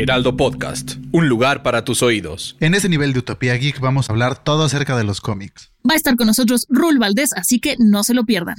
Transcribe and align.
Heraldo 0.00 0.36
Podcast, 0.36 0.92
un 1.10 1.28
lugar 1.28 1.64
para 1.64 1.84
tus 1.84 2.04
oídos. 2.04 2.56
En 2.60 2.74
ese 2.74 2.88
nivel 2.88 3.12
de 3.12 3.18
Utopía 3.18 3.54
Geek 3.54 3.80
vamos 3.80 4.08
a 4.08 4.12
hablar 4.12 4.40
todo 4.44 4.62
acerca 4.62 4.96
de 4.96 5.02
los 5.02 5.20
cómics. 5.20 5.72
Va 5.78 5.94
a 5.94 5.96
estar 5.96 6.14
con 6.14 6.28
nosotros 6.28 6.66
Rul 6.68 7.00
Valdés, 7.00 7.32
así 7.32 7.58
que 7.58 7.74
no 7.80 8.04
se 8.04 8.14
lo 8.14 8.22
pierdan. 8.24 8.54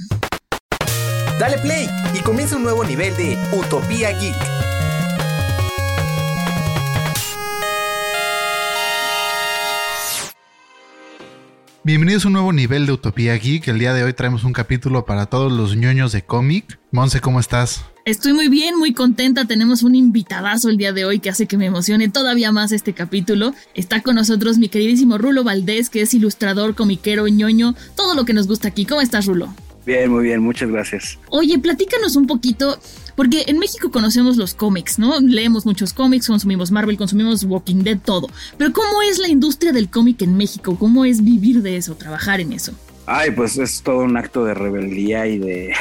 Dale 1.38 1.56
play 1.56 1.88
y 2.14 2.18
comienza 2.18 2.56
un 2.56 2.62
nuevo 2.64 2.84
nivel 2.84 3.16
de 3.16 3.38
Utopía 3.58 4.10
Geek. 4.18 4.36
Bienvenidos 11.82 12.26
a 12.26 12.28
un 12.28 12.34
nuevo 12.34 12.52
nivel 12.52 12.84
de 12.84 12.92
Utopía 12.92 13.34
Geek. 13.34 13.66
El 13.68 13.78
día 13.78 13.94
de 13.94 14.04
hoy 14.04 14.12
traemos 14.12 14.44
un 14.44 14.52
capítulo 14.52 15.06
para 15.06 15.24
todos 15.24 15.50
los 15.50 15.74
ñoños 15.74 16.12
de 16.12 16.22
cómic. 16.22 16.78
Monse, 16.92 17.22
¿cómo 17.22 17.40
estás? 17.40 17.86
Estoy 18.06 18.32
muy 18.32 18.48
bien, 18.48 18.78
muy 18.78 18.94
contenta. 18.94 19.44
Tenemos 19.44 19.82
un 19.82 19.94
invitadazo 19.94 20.70
el 20.70 20.78
día 20.78 20.92
de 20.92 21.04
hoy 21.04 21.20
que 21.20 21.28
hace 21.28 21.46
que 21.46 21.58
me 21.58 21.66
emocione 21.66 22.08
todavía 22.08 22.50
más 22.50 22.72
este 22.72 22.94
capítulo. 22.94 23.54
Está 23.74 24.00
con 24.00 24.14
nosotros 24.14 24.56
mi 24.56 24.68
queridísimo 24.68 25.18
Rulo 25.18 25.44
Valdés, 25.44 25.90
que 25.90 26.00
es 26.00 26.14
ilustrador, 26.14 26.74
comiquero, 26.74 27.28
ñoño, 27.28 27.74
todo 27.96 28.14
lo 28.14 28.24
que 28.24 28.32
nos 28.32 28.46
gusta 28.46 28.68
aquí. 28.68 28.86
¿Cómo 28.86 29.02
estás, 29.02 29.26
Rulo? 29.26 29.54
Bien, 29.84 30.10
muy 30.10 30.24
bien, 30.24 30.40
muchas 30.40 30.70
gracias. 30.70 31.18
Oye, 31.28 31.58
platícanos 31.58 32.16
un 32.16 32.26
poquito, 32.26 32.78
porque 33.16 33.44
en 33.48 33.58
México 33.58 33.90
conocemos 33.90 34.38
los 34.38 34.54
cómics, 34.54 34.98
¿no? 34.98 35.20
Leemos 35.20 35.66
muchos 35.66 35.92
cómics, 35.92 36.26
consumimos 36.26 36.70
Marvel, 36.70 36.96
consumimos 36.96 37.44
Walking 37.44 37.82
Dead, 37.82 37.98
todo. 37.98 38.28
Pero 38.56 38.72
¿cómo 38.72 39.02
es 39.02 39.18
la 39.18 39.28
industria 39.28 39.72
del 39.72 39.90
cómic 39.90 40.22
en 40.22 40.36
México? 40.36 40.76
¿Cómo 40.78 41.04
es 41.04 41.22
vivir 41.22 41.60
de 41.62 41.76
eso, 41.76 41.96
trabajar 41.96 42.40
en 42.40 42.52
eso? 42.52 42.72
Ay, 43.12 43.32
pues 43.32 43.58
es 43.58 43.82
todo 43.82 43.98
un 44.04 44.16
acto 44.16 44.44
de 44.44 44.54
rebeldía 44.54 45.26
y 45.26 45.38
de, 45.38 45.74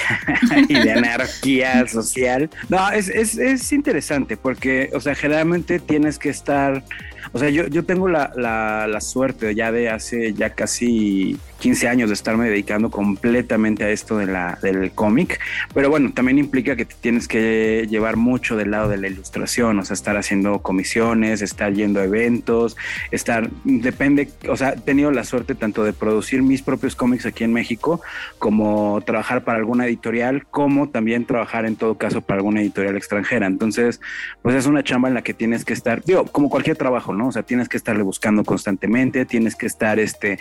anarquía 0.92 1.88
social. 1.88 2.50
No, 2.70 2.90
es, 2.90 3.08
es, 3.08 3.38
es 3.38 3.72
interesante 3.72 4.36
porque, 4.36 4.90
o 4.94 5.00
sea, 5.00 5.14
generalmente 5.14 5.80
tienes 5.80 6.18
que 6.18 6.30
estar 6.30 6.84
o 7.32 7.38
sea, 7.38 7.50
yo, 7.50 7.68
yo 7.68 7.84
tengo 7.86 8.08
la, 8.08 8.32
la, 8.36 8.88
la, 8.88 9.02
suerte 9.02 9.54
ya 9.54 9.72
de 9.72 9.90
hace 9.90 10.34
ya 10.34 10.52
casi 10.52 11.38
15 11.60 11.88
años 11.88 12.10
de 12.10 12.14
estarme 12.14 12.50
dedicando 12.50 12.90
completamente 12.90 13.84
a 13.84 13.90
esto 13.90 14.18
de 14.18 14.26
la, 14.26 14.58
del 14.62 14.92
cómic, 14.92 15.40
pero 15.74 15.90
bueno, 15.90 16.12
también 16.14 16.40
implica 16.40 16.76
que 16.76 16.86
te 16.86 16.96
tienes 17.00 17.28
que 17.28 17.88
llevar 17.90 18.16
mucho 18.16 18.56
del 18.56 18.72
lado 18.72 18.90
de 18.90 18.98
la 18.98 19.08
ilustración, 19.08 19.80
o 19.80 19.86
sea, 19.86 19.94
estar 19.94 20.18
haciendo 20.18 20.60
comisiones, 20.60 21.42
estar 21.42 21.74
yendo 21.74 22.00
a 22.00 22.06
eventos, 22.06 22.78
estar, 23.12 23.50
depende, 23.64 24.30
o 24.48 24.58
sea, 24.58 24.70
he 24.70 24.78
tenido 24.78 25.12
la 25.12 25.24
suerte 25.24 25.56
tanto 25.56 25.84
de 25.84 25.94
producir 25.94 26.42
mis 26.42 26.62
propios 26.62 26.96
cómics 26.96 27.26
aquí 27.26 27.44
en 27.44 27.54
México, 27.54 28.02
como 28.38 29.02
trabajar 29.06 29.44
para 29.44 29.58
alguna 29.58 29.86
editorial, 29.86 30.48
como 30.48 30.90
también 30.90 31.26
trabajar 31.26 31.66
en 31.66 31.76
todo 31.76 31.98
caso 31.98 32.22
para 32.22 32.40
alguna 32.40 32.62
editorial 32.62 32.96
extranjera. 32.96 33.48
Entonces, 33.48 34.00
pues 34.42 34.56
es 34.56 34.66
una 34.66 34.84
chamba 34.84 35.10
en 35.10 35.14
la 35.14 35.22
que 35.22 35.34
tienes 35.34 35.66
que 35.66 35.74
estar, 35.74 36.04
digo, 36.04 36.26
como 36.26 36.50
cualquier 36.50 36.78
trabajo, 36.78 37.14
¿no? 37.14 37.28
O 37.28 37.32
sea, 37.32 37.44
tienes 37.44 37.70
que 37.70 37.78
estarle 37.78 38.04
buscando 38.04 38.44
constantemente, 38.44 39.26
tienes 39.26 39.56
que 39.56 39.66
estar, 39.66 40.00
este, 40.00 40.40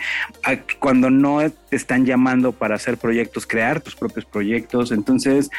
cuando 0.79 1.08
no 1.09 1.39
te 1.69 1.75
están 1.75 2.05
llamando 2.05 2.51
para 2.51 2.75
hacer 2.75 2.97
proyectos, 2.97 3.45
crear 3.45 3.81
tus 3.81 3.95
propios 3.95 4.25
proyectos. 4.25 4.91
Entonces, 4.91 5.49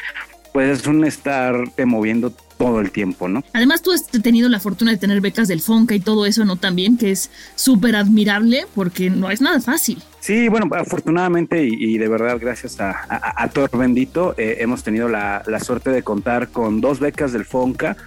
pues 0.53 0.79
es 0.79 0.87
un 0.87 1.05
estarte 1.05 1.85
moviendo 1.85 2.31
todo 2.57 2.79
el 2.79 2.91
tiempo, 2.91 3.27
¿no? 3.27 3.43
Además, 3.53 3.81
tú 3.81 3.91
has 3.91 4.05
tenido 4.07 4.47
la 4.47 4.59
fortuna 4.59 4.91
de 4.91 4.97
tener 4.97 5.19
becas 5.19 5.47
del 5.47 5.61
Fonca 5.61 5.95
y 5.95 5.99
todo 5.99 6.25
eso, 6.27 6.45
¿no? 6.45 6.57
También, 6.57 6.97
que 6.97 7.11
es 7.11 7.31
súper 7.55 7.95
admirable 7.95 8.67
porque 8.75 9.09
no 9.09 9.31
es 9.31 9.41
nada 9.41 9.59
fácil. 9.61 10.01
Sí, 10.19 10.47
bueno, 10.47 10.69
afortunadamente 10.75 11.63
y, 11.63 11.97
de 11.97 12.07
verdad 12.07 12.37
gracias 12.39 12.79
a, 12.79 12.93
a, 13.09 13.49
Thor 13.49 13.75
Bendito 13.75 14.35
eh, 14.37 14.57
hemos 14.59 14.83
tenido 14.83 15.09
la, 15.09 15.41
la, 15.47 15.59
suerte 15.59 15.89
de 15.89 16.03
contar 16.03 16.49
con 16.49 16.79
dos 16.79 16.99
becas 16.99 17.33
del 17.33 17.45
Fonca. 17.45 17.97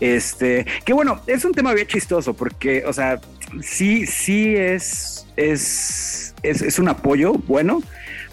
Este, 0.00 0.66
que 0.84 0.92
bueno, 0.92 1.20
es 1.28 1.44
un 1.44 1.52
tema 1.52 1.72
bien 1.72 1.86
chistoso 1.86 2.34
porque, 2.34 2.82
o 2.86 2.92
sea, 2.92 3.20
sí, 3.62 4.06
sí 4.06 4.56
es, 4.56 5.26
es, 5.36 6.29
es, 6.42 6.62
es 6.62 6.78
un 6.78 6.88
apoyo 6.88 7.32
bueno, 7.46 7.82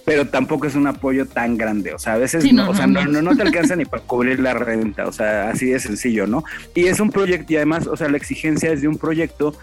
pero 0.07 0.25
tampoco 0.25 0.67
es 0.67 0.75
un 0.75 0.87
apoyo 0.87 1.25
tan 1.25 1.57
grande. 1.57 1.93
O 1.93 1.99
sea, 1.99 2.13
a 2.13 2.17
veces 2.17 2.49
no, 2.53 2.69
o 2.69 2.73
sea, 2.73 2.87
no, 2.87 3.05
no, 3.05 3.35
te 3.35 3.41
alcanza 3.41 3.75
ni 3.75 3.83
para 3.83 4.03
cubrir 4.03 4.39
la 4.39 4.53
renta. 4.53 5.05
O 5.05 5.11
sea, 5.11 5.49
así 5.49 5.65
de 5.65 5.79
sencillo, 5.79 6.25
¿no? 6.27 6.45
Y 6.73 6.87
es 6.87 7.01
un 7.01 7.09
proyecto, 7.09 7.51
y 7.51 7.57
además, 7.57 7.87
o 7.87 7.97
sea, 7.97 8.07
la 8.07 8.15
exigencia 8.15 8.71
es 8.71 8.81
de 8.81 8.87
un 8.87 8.97
proyecto 8.97 9.53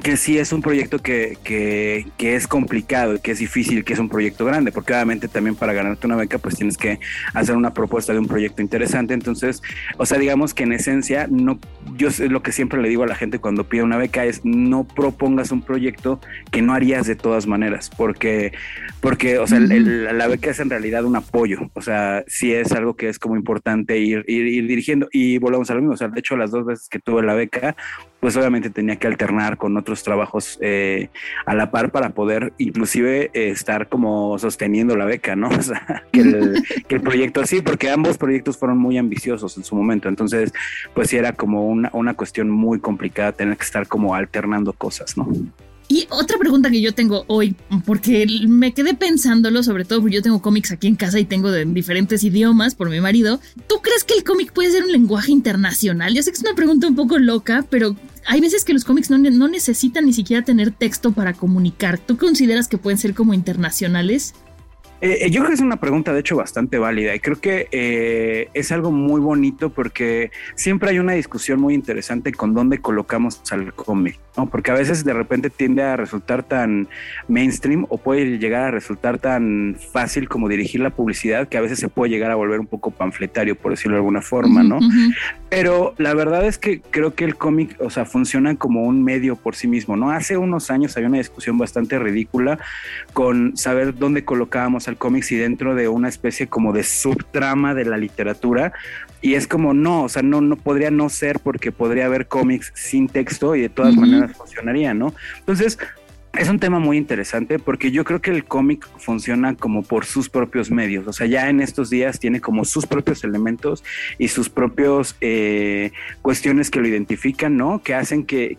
que 0.00 0.16
sí 0.16 0.38
es 0.38 0.52
un 0.52 0.62
proyecto 0.62 0.98
que, 0.98 1.38
que, 1.42 2.06
que, 2.16 2.36
es 2.36 2.46
complicado, 2.46 3.20
que 3.20 3.30
es 3.32 3.38
difícil, 3.38 3.84
que 3.84 3.92
es 3.92 3.98
un 3.98 4.08
proyecto 4.08 4.44
grande, 4.44 4.72
porque 4.72 4.92
obviamente 4.92 5.28
también 5.28 5.54
para 5.54 5.72
ganarte 5.72 6.06
una 6.06 6.16
beca 6.16 6.38
pues 6.38 6.56
tienes 6.56 6.76
que 6.76 6.98
hacer 7.34 7.56
una 7.56 7.72
propuesta 7.72 8.12
de 8.12 8.18
un 8.18 8.26
proyecto 8.26 8.62
interesante. 8.62 9.14
Entonces, 9.14 9.62
o 9.96 10.06
sea, 10.06 10.18
digamos 10.18 10.54
que 10.54 10.64
en 10.64 10.72
esencia, 10.72 11.26
no, 11.30 11.58
yo 11.96 12.10
sé 12.10 12.28
lo 12.28 12.42
que 12.42 12.52
siempre 12.52 12.80
le 12.80 12.88
digo 12.88 13.04
a 13.04 13.06
la 13.06 13.14
gente 13.14 13.38
cuando 13.38 13.64
pide 13.64 13.82
una 13.82 13.96
beca 13.96 14.24
es 14.24 14.44
no 14.44 14.84
propongas 14.84 15.50
un 15.50 15.62
proyecto 15.62 16.20
que 16.50 16.62
no 16.62 16.74
harías 16.74 17.06
de 17.06 17.16
todas 17.16 17.46
maneras, 17.46 17.90
porque, 17.96 18.52
porque 19.00 19.38
o 19.38 19.46
sea, 19.46 19.60
la 19.60 20.26
beca 20.26 20.50
es 20.50 20.60
en 20.60 20.70
realidad 20.70 21.04
un 21.04 21.16
apoyo, 21.16 21.70
o 21.74 21.80
sea, 21.80 22.24
sí 22.26 22.52
es 22.52 22.72
algo 22.72 22.96
que 22.96 23.08
es 23.08 23.18
como 23.18 23.36
importante 23.36 23.98
ir, 23.98 24.24
ir, 24.26 24.46
ir 24.46 24.66
dirigiendo. 24.66 25.08
Y 25.12 25.38
volvemos 25.38 25.70
a 25.70 25.74
lo 25.74 25.80
mismo, 25.80 25.94
o 25.94 25.96
sea, 25.96 26.08
de 26.08 26.20
hecho 26.20 26.36
las 26.36 26.50
dos 26.50 26.66
veces 26.66 26.88
que 26.88 26.98
tuve 26.98 27.22
la 27.22 27.34
beca, 27.34 27.76
pues 28.20 28.36
obviamente 28.36 28.70
tenía 28.70 28.96
que 28.96 29.06
alternar 29.06 29.56
con 29.56 29.76
otros 29.76 30.02
trabajos 30.02 30.58
eh, 30.60 31.08
a 31.44 31.54
la 31.54 31.70
par 31.70 31.90
para 31.90 32.10
poder 32.10 32.52
inclusive 32.58 33.30
eh, 33.34 33.50
estar 33.50 33.88
como 33.88 34.38
sosteniendo 34.38 34.96
la 34.96 35.04
beca, 35.04 35.36
¿no? 35.36 35.48
O 35.56 35.62
sea, 35.62 36.04
que 36.12 36.20
el, 36.20 36.64
que 36.86 36.96
el 36.96 37.00
proyecto 37.00 37.44
sí, 37.46 37.60
porque 37.62 37.90
ambos 37.90 38.18
proyectos 38.18 38.58
fueron 38.58 38.78
muy 38.78 38.98
ambiciosos 38.98 39.56
en 39.56 39.64
su 39.64 39.74
momento, 39.74 40.08
entonces 40.08 40.52
pues 40.94 41.08
sí 41.08 41.16
era 41.16 41.32
como 41.32 41.66
una, 41.66 41.90
una 41.92 42.14
cuestión 42.14 42.50
muy 42.50 42.78
complicada 42.78 43.32
tener 43.32 43.56
que 43.56 43.64
estar 43.64 43.88
como 43.88 44.14
alternando 44.14 44.72
cosas, 44.72 45.16
¿no? 45.16 45.26
Y 45.88 46.06
otra 46.10 46.36
pregunta 46.38 46.70
que 46.70 46.80
yo 46.80 46.94
tengo 46.94 47.24
hoy, 47.28 47.54
porque 47.84 48.26
me 48.48 48.74
quedé 48.74 48.94
pensándolo, 48.94 49.62
sobre 49.62 49.84
todo 49.84 50.00
porque 50.00 50.16
yo 50.16 50.22
tengo 50.22 50.42
cómics 50.42 50.72
aquí 50.72 50.88
en 50.88 50.96
casa 50.96 51.20
y 51.20 51.24
tengo 51.24 51.52
de 51.52 51.64
diferentes 51.64 52.24
idiomas 52.24 52.74
por 52.74 52.90
mi 52.90 53.00
marido. 53.00 53.40
¿Tú 53.68 53.76
crees 53.82 54.02
que 54.02 54.14
el 54.14 54.24
cómic 54.24 54.52
puede 54.52 54.72
ser 54.72 54.84
un 54.84 54.90
lenguaje 54.90 55.30
internacional? 55.30 56.12
Yo 56.12 56.22
sé 56.22 56.32
que 56.32 56.38
es 56.38 56.42
una 56.42 56.56
pregunta 56.56 56.88
un 56.88 56.96
poco 56.96 57.18
loca, 57.18 57.64
pero 57.70 57.94
hay 58.26 58.40
veces 58.40 58.64
que 58.64 58.72
los 58.72 58.84
cómics 58.84 59.10
no 59.10 59.48
necesitan 59.48 60.06
ni 60.06 60.12
siquiera 60.12 60.44
tener 60.44 60.72
texto 60.72 61.12
para 61.12 61.34
comunicar. 61.34 61.98
¿Tú 61.98 62.16
consideras 62.16 62.66
que 62.66 62.78
pueden 62.78 62.98
ser 62.98 63.14
como 63.14 63.32
internacionales? 63.32 64.34
Eh, 65.00 65.28
yo 65.30 65.40
creo 65.40 65.48
que 65.48 65.54
es 65.54 65.60
una 65.60 65.76
pregunta, 65.76 66.12
de 66.12 66.20
hecho, 66.20 66.36
bastante 66.36 66.78
válida 66.78 67.14
y 67.14 67.20
creo 67.20 67.38
que 67.38 67.68
eh, 67.70 68.48
es 68.54 68.72
algo 68.72 68.90
muy 68.90 69.20
bonito 69.20 69.70
porque 69.70 70.30
siempre 70.54 70.90
hay 70.90 70.98
una 70.98 71.12
discusión 71.12 71.60
muy 71.60 71.74
interesante 71.74 72.32
con 72.32 72.54
dónde 72.54 72.78
colocamos 72.78 73.40
al 73.50 73.74
cómic, 73.74 74.18
¿no? 74.36 74.48
Porque 74.48 74.70
a 74.70 74.74
veces 74.74 75.04
de 75.04 75.12
repente 75.12 75.50
tiende 75.50 75.82
a 75.82 75.96
resultar 75.96 76.42
tan 76.44 76.88
mainstream 77.28 77.84
o 77.90 77.98
puede 77.98 78.38
llegar 78.38 78.62
a 78.62 78.70
resultar 78.70 79.18
tan 79.18 79.76
fácil 79.92 80.28
como 80.28 80.48
dirigir 80.48 80.80
la 80.80 80.90
publicidad 80.90 81.48
que 81.48 81.58
a 81.58 81.60
veces 81.60 81.78
se 81.78 81.88
puede 81.88 82.10
llegar 82.10 82.30
a 82.30 82.34
volver 82.34 82.58
un 82.58 82.66
poco 82.66 82.90
panfletario, 82.90 83.54
por 83.54 83.72
decirlo 83.72 83.96
de 83.96 83.98
alguna 83.98 84.22
forma, 84.22 84.62
¿no? 84.62 84.78
Pero 85.48 85.94
la 85.96 86.12
verdad 86.12 86.44
es 86.44 86.58
que 86.58 86.80
creo 86.80 87.14
que 87.14 87.24
el 87.24 87.36
cómic, 87.36 87.76
o 87.80 87.88
sea, 87.88 88.04
funciona 88.04 88.56
como 88.56 88.82
un 88.82 89.04
medio 89.04 89.36
por 89.36 89.54
sí 89.54 89.68
mismo, 89.68 89.96
¿no? 89.96 90.10
Hace 90.10 90.36
unos 90.36 90.70
años 90.70 90.96
había 90.96 91.08
una 91.08 91.18
discusión 91.18 91.56
bastante 91.56 91.98
ridícula 91.98 92.58
con 93.12 93.56
saber 93.56 93.96
dónde 93.96 94.24
colocábamos 94.24 94.88
al 94.88 94.96
cómics 94.96 95.30
y 95.30 95.36
dentro 95.36 95.76
de 95.76 95.88
una 95.88 96.08
especie 96.08 96.48
como 96.48 96.72
de 96.72 96.82
subtrama 96.82 97.74
de 97.74 97.84
la 97.84 97.96
literatura. 97.96 98.72
Y 99.22 99.34
es 99.34 99.46
como, 99.46 99.72
no, 99.72 100.04
o 100.04 100.08
sea, 100.08 100.22
no, 100.22 100.40
no 100.40 100.56
podría 100.56 100.90
no 100.90 101.08
ser 101.08 101.38
porque 101.38 101.70
podría 101.70 102.06
haber 102.06 102.26
cómics 102.26 102.72
sin 102.74 103.08
texto 103.08 103.54
y 103.54 103.62
de 103.62 103.68
todas 103.68 103.96
maneras 103.96 104.36
funcionaría, 104.36 104.94
¿no? 104.94 105.14
Entonces, 105.38 105.78
es 106.38 106.48
un 106.48 106.58
tema 106.58 106.78
muy 106.78 106.96
interesante 106.96 107.58
porque 107.58 107.90
yo 107.90 108.04
creo 108.04 108.20
que 108.20 108.30
el 108.30 108.44
cómic 108.44 108.88
funciona 108.98 109.54
como 109.54 109.82
por 109.82 110.04
sus 110.04 110.28
propios 110.28 110.70
medios, 110.70 111.06
o 111.06 111.12
sea, 111.12 111.26
ya 111.26 111.48
en 111.48 111.60
estos 111.60 111.90
días 111.90 112.18
tiene 112.18 112.40
como 112.40 112.64
sus 112.64 112.86
propios 112.86 113.24
elementos 113.24 113.84
y 114.18 114.28
sus 114.28 114.48
propios 114.48 115.16
eh, 115.20 115.92
cuestiones 116.22 116.70
que 116.70 116.80
lo 116.80 116.88
identifican, 116.88 117.56
¿no? 117.56 117.82
Que 117.82 117.94
hacen 117.94 118.24
que, 118.24 118.56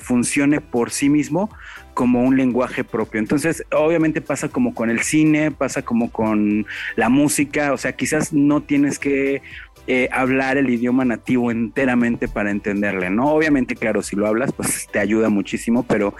funcione 0.00 0.60
por 0.60 0.90
sí 0.90 1.08
mismo 1.08 1.50
como 1.94 2.22
un 2.22 2.36
lenguaje 2.36 2.84
propio. 2.84 3.18
Entonces, 3.18 3.64
obviamente 3.72 4.20
pasa 4.20 4.48
como 4.48 4.74
con 4.74 4.88
el 4.88 5.00
cine, 5.00 5.50
pasa 5.50 5.82
como 5.82 6.10
con 6.10 6.66
la 6.96 7.08
música, 7.08 7.72
o 7.72 7.76
sea, 7.76 7.92
quizás 7.92 8.32
no 8.32 8.62
tienes 8.62 8.98
que 8.98 9.42
eh, 9.88 10.08
hablar 10.12 10.58
el 10.58 10.68
idioma 10.68 11.04
nativo 11.04 11.50
enteramente 11.50 12.28
para 12.28 12.50
entenderle, 12.50 13.10
¿no? 13.10 13.32
Obviamente, 13.32 13.74
claro, 13.74 14.02
si 14.02 14.16
lo 14.16 14.26
hablas, 14.26 14.52
pues 14.52 14.86
te 14.92 14.98
ayuda 14.98 15.30
muchísimo, 15.30 15.82
pero 15.82 16.14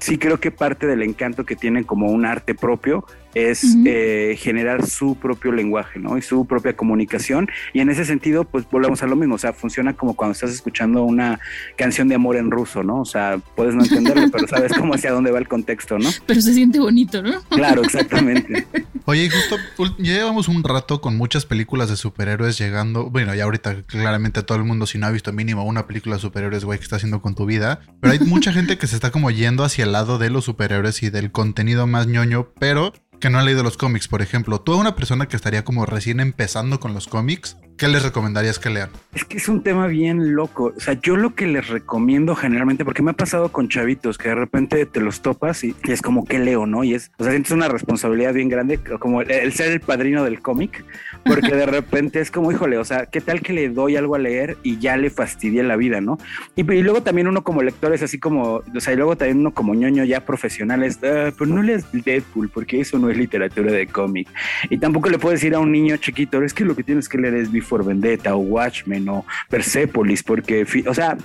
sí 0.00 0.18
creo 0.18 0.40
que 0.40 0.50
parte 0.50 0.86
del 0.86 1.02
encanto 1.02 1.44
que 1.44 1.56
tiene 1.56 1.84
como 1.84 2.08
un 2.08 2.24
arte 2.24 2.54
propio 2.54 3.04
es 3.34 3.76
eh, 3.86 4.36
generar 4.38 4.86
su 4.86 5.14
propio 5.16 5.52
lenguaje, 5.52 6.00
¿no? 6.00 6.18
Y 6.18 6.22
su 6.22 6.46
propia 6.46 6.76
comunicación. 6.76 7.48
Y 7.72 7.80
en 7.80 7.88
ese 7.88 8.04
sentido, 8.04 8.44
pues 8.44 8.68
volvemos 8.68 9.02
a 9.02 9.06
lo 9.06 9.14
mismo. 9.14 9.36
O 9.36 9.38
sea, 9.38 9.52
funciona 9.52 9.94
como 9.94 10.14
cuando 10.14 10.32
estás 10.32 10.50
escuchando 10.50 11.04
una 11.04 11.38
canción 11.76 12.08
de 12.08 12.16
amor 12.16 12.36
en 12.36 12.50
ruso, 12.50 12.82
¿no? 12.82 13.00
O 13.00 13.04
sea, 13.04 13.38
puedes 13.54 13.74
no 13.74 13.84
entenderlo, 13.84 14.28
pero 14.32 14.48
sabes 14.48 14.72
cómo 14.72 14.94
hacia 14.94 15.12
dónde 15.12 15.30
va 15.30 15.38
el 15.38 15.48
contexto, 15.48 15.98
¿no? 15.98 16.08
Pero 16.26 16.40
se 16.40 16.54
siente 16.54 16.80
bonito, 16.80 17.22
¿no? 17.22 17.40
Claro, 17.50 17.82
exactamente. 17.84 18.66
Oye, 19.10 19.28
justo 19.28 19.56
ya 19.98 20.12
llevamos 20.12 20.46
un 20.46 20.62
rato 20.62 21.00
con 21.00 21.16
muchas 21.16 21.44
películas 21.44 21.88
de 21.88 21.96
superhéroes 21.96 22.56
llegando. 22.58 23.10
Bueno, 23.10 23.34
ya 23.34 23.42
ahorita 23.42 23.82
claramente 23.82 24.44
todo 24.44 24.56
el 24.56 24.62
mundo, 24.62 24.86
si 24.86 24.98
no 24.98 25.08
ha 25.08 25.10
visto 25.10 25.32
mínimo 25.32 25.64
una 25.64 25.88
película 25.88 26.14
de 26.14 26.22
superhéroes, 26.22 26.64
güey, 26.64 26.78
que 26.78 26.84
está 26.84 26.94
haciendo 26.94 27.20
con 27.20 27.34
tu 27.34 27.44
vida. 27.44 27.80
Pero 28.00 28.12
hay 28.12 28.20
mucha 28.20 28.52
gente 28.52 28.78
que 28.78 28.86
se 28.86 28.94
está 28.94 29.10
como 29.10 29.32
yendo 29.32 29.64
hacia 29.64 29.84
el 29.84 29.90
lado 29.90 30.18
de 30.18 30.30
los 30.30 30.44
superhéroes 30.44 31.02
y 31.02 31.10
del 31.10 31.32
contenido 31.32 31.88
más 31.88 32.06
ñoño, 32.06 32.52
pero 32.60 32.92
que 33.18 33.30
no 33.30 33.40
ha 33.40 33.42
leído 33.42 33.64
los 33.64 33.76
cómics, 33.76 34.06
por 34.06 34.22
ejemplo. 34.22 34.60
Tú 34.60 34.74
a 34.74 34.76
una 34.76 34.94
persona 34.94 35.26
que 35.26 35.34
estaría 35.34 35.64
como 35.64 35.86
recién 35.86 36.20
empezando 36.20 36.78
con 36.78 36.94
los 36.94 37.08
cómics, 37.08 37.56
¿qué 37.80 37.88
les 37.88 38.02
recomendarías 38.02 38.58
que 38.58 38.68
lean? 38.68 38.90
Es 39.14 39.24
que 39.24 39.38
es 39.38 39.48
un 39.48 39.62
tema 39.62 39.86
bien 39.86 40.34
loco. 40.34 40.74
O 40.76 40.80
sea, 40.80 41.00
yo 41.00 41.16
lo 41.16 41.34
que 41.34 41.46
les 41.46 41.66
recomiendo 41.68 42.36
generalmente, 42.36 42.84
porque 42.84 43.02
me 43.02 43.12
ha 43.12 43.14
pasado 43.14 43.50
con 43.50 43.70
chavitos 43.70 44.18
que 44.18 44.28
de 44.28 44.34
repente 44.34 44.84
te 44.84 45.00
los 45.00 45.22
topas 45.22 45.64
y, 45.64 45.74
es 45.84 46.02
como 46.02 46.26
que 46.26 46.38
leo, 46.38 46.66
¿no? 46.66 46.84
Y 46.84 46.92
es, 46.92 47.10
o 47.16 47.24
sea, 47.24 47.32
sientes 47.32 47.52
una 47.52 47.68
responsabilidad 47.68 48.34
bien 48.34 48.50
grande, 48.50 48.78
como 48.98 49.22
el, 49.22 49.52
ser 49.54 49.72
el 49.72 49.80
padrino 49.80 50.22
del 50.24 50.42
cómic, 50.42 50.84
porque 51.24 51.56
de 51.56 51.64
repente 51.78 52.20
es 52.20 52.30
como, 52.30 52.52
híjole, 52.52 52.76
o 52.76 52.84
sea, 52.84 53.06
¿qué 53.06 53.22
tal 53.22 53.40
que 53.40 53.54
le 53.54 53.70
doy 53.70 53.96
algo 53.96 54.14
a 54.14 54.18
leer 54.18 54.58
y 54.62 54.78
ya 54.78 54.98
le 54.98 55.08
fastidié 55.08 55.62
la 55.62 55.76
vida, 55.76 56.02
¿no? 56.02 56.18
Y, 56.56 56.64
luego 56.64 57.02
también 57.02 57.28
uno 57.28 57.42
como 57.42 57.62
lector 57.62 57.94
es 57.94 58.02
así 58.02 58.18
como, 58.18 58.62
o 58.76 58.80
sea, 58.80 58.92
y 58.92 58.96
luego 58.96 59.16
también 59.16 59.38
uno 59.38 59.54
como 59.54 59.74
ñoño 59.74 60.04
ya 60.04 60.26
profesional 60.26 60.84
es, 60.84 60.98
ah, 61.02 61.32
pues 61.36 61.48
no 61.48 61.62
lees 61.62 61.86
Deadpool, 61.90 62.50
porque 62.50 62.80
eso 62.82 62.98
no 62.98 63.08
es 63.08 63.16
literatura 63.16 63.72
de 63.72 63.86
cómic. 63.86 64.28
Y 64.68 64.76
tampoco 64.76 65.08
le 65.08 65.18
puedes 65.18 65.40
decir 65.40 65.54
a 65.54 65.60
un 65.60 65.72
niño 65.72 65.96
chiquito, 65.96 66.42
es 66.42 66.52
que 66.52 66.66
lo 66.66 66.76
que 66.76 66.82
tienes 66.82 67.08
que 67.08 67.16
leer 67.16 67.34
es 67.36 67.50
Before 67.50 67.69
Vendetta 67.84 68.34
o 68.36 68.38
Watchmen 68.38 69.08
o 69.08 69.24
Persepolis, 69.48 70.22
porque, 70.22 70.66
o 70.86 70.94
sea, 70.94 71.16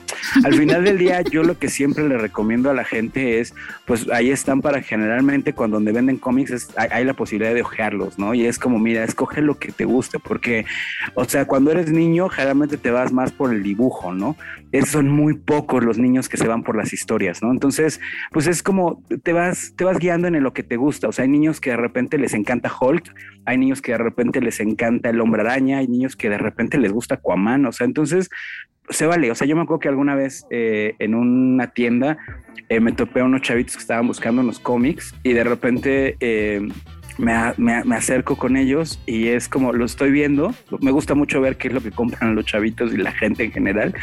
al 0.43 0.53
final 0.55 0.83
del 0.83 0.97
día 0.97 1.21
yo 1.21 1.43
lo 1.43 1.59
que 1.59 1.69
siempre 1.69 2.07
le 2.07 2.17
recomiendo 2.17 2.69
a 2.69 2.73
la 2.73 2.83
gente 2.83 3.39
es, 3.39 3.53
pues 3.85 4.09
ahí 4.09 4.31
están 4.31 4.61
para 4.61 4.81
generalmente 4.81 5.53
cuando 5.53 5.75
donde 5.75 5.91
venden 5.91 6.17
cómics 6.17 6.69
hay, 6.77 7.05
la 7.05 7.13
posibilidad 7.13 7.53
de 7.53 7.61
ojearlos, 7.61 8.17
¿no? 8.17 8.33
Y 8.33 8.45
es 8.45 8.57
como, 8.57 8.79
mira, 8.79 9.03
escoge 9.03 9.41
lo 9.41 9.59
que 9.59 9.71
te 9.71 9.85
guste, 9.85 10.19
porque, 10.19 10.65
o 11.13 11.25
sea, 11.25 11.45
cuando 11.45 11.71
eres 11.71 11.91
niño 11.91 12.29
generalmente 12.29 12.77
te 12.77 12.91
vas 12.91 13.11
más 13.11 13.31
por 13.31 13.53
el 13.53 13.61
dibujo, 13.61 14.13
¿no? 14.13 14.35
Es, 14.71 14.89
son 14.89 15.09
muy 15.09 15.33
pocos 15.33 15.83
los 15.83 15.97
niños 15.97 16.29
que 16.29 16.37
se 16.37 16.47
van 16.47 16.63
por 16.63 16.75
las 16.75 16.93
historias, 16.93 17.43
¿no? 17.43 17.51
Entonces, 17.51 17.99
pues 18.31 18.47
es 18.47 18.63
como 18.63 19.03
te 19.23 19.33
vas, 19.33 19.73
te 19.75 19.83
vas 19.83 19.99
guiando 19.99 20.27
en 20.27 20.41
lo 20.41 20.53
que 20.53 20.63
te 20.63 20.77
gusta, 20.77 21.07
o 21.09 21.11
sea, 21.11 21.23
hay 21.23 21.29
niños 21.29 21.59
que 21.59 21.71
de 21.71 21.77
repente 21.77 22.17
les 22.17 22.33
encanta 22.33 22.71
Hulk, 22.79 23.13
hay 23.45 23.57
niños 23.57 23.81
que 23.81 23.91
de 23.91 23.97
repente 23.99 24.41
les 24.41 24.59
encanta 24.59 25.09
el 25.09 25.21
hombre 25.21 25.41
araña, 25.41 25.79
hay 25.79 25.87
niños 25.87 26.15
que 26.15 26.29
de 26.29 26.34
repente 26.37 26.77
les 26.77 26.91
gusta 26.91 27.15
Aquaman, 27.15 27.65
o 27.65 27.71
sea, 27.71 27.85
entonces 27.85 28.29
se 28.89 29.05
vale. 29.05 29.31
O 29.31 29.35
sea, 29.35 29.47
yo 29.47 29.55
me 29.55 29.63
acuerdo 29.63 29.79
que 29.79 29.89
alguna 29.89 30.15
vez 30.15 30.45
eh, 30.49 30.95
en 30.99 31.15
una 31.15 31.67
tienda 31.67 32.17
eh, 32.69 32.79
me 32.79 32.91
topé 32.91 33.21
a 33.21 33.25
unos 33.25 33.41
chavitos 33.41 33.75
que 33.75 33.81
estaban 33.81 34.07
buscando 34.07 34.41
unos 34.41 34.59
cómics 34.59 35.13
y 35.23 35.33
de 35.33 35.43
repente 35.43 36.17
eh, 36.19 36.67
me, 37.17 37.33
me, 37.57 37.95
acerco 37.95 38.35
con 38.35 38.57
ellos 38.57 38.99
y 39.05 39.27
es 39.27 39.47
como 39.47 39.73
lo 39.73 39.85
estoy 39.85 40.11
viendo. 40.11 40.53
Me 40.81 40.91
gusta 40.91 41.15
mucho 41.15 41.41
ver 41.41 41.57
qué 41.57 41.69
es 41.69 41.73
lo 41.73 41.81
que 41.81 41.91
compran 41.91 42.35
los 42.35 42.45
chavitos 42.45 42.93
y 42.93 42.97
la 42.97 43.11
gente 43.11 43.43
en 43.43 43.51
general. 43.51 43.93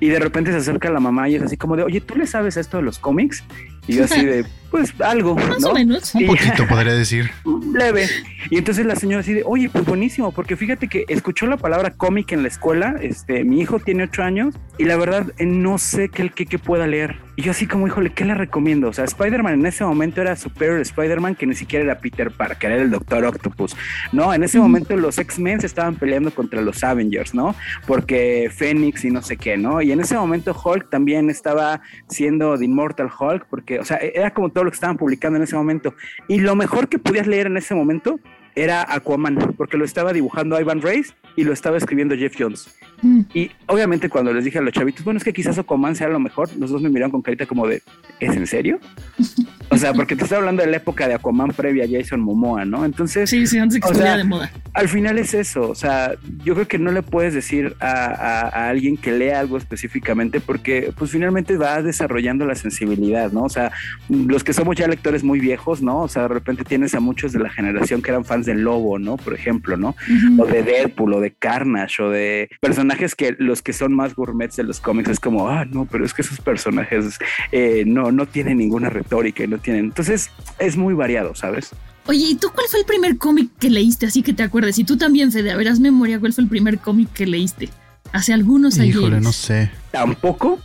Y 0.00 0.08
de 0.08 0.18
repente 0.18 0.50
se 0.52 0.58
acerca 0.58 0.90
la 0.90 1.00
mamá 1.00 1.28
y 1.28 1.36
es 1.36 1.42
así 1.42 1.56
como 1.56 1.76
de, 1.76 1.84
oye, 1.84 2.00
¿tú 2.00 2.16
le 2.16 2.26
sabes 2.26 2.56
esto 2.56 2.78
de 2.78 2.82
los 2.82 2.98
cómics? 2.98 3.44
Y 3.88 3.94
yo 3.94 4.04
así 4.04 4.24
de, 4.24 4.44
pues 4.70 4.92
algo, 5.00 5.34
Más 5.34 5.60
¿no? 5.60 5.70
o 5.70 5.74
menos. 5.74 6.14
Un 6.14 6.26
poquito, 6.26 6.66
podría 6.68 6.92
decir. 6.92 7.30
Leve. 7.72 8.06
Y 8.50 8.58
entonces 8.58 8.86
la 8.86 8.96
señora 8.96 9.20
así 9.20 9.32
de, 9.32 9.42
oye, 9.44 9.68
pues 9.70 9.84
buenísimo, 9.84 10.32
porque 10.32 10.56
fíjate 10.56 10.88
que 10.88 11.04
escuchó 11.08 11.46
la 11.46 11.56
palabra 11.56 11.90
cómic 11.90 12.32
en 12.32 12.42
la 12.42 12.48
escuela. 12.48 12.96
Este, 13.00 13.44
mi 13.44 13.60
hijo 13.60 13.80
tiene 13.80 14.04
ocho 14.04 14.22
años 14.22 14.54
y 14.78 14.84
la 14.84 14.96
verdad 14.96 15.32
eh, 15.38 15.46
no 15.46 15.78
sé 15.78 16.08
qué, 16.10 16.28
qué, 16.30 16.46
qué 16.46 16.58
pueda 16.58 16.86
leer. 16.86 17.16
Y 17.38 17.42
yo 17.42 17.52
así 17.52 17.68
como, 17.68 17.86
híjole, 17.86 18.10
¿qué 18.10 18.24
le 18.24 18.34
recomiendo? 18.34 18.88
O 18.88 18.92
sea, 18.92 19.04
Spider-Man 19.04 19.54
en 19.54 19.66
ese 19.66 19.84
momento 19.84 20.20
era 20.20 20.34
Superior 20.34 20.80
Spider-Man, 20.80 21.36
que 21.36 21.46
ni 21.46 21.54
siquiera 21.54 21.84
era 21.84 22.00
Peter 22.00 22.32
Parker, 22.32 22.72
era 22.72 22.82
el 22.82 22.90
Doctor 22.90 23.24
Octopus, 23.24 23.76
¿no? 24.10 24.34
En 24.34 24.42
ese 24.42 24.58
momento 24.58 24.96
los 24.96 25.18
X-Men 25.18 25.60
se 25.60 25.68
estaban 25.68 25.94
peleando 25.94 26.32
contra 26.32 26.60
los 26.62 26.82
Avengers, 26.82 27.34
¿no? 27.34 27.54
Porque 27.86 28.50
Phoenix 28.52 29.04
y 29.04 29.12
no 29.12 29.22
sé 29.22 29.36
qué, 29.36 29.56
¿no? 29.56 29.80
Y 29.80 29.92
en 29.92 30.00
ese 30.00 30.16
momento 30.16 30.52
Hulk 30.52 30.90
también 30.90 31.30
estaba 31.30 31.80
siendo 32.08 32.58
The 32.58 32.64
Immortal 32.64 33.08
Hulk, 33.16 33.46
porque, 33.48 33.77
o 33.78 33.84
sea, 33.84 33.98
era 33.98 34.32
como 34.32 34.50
todo 34.50 34.64
lo 34.64 34.70
que 34.70 34.76
estaban 34.76 34.96
publicando 34.96 35.36
en 35.36 35.42
ese 35.42 35.56
momento. 35.56 35.94
Y 36.26 36.40
lo 36.40 36.54
mejor 36.56 36.88
que 36.88 36.98
podías 36.98 37.26
leer 37.26 37.46
en 37.46 37.56
ese 37.56 37.74
momento 37.74 38.20
era 38.54 38.84
Aquaman, 38.88 39.54
porque 39.56 39.76
lo 39.76 39.84
estaba 39.84 40.12
dibujando 40.12 40.60
Ivan 40.60 40.82
Reis 40.82 41.14
y 41.36 41.44
lo 41.44 41.52
estaba 41.52 41.76
escribiendo 41.76 42.16
Jeff 42.16 42.34
Jones. 42.38 42.74
Mm. 43.02 43.20
Y 43.32 43.50
obviamente 43.66 44.08
cuando 44.08 44.32
les 44.32 44.44
dije 44.44 44.58
a 44.58 44.62
los 44.62 44.72
chavitos, 44.72 45.04
bueno, 45.04 45.18
es 45.18 45.24
que 45.24 45.32
quizás 45.32 45.58
Aquaman 45.58 45.94
sea 45.94 46.08
lo 46.08 46.18
mejor, 46.18 46.48
los 46.56 46.70
dos 46.70 46.82
me 46.82 46.88
miraron 46.88 47.10
con 47.10 47.22
carita 47.22 47.46
como 47.46 47.66
de, 47.66 47.82
¿es 48.20 48.36
en 48.36 48.46
serio? 48.46 48.80
O 49.70 49.76
sea, 49.76 49.92
porque 49.92 50.16
te 50.16 50.22
estoy 50.24 50.38
hablando 50.38 50.62
de 50.62 50.70
la 50.70 50.78
época 50.78 51.06
de 51.08 51.14
Aquaman 51.14 51.50
previa 51.50 51.84
a 51.84 51.88
Jason 51.90 52.20
Momoa, 52.20 52.64
¿no? 52.64 52.84
Entonces... 52.84 53.28
Sí, 53.28 53.46
sí, 53.46 53.58
antes 53.58 53.74
de 53.74 53.80
que 53.80 53.86
o 53.88 53.90
estuviera 53.90 54.14
sea, 54.14 54.18
de 54.18 54.24
moda. 54.24 54.50
Al 54.72 54.88
final 54.88 55.18
es 55.18 55.34
eso, 55.34 55.68
o 55.68 55.74
sea, 55.74 56.12
yo 56.44 56.54
creo 56.54 56.68
que 56.68 56.78
no 56.78 56.90
le 56.92 57.02
puedes 57.02 57.34
decir 57.34 57.74
a, 57.80 57.90
a- 58.06 58.48
a 58.48 58.68
alguien 58.68 58.96
que 58.96 59.12
lea 59.12 59.40
algo 59.40 59.58
específicamente 59.58 60.40
porque 60.40 60.92
pues 60.96 61.10
finalmente 61.10 61.56
va 61.56 61.82
desarrollando 61.82 62.46
la 62.46 62.54
sensibilidad, 62.54 63.32
¿no? 63.32 63.42
O 63.42 63.48
sea, 63.48 63.72
los 64.08 64.44
que 64.44 64.52
somos 64.52 64.76
ya 64.76 64.86
lectores 64.88 65.24
muy 65.24 65.40
viejos, 65.40 65.82
¿no? 65.82 66.00
O 66.02 66.08
sea, 66.08 66.22
de 66.22 66.28
repente 66.28 66.64
tienes 66.64 66.94
a 66.94 67.00
muchos 67.00 67.32
de 67.32 67.40
la 67.40 67.50
generación 67.50 68.02
que 68.02 68.10
eran 68.10 68.24
fans 68.24 68.46
del 68.46 68.60
Lobo, 68.62 68.98
¿no? 68.98 69.16
Por 69.16 69.34
ejemplo, 69.34 69.76
¿no? 69.76 69.96
O 70.38 70.46
de 70.46 70.62
Deadpool 70.62 71.14
o 71.14 71.20
de 71.20 71.32
Carnage 71.32 72.02
o 72.02 72.10
de 72.10 72.48
personajes 72.60 73.14
que 73.14 73.34
los 73.38 73.62
que 73.62 73.72
son 73.72 73.92
más 73.94 74.14
gourmets 74.14 74.56
de 74.56 74.62
los 74.64 74.80
cómics 74.80 75.10
es 75.10 75.20
como, 75.20 75.48
ah, 75.48 75.64
no, 75.64 75.86
pero 75.86 76.04
es 76.04 76.14
que 76.14 76.22
esos 76.22 76.40
personajes 76.40 77.18
eh, 77.52 77.84
no, 77.86 78.12
no 78.12 78.26
tienen 78.26 78.58
ninguna 78.58 78.90
retórica 78.90 79.42
y 79.44 79.48
no 79.48 79.57
tienen. 79.58 79.86
Entonces 79.86 80.30
es 80.58 80.76
muy 80.76 80.94
variado, 80.94 81.34
¿sabes? 81.34 81.70
Oye, 82.06 82.24
¿y 82.30 82.34
tú 82.36 82.48
cuál 82.54 82.66
fue 82.70 82.80
el 82.80 82.86
primer 82.86 83.18
cómic 83.18 83.50
que 83.58 83.68
leíste? 83.68 84.06
Así 84.06 84.22
que 84.22 84.32
te 84.32 84.42
acuerdes. 84.42 84.78
Y 84.78 84.84
tú 84.84 84.96
también, 84.96 85.30
Fede, 85.30 85.50
a 85.50 85.56
ver, 85.56 85.68
haz 85.68 85.78
memoria, 85.78 86.18
¿cuál 86.18 86.32
fue 86.32 86.42
el 86.42 86.48
primer 86.48 86.78
cómic 86.78 87.12
que 87.12 87.26
leíste? 87.26 87.68
Hace 88.12 88.32
algunos 88.32 88.78
años. 88.78 88.96
Híjole, 88.96 89.20
no 89.20 89.32
sé. 89.32 89.70
Tampoco, 89.90 90.58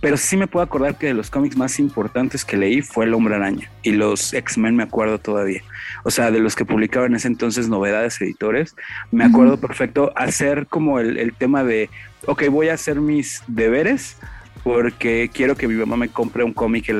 pero 0.00 0.18
sí 0.18 0.36
me 0.36 0.46
puedo 0.46 0.62
acordar 0.62 0.98
que 0.98 1.06
de 1.06 1.14
los 1.14 1.30
cómics 1.30 1.56
más 1.56 1.78
importantes 1.78 2.44
que 2.44 2.58
leí 2.58 2.82
fue 2.82 3.06
El 3.06 3.14
Hombre 3.14 3.36
Araña 3.36 3.70
y 3.82 3.92
los 3.92 4.34
X-Men 4.34 4.76
me 4.76 4.82
acuerdo 4.82 5.18
todavía. 5.18 5.62
O 6.04 6.10
sea, 6.10 6.30
de 6.30 6.40
los 6.40 6.54
que 6.54 6.64
publicaban 6.64 7.12
en 7.12 7.16
ese 7.16 7.28
entonces 7.28 7.68
novedades 7.68 8.20
editores, 8.20 8.74
me 9.10 9.24
acuerdo 9.24 9.58
perfecto 9.58 10.12
hacer 10.14 10.66
como 10.66 10.98
el, 10.98 11.16
el 11.16 11.32
tema 11.32 11.64
de, 11.64 11.88
ok, 12.26 12.48
voy 12.50 12.68
a 12.68 12.74
hacer 12.74 13.00
mis 13.00 13.42
deberes 13.46 14.16
porque 14.62 15.30
quiero 15.32 15.56
que 15.56 15.66
mi 15.66 15.74
mamá 15.74 15.96
me 15.96 16.08
compre 16.08 16.44
un 16.44 16.52
cómic 16.52 16.88
a, 16.90 16.94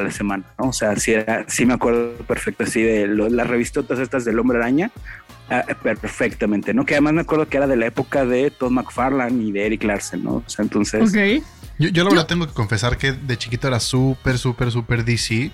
la 0.00 0.10
semana, 0.10 0.44
¿no? 0.58 0.68
O 0.68 0.72
sea, 0.72 0.94
sí, 0.96 1.12
era, 1.12 1.44
sí 1.48 1.66
me 1.66 1.74
acuerdo 1.74 2.12
perfecto 2.28 2.64
así 2.64 2.82
de 2.82 3.06
lo- 3.08 3.28
las 3.28 3.46
revistotas 3.46 3.98
estas 3.98 4.24
del 4.24 4.38
Hombre 4.38 4.58
Araña, 4.58 4.90
ah, 5.50 5.64
perfectamente, 5.82 6.72
¿no? 6.74 6.84
Que 6.86 6.94
además 6.94 7.14
me 7.14 7.20
acuerdo 7.22 7.48
que 7.48 7.56
era 7.56 7.66
de 7.66 7.76
la 7.76 7.86
época 7.86 8.24
de 8.24 8.50
Todd 8.50 8.70
McFarlane 8.70 9.42
y 9.42 9.52
de 9.52 9.66
Eric 9.66 9.82
Larsen, 9.84 10.22
¿no? 10.24 10.34
O 10.36 10.48
sea, 10.48 10.62
entonces... 10.62 11.02
Ok. 11.02 11.42
Yo, 11.78 11.88
yo 11.88 12.04
la 12.04 12.10
verdad 12.10 12.26
tengo 12.26 12.46
que 12.46 12.52
confesar 12.52 12.98
que 12.98 13.12
de 13.12 13.36
chiquito 13.36 13.68
era 13.68 13.80
súper, 13.80 14.38
súper, 14.38 14.70
súper 14.70 15.04
DC. 15.04 15.50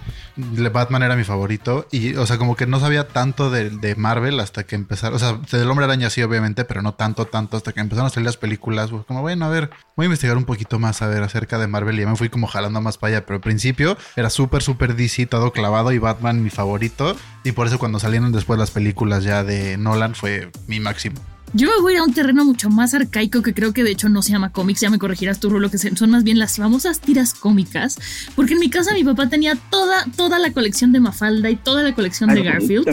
Batman 0.73 1.03
era 1.03 1.17
mi 1.17 1.25
favorito. 1.25 1.87
Y, 1.91 2.15
o 2.17 2.27
sea, 2.27 2.39
como 2.39 2.57
que 2.57 2.67
no 2.67 2.81
sabía 2.81 3.09
tanto 3.09 3.51
de, 3.51 3.71
de 3.71 3.95
Marvel 3.97 4.41
hasta 4.41 4.65
que 4.65 4.75
empezaron. 4.75 5.17
O 5.17 5.19
sea, 5.19 5.39
del 5.59 5.71
Hombre 5.71 5.85
Araña 5.85 6.11
sí, 6.11 6.23
obviamente, 6.23 6.65
pero 6.65 6.83
no 6.83 6.95
tanto, 6.95 7.27
tanto 7.27 7.57
hasta 7.57 7.73
que 7.73 7.81
empezaron 7.81 8.09
a 8.09 8.11
salir 8.11 8.27
las 8.27 8.37
películas. 8.37 8.91
Pues, 8.91 9.05
como, 9.07 9.23
bueno, 9.23 9.47
a 9.47 9.49
ver, 9.49 9.71
voy 9.97 10.05
a 10.05 10.07
investigar 10.07 10.37
un 10.37 10.45
poquito 10.45 10.79
más, 10.79 11.03
a 11.03 11.07
ver, 11.07 11.23
acerca 11.23 11.59
de 11.59 11.67
Marvel. 11.67 11.99
Y 11.99 12.03
ya 12.03 12.09
me 12.09 12.17
fui 12.17 12.29
como 12.29 12.47
jalando 12.47 12.81
más 12.81 12.99
para 12.99 13.17
allá. 13.17 13.27
Pero 13.27 13.37
al 13.37 13.43
principio 13.43 13.97
era 14.17 14.31
súper, 14.31 14.63
súper 14.63 14.97
DC, 14.97 15.27
todo 15.27 15.53
clavado. 15.53 15.93
Y 15.93 15.99
Batman 15.99 16.43
mi 16.43 16.51
favorito. 16.51 17.17
Y 17.45 17.53
por 17.53 17.67
eso 17.67 17.79
cuando 17.79 17.99
salieron 17.99 18.33
después 18.33 18.59
las 18.59 18.71
películas 18.71 19.25
ya 19.25 19.45
de 19.45 19.77
Nolan 19.77 20.15
fue 20.15 20.51
mi 20.67 20.81
máximo. 20.81 21.21
Yo 21.55 21.67
me 21.69 21.81
voy 21.81 21.93
a 21.93 21.97
ir 21.97 22.01
a 22.01 22.05
un 22.05 22.13
terreno 22.13 22.45
mucho 22.45 22.69
más 22.69 22.93
arcaico 22.93 23.41
que 23.43 23.55
creo 23.55 23.73
que 23.73 23.83
de 23.83 23.91
hecho 23.91 24.09
no 24.09 24.23
se 24.23 24.33
llama 24.33 24.51
cómics, 24.51 24.81
ya 24.81 24.91
me 24.91 24.99
corregirás 24.99 25.41
tú, 25.41 25.51
lo 25.51 25.71
que 25.71 25.79
son 25.79 26.11
más 26.11 26.23
bien 26.23 26.39
las 26.39 26.57
famosas 26.57 27.01
tiras 27.01 27.33
cómicas, 27.33 27.99
porque 28.37 28.53
en 28.53 28.61
mi 28.61 28.69
casa 28.69 28.93
mi 28.93 29.03
papá 29.03 29.29
tenía 29.29 29.57
toda, 29.71 30.05
toda 30.17 30.39
la 30.39 30.53
colección 30.53 30.93
de 30.93 31.01
Mafalda 31.01 31.51
y 31.51 31.57
toda 31.57 31.83
la 31.83 31.95
colección 31.95 32.35
de 32.35 32.43
Garfield 32.43 32.87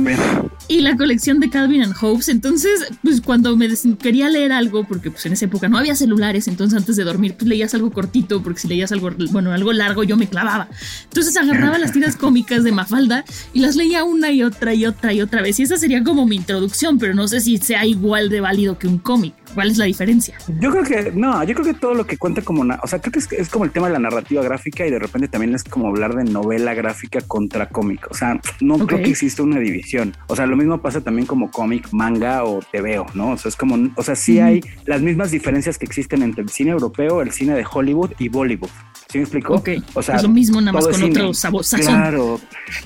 y 0.70 0.80
la 0.82 0.96
colección 0.96 1.40
de 1.40 1.50
Calvin 1.50 1.84
and 1.84 1.94
Hobbes, 1.96 2.30
entonces 2.30 2.88
pues 3.04 3.20
cuando 3.20 3.58
me 3.58 3.70
quería 4.02 4.30
leer 4.30 4.54
algo, 4.54 4.86
porque 4.86 5.12
pues 5.12 5.26
en 5.26 5.34
esa 5.34 5.46
época 5.46 5.68
no 5.68 5.78
había 5.78 5.96
celulares, 5.96 6.48
entonces 6.48 6.78
antes 6.78 6.96
de 6.96 7.04
dormir 7.04 7.36
pues 7.38 7.48
leías 7.50 7.74
algo 7.74 7.92
cortito, 7.92 8.42
porque 8.42 8.62
si 8.62 8.68
leías 8.70 8.92
algo, 8.94 9.12
bueno, 9.32 9.52
algo 9.52 9.74
largo 9.74 10.04
yo 10.04 10.16
me 10.16 10.30
clavaba, 10.30 10.70
entonces 11.04 11.36
agarraba 11.36 11.78
las 11.78 11.92
tiras 11.92 12.16
cómicas 12.16 12.64
de 12.64 12.72
Mafalda 12.72 13.26
y 13.54 13.60
las 13.60 13.76
leía 13.76 14.06
una 14.06 14.32
y 14.32 14.44
otra 14.44 14.74
y 14.74 14.86
otra 14.86 15.14
y 15.14 15.22
otra 15.22 15.42
vez, 15.42 15.60
y 15.60 15.64
esa 15.64 15.76
sería 15.76 16.04
como 16.04 16.26
mi 16.26 16.38
introducción, 16.38 16.98
pero 16.98 17.14
no 17.14 17.28
sé 17.28 17.42
si 17.42 17.58
sea 17.58 17.86
igual 17.86 18.30
de 18.30 18.45
válido 18.46 18.78
que 18.78 18.88
un 18.88 19.00
cómic. 19.00 19.34
¿Cuál 19.56 19.72
es 19.72 19.78
la 19.78 19.86
diferencia? 19.86 20.38
Yo 20.60 20.70
creo 20.70 20.84
que 20.84 21.12
no, 21.12 21.44
yo 21.44 21.56
creo 21.56 21.66
que 21.66 21.74
todo 21.74 21.96
lo 21.96 22.06
que 22.06 22.18
cuenta 22.18 22.44
como, 22.44 22.62
o 22.62 22.88
sea, 22.88 23.00
creo 23.00 23.12
que 23.12 23.20
es, 23.20 23.50
como 23.50 23.66
el 23.66 23.72
tema 23.72 23.88
de 23.88 23.94
la 23.94 24.00
narrativa 24.00 24.44
gráfica 24.44 24.86
y 24.86 24.92
de 24.92 25.00
repente 25.00 25.28
también 25.28 25.56
es 25.56 25.64
como 25.64 25.88
hablar 25.88 26.14
de 26.16 26.26
novela 26.26 26.76
gráfica 26.76 27.22
contra 27.22 27.70
cómic. 27.70 28.08
O 28.12 28.14
sea, 28.14 28.40
no 28.62 28.78
creo 28.86 29.02
que 29.02 29.10
exista 29.10 29.42
una 29.42 29.60
división. 29.60 30.16
O 30.28 30.36
sea, 30.36 30.46
lo 30.46 30.56
mismo 30.56 30.80
pasa 30.80 31.02
también 31.02 31.26
como 31.26 31.50
cómic, 31.50 31.88
manga 31.92 32.44
o 32.44 32.60
TVO, 32.60 33.08
¿no? 33.16 33.32
O 33.32 33.38
sea, 33.38 33.50
es 33.50 33.56
como, 33.56 33.90
o 33.96 34.04
sea, 34.04 34.16
sí 34.16 34.40
hay 34.40 34.62
las 34.86 35.02
mismas 35.02 35.32
diferencias 35.32 35.80
que 35.80 35.86
existen 35.86 36.22
entre 36.22 36.44
el 36.44 36.50
cine 36.50 36.72
europeo, 36.72 37.24
el 37.24 37.32
cine 37.32 37.56
de 37.56 37.66
Hollywood 37.66 38.12
y 38.20 38.30
Bollywood. 38.30 38.70
¿Sí 39.10 39.20
me 39.20 39.24
explico? 39.24 39.62
O 39.94 40.02
sea, 40.02 40.16
es 40.16 40.24
lo 40.24 40.30
mismo, 40.30 40.60
nada 40.60 40.74
más 40.74 40.88
con 40.88 41.04
otro 41.04 41.34
sabor, 41.34 41.64
sazón. 41.64 41.86
Claro, 41.86 42.40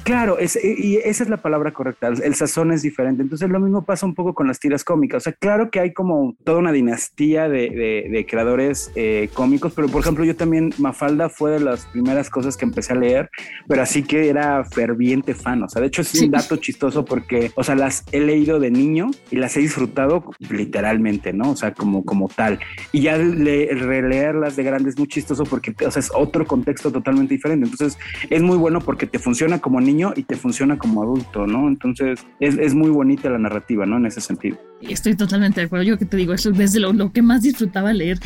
claro, 0.04 0.38
y 0.40 0.98
esa 0.98 1.24
es 1.24 1.30
la 1.30 1.38
palabra 1.38 1.72
correcta. 1.72 2.08
El 2.08 2.36
sazón 2.36 2.72
es 2.72 2.82
diferente. 2.82 3.24
Entonces, 3.24 3.50
lo 3.50 3.60
mismo 3.60 3.84
pasa 3.84 4.06
un 4.06 4.14
poco 4.14 4.34
con 4.34 4.48
las 4.48 4.60
tiras 4.60 4.84
cómicas. 4.84 5.18
O 5.18 5.20
sea, 5.22 5.34
claro 5.34 5.72
que 5.72 5.80
hay 5.80 5.94
como 5.94 6.36
toda 6.44 6.60
una 6.60 6.72
dinastía 6.72 7.48
de, 7.48 8.26
creadores 8.30 8.92
eh, 8.96 9.30
cómicos, 9.34 9.74
pero 9.76 9.88
por 9.88 10.02
ejemplo, 10.02 10.26
yo 10.26 10.36
también, 10.36 10.74
Mafalda 10.78 11.30
fue 11.30 11.52
de 11.52 11.62
las 11.62 11.86
primeras 11.86 12.30
cosas 12.30 12.58
que 12.58 12.66
empecé 12.66 12.94
a 12.94 12.98
leer, 12.98 13.30
pero 13.68 13.82
así 13.82 14.04
que 14.04 14.30
era 14.30 14.64
ferviente 14.66 15.34
fan. 15.34 15.64
O 15.64 15.70
sea, 15.70 15.82
de 15.82 15.88
hecho, 15.88 16.02
es 16.02 16.14
un 16.22 16.32
dato 16.32 16.58
chistoso 16.58 17.06
porque, 17.06 17.52
o 17.56 17.64
sea, 17.64 17.76
las 17.76 18.04
he 18.12 18.20
leído 18.20 18.60
de 18.60 18.72
niño 18.72 19.10
y 19.32 19.38
las 19.38 19.56
he 19.58 19.62
disfrutado 19.62 20.24
literalmente, 20.50 21.34
¿no? 21.34 21.52
O 21.52 21.56
sea, 21.56 21.74
como, 21.74 22.04
como 22.04 22.28
tal. 22.28 22.60
Y 22.92 23.02
ya 23.02 23.18
releerlas 23.18 24.56
de 24.56 24.64
grande 24.64 24.90
es 24.90 24.98
muy 24.98 25.08
chistoso 25.08 25.44
porque, 25.46 25.74
o 25.86 25.92
sea, 25.92 26.00
es 26.00 26.12
otro 26.20 26.46
contexto 26.46 26.92
totalmente 26.92 27.34
diferente. 27.34 27.68
Entonces, 27.68 27.98
es 28.30 28.42
muy 28.42 28.58
bueno 28.58 28.82
porque 28.82 29.08
te 29.08 29.20
funciona 29.20 29.60
como 29.60 29.82
niño 29.82 30.14
y 30.16 30.24
te 30.24 30.36
funciona 30.36 30.78
como 30.78 31.04
adulto, 31.04 31.48
¿no? 31.48 31.68
Entonces, 31.68 32.26
es, 32.40 32.58
es 32.58 32.76
muy 32.76 32.90
bonita 32.90 33.30
la 33.30 33.40
narrativa, 33.40 33.86
¿no? 33.86 33.98
En 33.98 34.06
ese 34.06 34.22
sentido. 34.22 34.58
Estoy 34.82 35.16
totalmente 35.16 35.60
de 35.60 35.66
acuerdo. 35.66 35.84
Yo 35.84 35.98
que 35.98 36.06
te 36.06 36.16
digo, 36.16 36.34
eso 36.34 36.52
desde 36.52 36.80
lo, 36.80 37.12
que 37.12 37.22
más 37.22 37.42
disfrutaba 37.42 37.92
leer. 37.94 38.20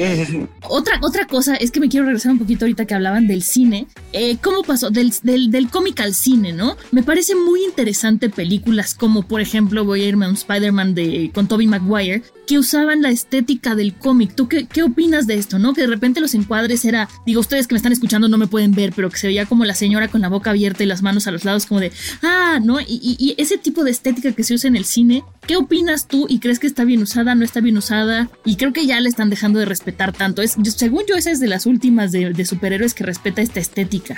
otra, 0.70 1.00
otra 1.02 1.26
cosa 1.26 1.56
es 1.56 1.72
que 1.72 1.80
me 1.80 1.90
quiero 1.90 2.06
regresar 2.06 2.32
un 2.32 2.40
poquito 2.40 2.66
ahorita 2.66 2.86
que 2.86 2.94
hablaban 2.94 3.28
del 3.28 3.42
cine. 3.42 3.88
Eh, 4.12 4.38
¿Cómo 4.42 4.62
pasó? 4.62 4.90
Del, 4.92 5.14
del, 5.24 5.50
del 5.50 5.70
cómic 5.70 6.00
al 6.02 6.14
cine, 6.14 6.54
¿no? 6.54 6.78
Me 6.92 7.02
parece 7.02 7.36
muy 7.36 7.64
interesante 7.64 8.30
películas 8.30 8.94
como, 8.94 9.24
por 9.24 9.42
ejemplo, 9.42 9.84
voy 9.84 10.02
a 10.02 10.08
irme 10.08 10.26
a 10.26 10.30
un 10.30 10.36
Spider-Man 10.36 10.94
de, 10.94 11.32
con 11.34 11.48
Tobey 11.48 11.68
Maguire, 11.68 12.22
que 12.46 12.60
usaban 12.60 13.02
la 13.02 13.10
estética 13.10 13.74
del 13.74 13.96
cómic. 13.96 14.36
¿Tú 14.36 14.48
qué, 14.48 14.68
qué 14.68 14.84
opinas 14.84 15.26
de 15.28 15.36
esto, 15.36 15.60
no? 15.60 15.74
Que 15.74 15.82
de 15.82 15.88
repente 15.88 16.22
los 16.22 16.36
encuadres 16.36 16.86
era, 16.86 17.10
digo, 17.26 17.40
ustedes 17.40 17.68
que 17.68 17.74
me 17.74 17.78
están 17.78 17.94
escuchando 17.94 18.28
no 18.28 18.38
me 18.38 18.48
pueden 18.48 18.74
ver, 18.74 18.94
pero 18.96 19.10
que 19.10 19.18
se 19.18 19.28
veía 19.28 19.46
como 19.46 19.66
la 19.66 19.74
señora 19.74 20.08
con 20.08 20.22
la 20.22 20.30
boca 20.30 20.52
abierta 20.52 20.84
y 20.84 20.88
las 20.88 21.02
manos 21.02 21.26
a 21.26 21.32
los 21.32 21.46
lados, 21.46 21.66
como 21.66 21.80
de, 21.80 21.92
ah, 22.22 22.60
¿no? 22.62 22.80
Y, 22.82 23.00
y, 23.02 23.16
y 23.18 23.36
ese 23.38 23.58
tipo 23.58 23.84
de 23.84 23.92
estética 23.92 24.34
que 24.34 24.44
se 24.44 24.54
usa 24.54 24.68
en 24.68 24.76
el 24.76 24.86
cine, 24.86 25.24
¿qué 25.48 25.56
opinas 25.56 26.08
tú 26.08 26.26
y 26.30 26.40
crees 26.44 26.60
que 26.60 26.68
está 26.68 26.84
bien 26.84 27.02
usada, 27.02 27.36
no 27.36 27.46
está 27.46 27.62
bien 27.62 27.78
usada? 27.78 28.30
Y 28.44 28.58
creo 28.58 28.74
que 28.74 28.86
ya 28.86 29.00
le 29.00 29.08
están 29.08 29.30
dejando 29.30 29.60
de 29.60 29.66
respetar 29.66 30.12
tanto. 30.12 30.42
Es, 30.42 30.58
según 30.76 31.04
yo, 31.08 31.16
esa 31.16 31.32
es 31.32 31.40
de 31.40 31.48
las 31.48 31.66
últimas 31.66 32.12
de 32.12 32.46
superhéroes 32.46 32.94
que 32.94 33.06
respeta 33.06 33.42
esta 33.42 33.62
estética 33.62 34.18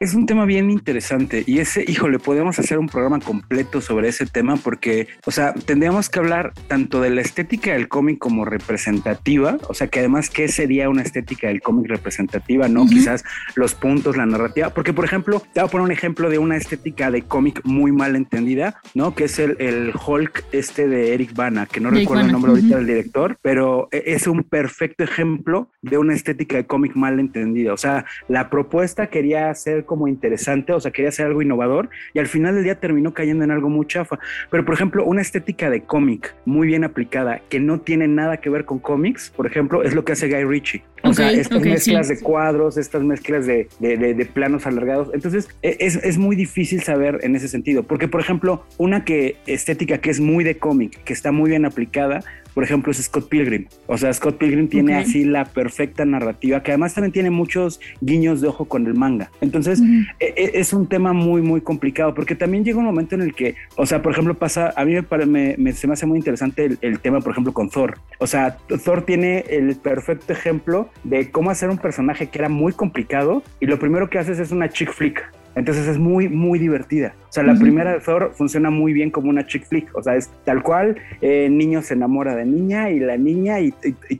es 0.00 0.14
un 0.14 0.26
tema 0.26 0.44
bien 0.44 0.70
interesante 0.70 1.44
y 1.46 1.58
ese, 1.58 1.84
híjole, 1.86 2.18
podemos 2.18 2.58
hacer 2.58 2.78
un 2.78 2.88
programa 2.88 3.20
completo 3.20 3.80
sobre 3.80 4.08
ese 4.08 4.26
tema 4.26 4.56
porque, 4.56 5.08
o 5.26 5.30
sea, 5.30 5.54
tendríamos 5.54 6.08
que 6.08 6.18
hablar 6.18 6.52
tanto 6.68 7.00
de 7.00 7.10
la 7.10 7.20
estética 7.20 7.72
del 7.72 7.88
cómic 7.88 8.18
como 8.18 8.44
representativa, 8.44 9.58
o 9.68 9.74
sea, 9.74 9.88
que 9.88 10.00
además, 10.00 10.30
¿qué 10.30 10.48
sería 10.48 10.88
una 10.88 11.02
estética 11.02 11.48
del 11.48 11.62
cómic 11.62 11.88
representativa? 11.88 12.68
No, 12.68 12.86
quizás 12.86 13.24
los 13.54 13.74
puntos, 13.74 14.16
la 14.16 14.26
narrativa, 14.26 14.70
porque, 14.70 14.92
por 14.92 15.04
ejemplo, 15.04 15.42
te 15.52 15.60
voy 15.60 15.68
a 15.68 15.70
poner 15.70 15.84
un 15.84 15.92
ejemplo 15.92 16.30
de 16.30 16.38
una 16.38 16.56
estética 16.56 17.10
de 17.10 17.22
cómic 17.22 17.60
muy 17.64 17.92
mal 17.92 18.16
entendida, 18.16 18.80
¿no? 18.94 19.14
Que 19.14 19.24
es 19.24 19.38
el, 19.38 19.56
el 19.60 19.92
Hulk 19.94 20.44
este 20.52 20.88
de 20.88 21.14
Eric 21.14 21.34
Bana, 21.34 21.66
que 21.66 21.80
no 21.80 21.90
recuerdo 21.90 22.24
el 22.24 22.32
nombre 22.32 22.52
ahorita 22.52 22.76
del 22.76 22.86
director, 22.86 23.38
pero 23.42 23.88
e, 23.90 24.02
es 24.06 24.26
un 24.26 24.42
perfecto 24.42 25.04
ejemplo 25.04 25.70
de 25.82 25.98
una 25.98 26.14
estética 26.14 26.56
de 26.56 26.66
cómic 26.66 26.94
mal 26.94 27.20
entendida, 27.20 27.72
o 27.72 27.76
sea, 27.76 28.04
la 28.28 28.50
propuesta 28.50 29.08
quería 29.08 29.50
hacer 29.50 29.83
como 29.84 30.08
interesante, 30.08 30.72
o 30.72 30.80
sea, 30.80 30.90
quería 30.90 31.10
hacer 31.10 31.26
algo 31.26 31.42
innovador 31.42 31.90
y 32.12 32.18
al 32.18 32.26
final 32.26 32.54
del 32.54 32.64
día 32.64 32.80
terminó 32.80 33.14
cayendo 33.14 33.44
en 33.44 33.50
algo 33.50 33.68
muy 33.68 33.86
chafa. 33.86 34.18
Pero, 34.50 34.64
por 34.64 34.74
ejemplo, 34.74 35.04
una 35.04 35.22
estética 35.22 35.70
de 35.70 35.82
cómic 35.82 36.34
muy 36.44 36.66
bien 36.66 36.84
aplicada 36.84 37.40
que 37.48 37.60
no 37.60 37.80
tiene 37.80 38.08
nada 38.08 38.38
que 38.38 38.50
ver 38.50 38.64
con 38.64 38.78
cómics, 38.78 39.32
por 39.34 39.46
ejemplo, 39.46 39.82
es 39.82 39.94
lo 39.94 40.04
que 40.04 40.12
hace 40.12 40.28
Guy 40.28 40.44
Ritchie. 40.44 40.82
O 41.04 41.12
sea, 41.12 41.30
estas 41.30 41.62
mezclas 41.62 42.08
de 42.08 42.18
cuadros, 42.18 42.78
estas 42.78 43.02
mezclas 43.02 43.46
de, 43.46 43.68
de, 43.78 44.26
planos 44.32 44.66
alargados. 44.66 45.10
Entonces, 45.12 45.48
e, 45.62 45.76
es, 45.80 45.96
es, 45.96 46.16
muy 46.16 46.34
difícil 46.34 46.82
saber 46.82 47.20
en 47.22 47.36
ese 47.36 47.48
sentido. 47.48 47.82
Porque, 47.82 48.08
por 48.08 48.20
ejemplo, 48.20 48.64
una 48.78 49.04
que 49.04 49.36
estética 49.46 49.98
que 49.98 50.10
es 50.10 50.20
muy 50.20 50.44
de 50.44 50.56
cómic, 50.56 51.02
que 51.04 51.12
está 51.12 51.30
muy 51.30 51.50
bien 51.50 51.66
aplicada, 51.66 52.24
por 52.54 52.64
ejemplo, 52.64 52.92
es 52.92 52.98
Scott 52.98 53.28
Pilgrim. 53.28 53.66
O 53.86 53.98
sea, 53.98 54.12
Scott 54.12 54.38
Pilgrim 54.38 54.68
tiene 54.68 54.94
así 54.94 55.24
la 55.24 55.44
perfecta 55.44 56.04
narrativa, 56.04 56.62
que 56.62 56.70
además 56.70 56.94
también 56.94 57.12
tiene 57.12 57.30
muchos 57.30 57.80
guiños 58.00 58.40
de 58.40 58.48
ojo 58.48 58.66
con 58.66 58.86
el 58.86 58.94
manga. 58.94 59.30
Entonces, 59.40 59.80
e, 60.20 60.34
e, 60.36 60.50
es 60.54 60.72
un 60.72 60.88
tema 60.88 61.12
muy, 61.12 61.42
muy 61.42 61.60
complicado, 61.60 62.14
porque 62.14 62.34
también 62.34 62.64
llega 62.64 62.78
un 62.78 62.84
momento 62.84 63.14
en 63.14 63.22
el 63.22 63.34
que, 63.34 63.56
o 63.76 63.86
sea, 63.86 64.02
por 64.02 64.12
ejemplo, 64.12 64.34
pasa, 64.34 64.72
a 64.76 64.84
mí 64.84 64.94
me, 65.26 65.56
me, 65.58 65.72
se 65.72 65.86
me 65.86 65.94
hace 65.94 66.06
muy 66.06 66.18
interesante 66.18 66.64
el, 66.64 66.78
el, 66.80 67.00
tema, 67.00 67.20
por 67.20 67.32
ejemplo, 67.32 67.52
con 67.52 67.68
Thor. 67.68 67.98
O 68.18 68.26
sea, 68.26 68.56
Thor 68.84 69.04
tiene 69.04 69.44
el 69.50 69.76
perfecto 69.76 70.32
ejemplo 70.32 70.88
de 71.02 71.30
cómo 71.30 71.50
hacer 71.50 71.70
un 71.70 71.78
personaje 71.78 72.28
que 72.28 72.38
era 72.38 72.48
muy 72.48 72.72
complicado 72.72 73.42
y 73.60 73.66
lo 73.66 73.78
primero 73.78 74.08
que 74.08 74.18
haces 74.18 74.38
es 74.38 74.52
una 74.52 74.68
chick 74.68 74.92
flick. 74.92 75.22
Entonces 75.54 75.86
es 75.86 75.98
muy, 75.98 76.28
muy 76.28 76.58
divertida. 76.58 77.14
O 77.28 77.32
sea, 77.34 77.42
la 77.42 77.56
primera 77.56 77.94
de 77.94 78.00
Thor 78.00 78.32
funciona 78.34 78.70
muy 78.70 78.92
bien 78.92 79.10
como 79.10 79.28
una 79.28 79.44
chick 79.44 79.66
flick. 79.66 79.96
O 79.96 80.02
sea, 80.02 80.14
es 80.14 80.30
tal 80.44 80.62
cual, 80.62 80.96
eh, 81.20 81.48
niño 81.50 81.82
se 81.82 81.94
enamora 81.94 82.36
de 82.36 82.44
niña 82.44 82.90
y 82.90 83.00
la 83.00 83.16
niña 83.16 83.60
y, 83.60 83.72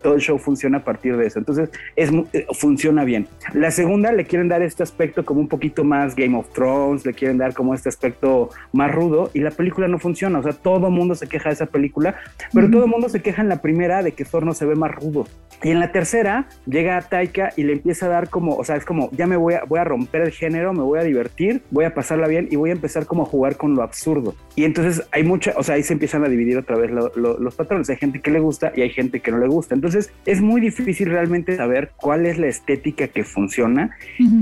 todo 0.03 0.15
el 0.15 0.21
show 0.21 0.39
funciona 0.39 0.79
a 0.79 0.85
partir 0.85 1.17
de 1.17 1.27
eso. 1.27 1.39
Entonces, 1.39 1.71
es, 1.95 2.11
eh, 2.33 2.47
funciona 2.53 3.05
bien. 3.05 3.29
La 3.53 3.71
segunda 3.71 4.11
le 4.11 4.25
quieren 4.25 4.49
dar 4.49 4.63
este 4.63 4.83
aspecto 4.83 5.25
como 5.25 5.41
un 5.41 5.49
poquito 5.49 5.85
más 5.85 6.17
Game 6.17 6.37
of 6.37 6.53
Thrones, 6.53 7.07
le 7.07 7.15
quieren 7.15 7.39
dar 7.39 7.55
como 7.55 7.75
este 7.75 7.89
aspecto 7.89 8.51
más 8.73 8.93
rudo 8.93 9.31
y 9.33 9.41
la 9.41 9.53
película 9.53 9.87
no 9.87 9.99
funciona. 9.99 10.41
O 10.41 10.43
sea, 10.43 10.53
todo 10.53 10.91
mundo 10.91 11.15
se 11.15 11.29
queja 11.29 11.51
de 11.51 11.55
esa 11.55 11.67
película, 11.67 12.17
pero 12.53 12.69
todo 12.71 12.85
el 12.85 12.91
mundo 12.91 13.09
se 13.09 13.23
queja 13.23 13.43
en 13.43 13.49
la 13.49 13.63
primera 13.63 14.03
de 14.03 14.13
que 14.13 14.25
Thor 14.25 14.45
no 14.45 14.55
se 14.55 14.67
ve 14.67 14.75
más 14.75 14.93
rudo. 14.93 15.27
Y 15.63 15.71
en 15.71 15.81
la 15.81 15.93
tercera 15.93 16.47
llega 16.67 17.01
Taika 17.01 17.53
y 17.57 17.63
le 17.63 17.73
empieza 17.73 18.07
a 18.07 18.09
dar 18.09 18.29
como, 18.29 18.57
o 18.57 18.65
sea, 18.65 18.77
es 18.77 18.85
como, 18.85 19.11
ya 19.13 19.27
me 19.27 19.37
voy 19.37 19.55
a, 19.55 19.65
voy 19.65 19.79
a 19.79 19.85
romper 19.85 20.23
el 20.23 20.31
género, 20.31 20.73
me 20.73 20.83
voy 20.83 20.99
a 20.99 21.03
divertir, 21.03 21.24
voy 21.71 21.85
a 21.85 21.95
pasarla 21.95 22.29
bien 22.29 22.49
y 22.51 22.57
voy 22.57 22.71
a 22.71 22.73
empezar 22.73 23.07
como 23.07 23.25
jugar 23.25 23.57
con 23.57 23.75
lo 23.75 23.83
absurdo. 23.83 24.35
Y 24.57 24.65
entonces 24.65 25.07
hay 25.13 25.25
mucha, 25.25 25.55
o 25.57 25.63
sea, 25.63 25.77
ahí 25.77 25.83
se 25.83 25.93
empiezan 25.93 26.25
a 26.25 26.29
dividir 26.29 26.57
otra 26.59 26.77
vez 26.77 26.91
los 26.91 27.55
patrones. 27.55 27.91
Hay 27.91 27.97
gente 27.97 28.21
que 28.21 28.31
le 28.31 28.41
gusta 28.41 28.73
y 28.75 28.83
hay 28.83 28.91
gente 28.91 29.21
que 29.21 29.31
no 29.31 29.39
le 29.39 29.49
gusta. 29.49 29.75
Entonces 29.75 30.13
es 30.27 30.41
muy 30.41 30.61
difícil 30.61 31.11
realmente 31.11 31.57
saber 31.57 31.93
cuál 31.97 32.27
es 32.27 32.39
la 32.39 32.47
estética 32.47 33.09
que 33.09 33.25
funciona, 33.25 33.97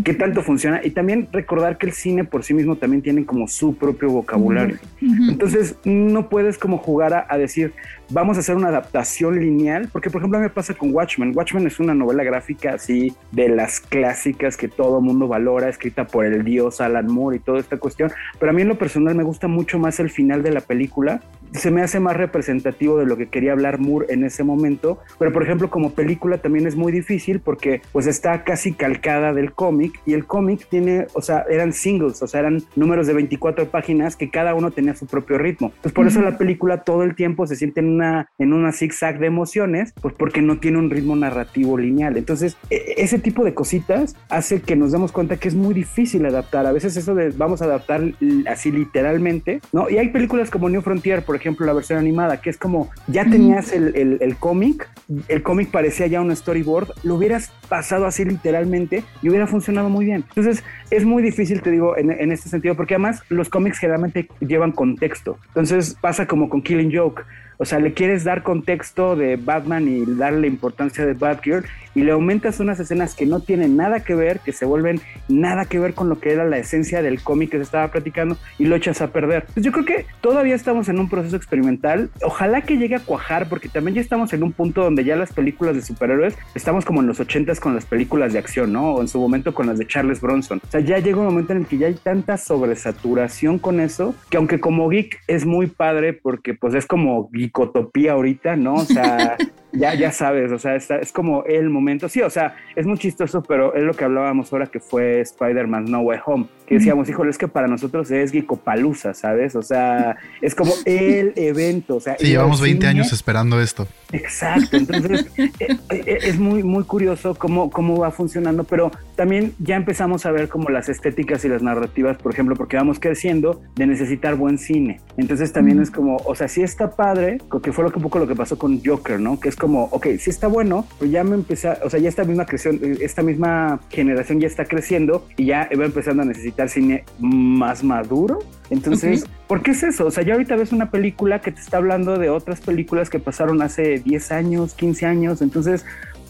qué 0.05 0.15
tanto 0.15 0.43
funciona 0.43 0.81
y 0.83 0.91
también 0.91 1.29
recordar 1.33 1.79
que 1.79 1.87
el 1.87 1.93
cine 1.93 2.25
por 2.25 2.45
sí 2.45 2.55
mismo 2.55 2.77
también 2.77 3.03
tiene 3.03 3.25
como 3.25 3.49
su 3.49 3.77
propio 3.77 4.11
vocabulario. 4.11 4.79
Entonces 5.01 5.77
no 5.85 6.29
puedes 6.29 6.59
como 6.59 6.79
jugar 6.79 7.27
a 7.29 7.39
decir, 7.39 7.73
vamos 8.13 8.37
a 8.37 8.41
hacer 8.41 8.55
una 8.57 8.69
adaptación 8.69 9.41
lineal, 9.41 9.89
porque 9.91 10.11
por 10.11 10.21
ejemplo 10.21 10.39
me 10.39 10.51
pasa 10.51 10.75
con 10.75 10.95
Watchmen. 10.95 11.33
Watchmen 11.35 11.67
es 11.67 11.81
una 11.81 11.95
novela 11.95 12.23
gráfica 12.23 12.75
así 12.75 13.15
de 13.31 13.49
las 13.49 13.81
clásicas 13.81 14.57
que 14.57 14.69
todo 14.69 15.01
mundo 15.01 15.27
valora, 15.29 15.69
escrita 15.69 16.07
por 16.07 16.25
el 16.27 16.45
dios 16.45 16.81
Alan 16.81 17.07
Moore 17.07 17.39
y 17.39 17.41
toda 17.41 17.59
esta 17.59 17.79
cuestión, 17.79 18.13
pero 18.39 18.51
a 18.51 18.55
mí 18.55 18.63
en 18.63 18.69
lo 18.69 18.79
personal 18.79 19.15
me 19.15 19.23
gusta 19.23 19.49
mucho 19.49 19.79
más 19.79 19.99
el 20.01 20.11
final 20.11 20.43
de 20.43 20.53
la 20.53 20.61
película 20.61 21.21
se 21.53 21.71
me 21.71 21.83
hace 21.83 22.01
más 22.01 22.17
representativo 22.17 22.99
de 22.99 23.07
lo 23.07 23.17
que 23.17 23.29
quería 23.29 23.53
hablar 23.53 23.79
Moore 23.79 24.07
en 24.11 24.25
ese 24.25 24.45
momento, 24.45 24.99
pero 25.19 25.33
por 25.33 25.43
ejemplo 25.43 25.71
como 25.71 25.93
película 25.93 26.39
también 26.39 26.67
es 26.67 26.77
muy 26.77 26.93
difícil 26.93 27.41
porque 27.41 27.83
pues 27.93 28.07
está 28.07 28.45
casi 28.45 28.73
calcada 28.73 29.33
del 29.33 29.53
cómic 29.53 30.01
y 30.07 30.15
el 30.15 30.27
cómic 30.27 30.67
tiene, 30.69 31.07
o 31.15 31.23
sea, 31.23 31.45
eran 31.51 31.73
singles, 31.73 32.23
o 32.23 32.27
sea, 32.27 32.41
eran 32.41 32.63
números 32.77 33.07
de 33.07 33.15
24 33.15 33.69
páginas 33.69 34.17
que 34.17 34.31
cada 34.31 34.55
uno 34.55 34.71
tenía 34.71 34.95
su 34.95 35.07
propio 35.07 35.39
ritmo. 35.39 35.69
Entonces 35.69 35.93
por 35.93 36.07
eso 36.07 36.21
la 36.23 36.39
película 36.39 36.85
todo 36.85 37.03
el 37.03 37.15
tiempo 37.15 37.47
se 37.47 37.57
siente 37.57 37.81
en 37.81 37.89
una, 37.89 38.29
en 38.39 38.53
una 38.53 38.73
zigzag 38.73 39.19
de 39.19 39.27
emociones, 39.27 39.93
pues 40.01 40.15
porque 40.15 40.43
no 40.43 40.59
tiene 40.59 40.79
un 40.79 40.91
ritmo 40.91 41.17
narrativo 41.17 41.79
lineal. 41.79 42.17
Entonces 42.17 42.57
e, 42.71 42.95
ese 42.99 43.19
tipo 43.19 43.45
de 43.45 43.55
cositas 43.55 44.17
hace 44.29 44.63
que 44.63 44.77
nos 44.77 44.93
demos 44.93 45.13
cuenta 45.13 45.37
que 45.37 45.49
es 45.49 45.55
muy 45.55 45.75
difícil 45.75 46.25
adaptar. 46.27 46.67
A 46.67 46.73
veces 46.73 46.97
eso 46.97 47.15
de 47.15 47.31
vamos 47.31 47.63
a 47.63 47.67
adaptar 47.67 48.03
así 48.47 48.71
literalmente, 48.71 49.61
¿no? 49.73 49.91
Y 49.91 49.99
hay 49.99 50.09
películas 50.09 50.51
como 50.51 50.69
New 50.69 50.83
Frontier, 50.83 51.25
por 51.25 51.37
ejemplo, 51.37 51.42
la 51.67 51.73
versión 51.73 51.99
animada, 51.99 52.41
que 52.41 52.51
es 52.51 52.59
como 52.59 52.91
ya 53.07 53.25
tenías 53.25 53.73
el, 53.73 53.95
el, 53.97 54.19
el 54.21 54.37
cómic, 54.37 54.89
el 55.29 55.43
cómic 55.43 55.71
parecía 55.71 56.07
ya 56.07 56.21
un 56.21 56.35
storyboard, 56.35 56.93
lo 57.03 57.17
hubieras 57.17 57.53
pasado 57.69 58.07
así 58.07 58.25
literalmente 58.25 59.05
y 59.23 59.29
hubiera 59.29 59.47
funcionado 59.47 59.89
muy 59.89 60.05
bien. 60.05 60.25
Entonces, 60.29 60.65
es 60.91 61.05
muy 61.05 61.23
difícil, 61.23 61.63
te 61.63 61.71
digo, 61.71 61.97
en, 61.97 62.11
en 62.11 62.33
este 62.33 62.49
sentido, 62.49 62.77
porque 62.77 62.95
además 62.95 63.23
los 63.29 63.49
cómics 63.49 63.79
generalmente 63.79 64.29
llevan 64.41 64.73
contexto. 64.73 65.39
Entonces, 65.49 65.97
pasa 66.01 66.27
como 66.27 66.49
con 66.49 66.63
Killing 66.63 66.95
Joke. 66.95 67.23
O 67.63 67.65
sea, 67.65 67.79
le 67.79 67.95
quieres 67.95 68.25
dar 68.25 68.43
contexto 68.43 69.15
de 69.15 69.37
Batman 69.37 69.87
y 69.87 70.05
darle 70.17 70.49
importancia 70.49 71.07
de 71.07 71.13
Batgirl 71.13 71.65
y 71.95 72.03
le 72.03 72.11
aumentas 72.11 72.59
unas 72.59 72.81
escenas 72.81 73.15
que 73.15 73.25
no 73.25 73.39
tienen 73.39 73.77
nada 73.77 74.01
que 74.01 74.17
ver, 74.17 74.41
que 74.41 74.53
se 74.53 74.65
vuelven 74.65 75.01
nada 75.29 75.67
que 75.67 75.79
ver 75.79 75.95
con 75.95 76.09
lo 76.09 76.19
que 76.19 76.33
era 76.33 76.45
la 76.45 76.59
esencia 76.59 77.03
del 77.03 77.23
cómic 77.23 77.51
que 77.51 77.59
se 77.59 77.63
estaba 77.63 77.89
platicando 77.89 78.37
y 78.59 78.65
lo 78.65 78.75
echas 78.75 79.01
a 79.01 79.13
perder. 79.13 79.47
Pues 79.55 79.65
yo 79.65 79.71
creo 79.71 79.85
que 79.85 80.07
todavía 80.21 80.57
estamos 80.57 80.89
en 80.89 80.99
un 80.99 81.09
proceso 81.09 81.37
experimental. 81.37 82.11
Ojalá 82.25 82.63
que 82.63 82.79
llegue 82.79 82.97
a 82.97 83.01
cuajar 83.01 83.49
porque 83.49 83.69
también 83.69 83.95
ya 83.95 84.01
estamos 84.01 84.33
en 84.33 84.43
un 84.43 84.51
punto 84.51 84.83
donde 84.83 85.05
ya 85.05 85.15
las 85.15 85.33
películas 85.33 85.77
de 85.77 85.83
superhéroes 85.83 86.37
estamos 86.57 86.85
como 86.85 87.01
en 87.01 87.07
los 87.07 87.21
ochentas 87.21 87.61
con 87.61 87.77
las 87.77 87.85
películas 87.85 88.33
de 88.33 88.41
acción, 88.41 88.73
¿no? 88.73 88.95
O 88.95 89.01
en 89.01 89.07
su 89.07 89.21
momento 89.21 89.55
con 89.55 89.69
las 89.69 89.79
de 89.79 89.87
Charles 89.87 90.21
Bronson. 90.21 90.61
O 90.67 90.71
sea, 90.71 90.81
ya 90.81 90.99
llega 90.99 91.19
un 91.19 91.27
momento 91.27 91.53
en 91.53 91.61
el 91.61 91.67
que 91.67 91.79
ya 91.79 91.87
hay 91.87 91.95
tanta 91.95 92.39
sobresaturación 92.39 93.61
con 93.61 93.79
eso 93.79 94.17
que 94.31 94.37
aunque 94.37 94.59
como 94.59 94.89
geek 94.89 95.21
es 95.29 95.47
muy 95.47 95.69
padre 95.69 96.13
porque 96.13 96.55
pues 96.55 96.75
es 96.75 96.87
como 96.87 97.29
geekotopía 97.53 98.13
ahorita, 98.13 98.57
¿no? 98.57 98.75
O 98.75 98.85
sea... 98.85 99.37
ya, 99.73 99.95
ya 99.95 100.13
sabes, 100.13 100.53
o 100.53 100.59
sea, 100.59 100.77
es 100.77 101.13
como 101.13 101.45
el 101.45 101.71
momento. 101.71 102.09
Sí, 102.09 102.21
o 102.21 102.31
sea, 102.31 102.55
es 102.77 102.87
muy 102.87 102.99
chistoso, 102.99 103.43
pero 103.43 103.75
es 103.75 103.83
lo 103.83 103.95
que 103.95 104.05
hablábamos 104.05 104.53
ahora 104.53 104.67
que 104.67 104.81
fue 104.81 105.21
Spider-Man 105.21 105.87
No 105.87 106.01
Way 106.01 106.19
Home, 106.27 106.47
que 106.67 106.77
decíamos, 106.77 107.09
híjole, 107.09 107.31
es 107.31 107.39
que 107.39 107.49
para 107.49 107.67
nosotros 107.69 108.11
es 108.11 108.33
Geekopalusa, 108.33 109.15
¿sabes? 109.15 109.57
O 109.57 109.63
sea, 109.63 110.17
es 110.41 110.55
como 110.55 110.73
el 110.85 111.33
evento. 111.37 111.97
O 111.97 112.01
sea, 112.01 112.17
sí, 112.19 112.27
llevamos 112.29 112.61
20 112.61 112.87
años 112.87 113.13
esperando 113.13 113.61
esto. 113.61 113.87
Exacto, 114.13 114.77
entonces 114.77 115.27
eh, 115.39 115.51
eh, 115.59 116.19
es 116.23 116.39
muy, 116.39 116.63
muy 116.63 116.85
curioso 116.85 117.35
cómo, 117.35 117.71
cómo 117.71 117.99
va 117.99 118.11
funcionando, 118.11 118.65
pero 118.65 118.91
también 119.17 119.55
ya 119.59 119.77
empezamos 119.77 120.27
a 120.27 120.33
ver 120.33 120.49
como 120.49 120.69
las 120.69 120.91
estéticas 120.91 121.45
y 121.45 121.49
las 121.49 121.63
narrativas, 121.63 122.19
por 122.19 122.33
ejemplo, 122.33 122.57
porque 122.57 122.77
vamos 122.77 123.01
creciendo 123.01 123.63
de 123.75 123.87
necesitar 123.87 124.35
buen 124.35 124.59
cine. 124.59 125.01
Entonces 125.17 125.53
también 125.53 125.81
es 125.81 125.91
como, 125.91 126.17
o 126.17 126.35
sea, 126.35 126.49
sí 126.49 126.63
está 126.63 126.91
padre, 126.91 127.39
que 127.63 127.73
fue 127.73 127.85
lo 127.85 127.91
que 127.91 127.97
un 127.97 128.03
poco 128.03 128.19
lo 128.19 128.27
que 128.27 128.35
pasó 128.35 128.59
con 128.59 128.83
Joker, 128.85 129.19
¿no? 129.19 129.41
Que 129.41 129.49
es 129.49 129.57
como, 129.63 129.85
ok, 129.93 130.09
sí 130.19 130.29
está 130.29 130.49
bueno, 130.49 130.85
pues 130.99 131.13
ya 131.13 131.23
me 131.23 131.37
empecé, 131.37 131.69
o 131.85 131.89
sea, 131.89 132.01
ya 132.01 132.09
esta 132.09 132.25
misma 132.25 132.47
creación, 132.47 132.81
esta 133.01 133.23
misma 133.23 133.79
generación 133.91 134.41
ya 134.41 134.49
está 134.49 134.65
creciendo 134.65 135.25
y 135.37 135.45
ya 135.45 135.69
va 135.79 135.85
empezando 135.85 136.25
a 136.25 136.25
necesitar 136.25 136.69
cine 136.69 137.05
más 137.21 137.85
maduro. 137.85 138.41
Entonces, 138.71 139.25
¿por 139.47 139.63
qué 139.63 139.71
es 139.71 139.85
eso? 139.85 140.07
O 140.07 140.11
sea, 140.11 140.25
ya 140.25 140.33
ahorita 140.33 140.57
ves 140.57 140.73
una 140.73 140.91
película 140.91 141.41
que 141.41 141.53
te 141.53 141.61
está 141.61 141.77
hablando 141.77 142.19
de 142.19 142.29
otras 142.29 142.61
películas 142.61 143.09
que 143.09 143.21
pasaron 143.21 143.63
hace 143.63 144.01
10 144.01 144.33
años, 144.33 144.75
15 144.75 145.07
años, 145.07 145.43
entonces 145.43 145.85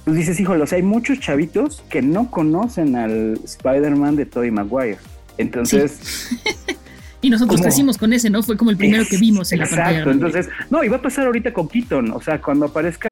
pues 0.04 0.14
dices, 0.14 0.38
híjole, 0.38 0.64
o 0.64 0.66
sea, 0.66 0.76
hay 0.76 0.82
muchos 0.82 1.18
chavitos 1.18 1.82
que 1.88 2.02
no 2.02 2.30
conocen 2.30 2.96
al 2.96 3.40
Spider-Man 3.42 4.16
de 4.16 4.26
Tobey 4.26 4.50
Maguire. 4.50 4.98
Entonces... 5.38 6.28
Y 7.22 7.30
nosotros 7.30 7.60
crecimos 7.60 7.98
con 7.98 8.12
ese, 8.12 8.30
¿no? 8.30 8.42
Fue 8.42 8.56
como 8.56 8.72
el 8.72 8.76
primero 8.76 9.04
que 9.08 9.16
vimos 9.16 9.52
en 9.52 9.60
la 9.60 9.66
pantalla. 9.66 9.90
Exacto, 9.90 10.10
entonces, 10.10 10.48
no, 10.70 10.82
y 10.82 10.88
va 10.88 10.96
a 10.96 11.02
pasar 11.02 11.26
ahorita 11.26 11.52
con 11.52 11.68
Keaton, 11.68 12.10
o 12.10 12.20
sea, 12.20 12.42
cuando 12.42 12.66
aparezca 12.66 13.12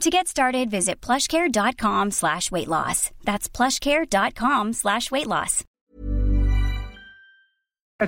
To 0.00 0.10
get 0.10 0.26
started, 0.26 0.70
visit 0.70 1.00
plushcare.com 1.00 2.10
slash 2.10 2.50
weight 2.50 2.68
loss. 2.68 3.10
That's 3.24 3.48
plushcare.com 3.48 4.72
slash 4.72 5.10
weight 5.10 5.26
loss. 5.28 5.64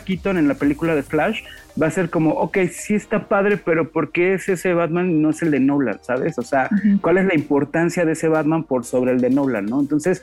Keaton 0.05 0.39
en 0.39 0.49
la 0.49 0.55
película 0.55 0.95
de 0.95 1.03
Flash 1.03 1.43
va 1.81 1.87
a 1.87 1.91
ser 1.91 2.11
como, 2.11 2.31
ok, 2.31 2.59
sí 2.73 2.95
está 2.95 3.29
padre, 3.29 3.57
pero 3.57 3.91
¿por 3.91 4.11
qué 4.11 4.35
es 4.35 4.49
ese 4.49 4.75
Batman 4.75 5.11
y 5.11 5.15
no 5.15 5.31
es 5.31 5.43
el 5.43 5.51
de 5.51 5.61
Nolan, 5.61 6.01
sabes? 6.03 6.39
O 6.39 6.43
sea, 6.43 6.69
uh 6.71 6.75
-huh. 6.75 7.01
¿cuál 7.01 7.19
es 7.19 7.27
la 7.27 7.35
importancia 7.35 8.05
de 8.05 8.13
ese 8.13 8.29
Batman 8.29 8.65
por 8.65 8.85
sobre 8.85 9.13
el 9.13 9.21
de 9.21 9.31
Nolan, 9.31 9.67
no? 9.67 9.81
Entonces, 9.81 10.23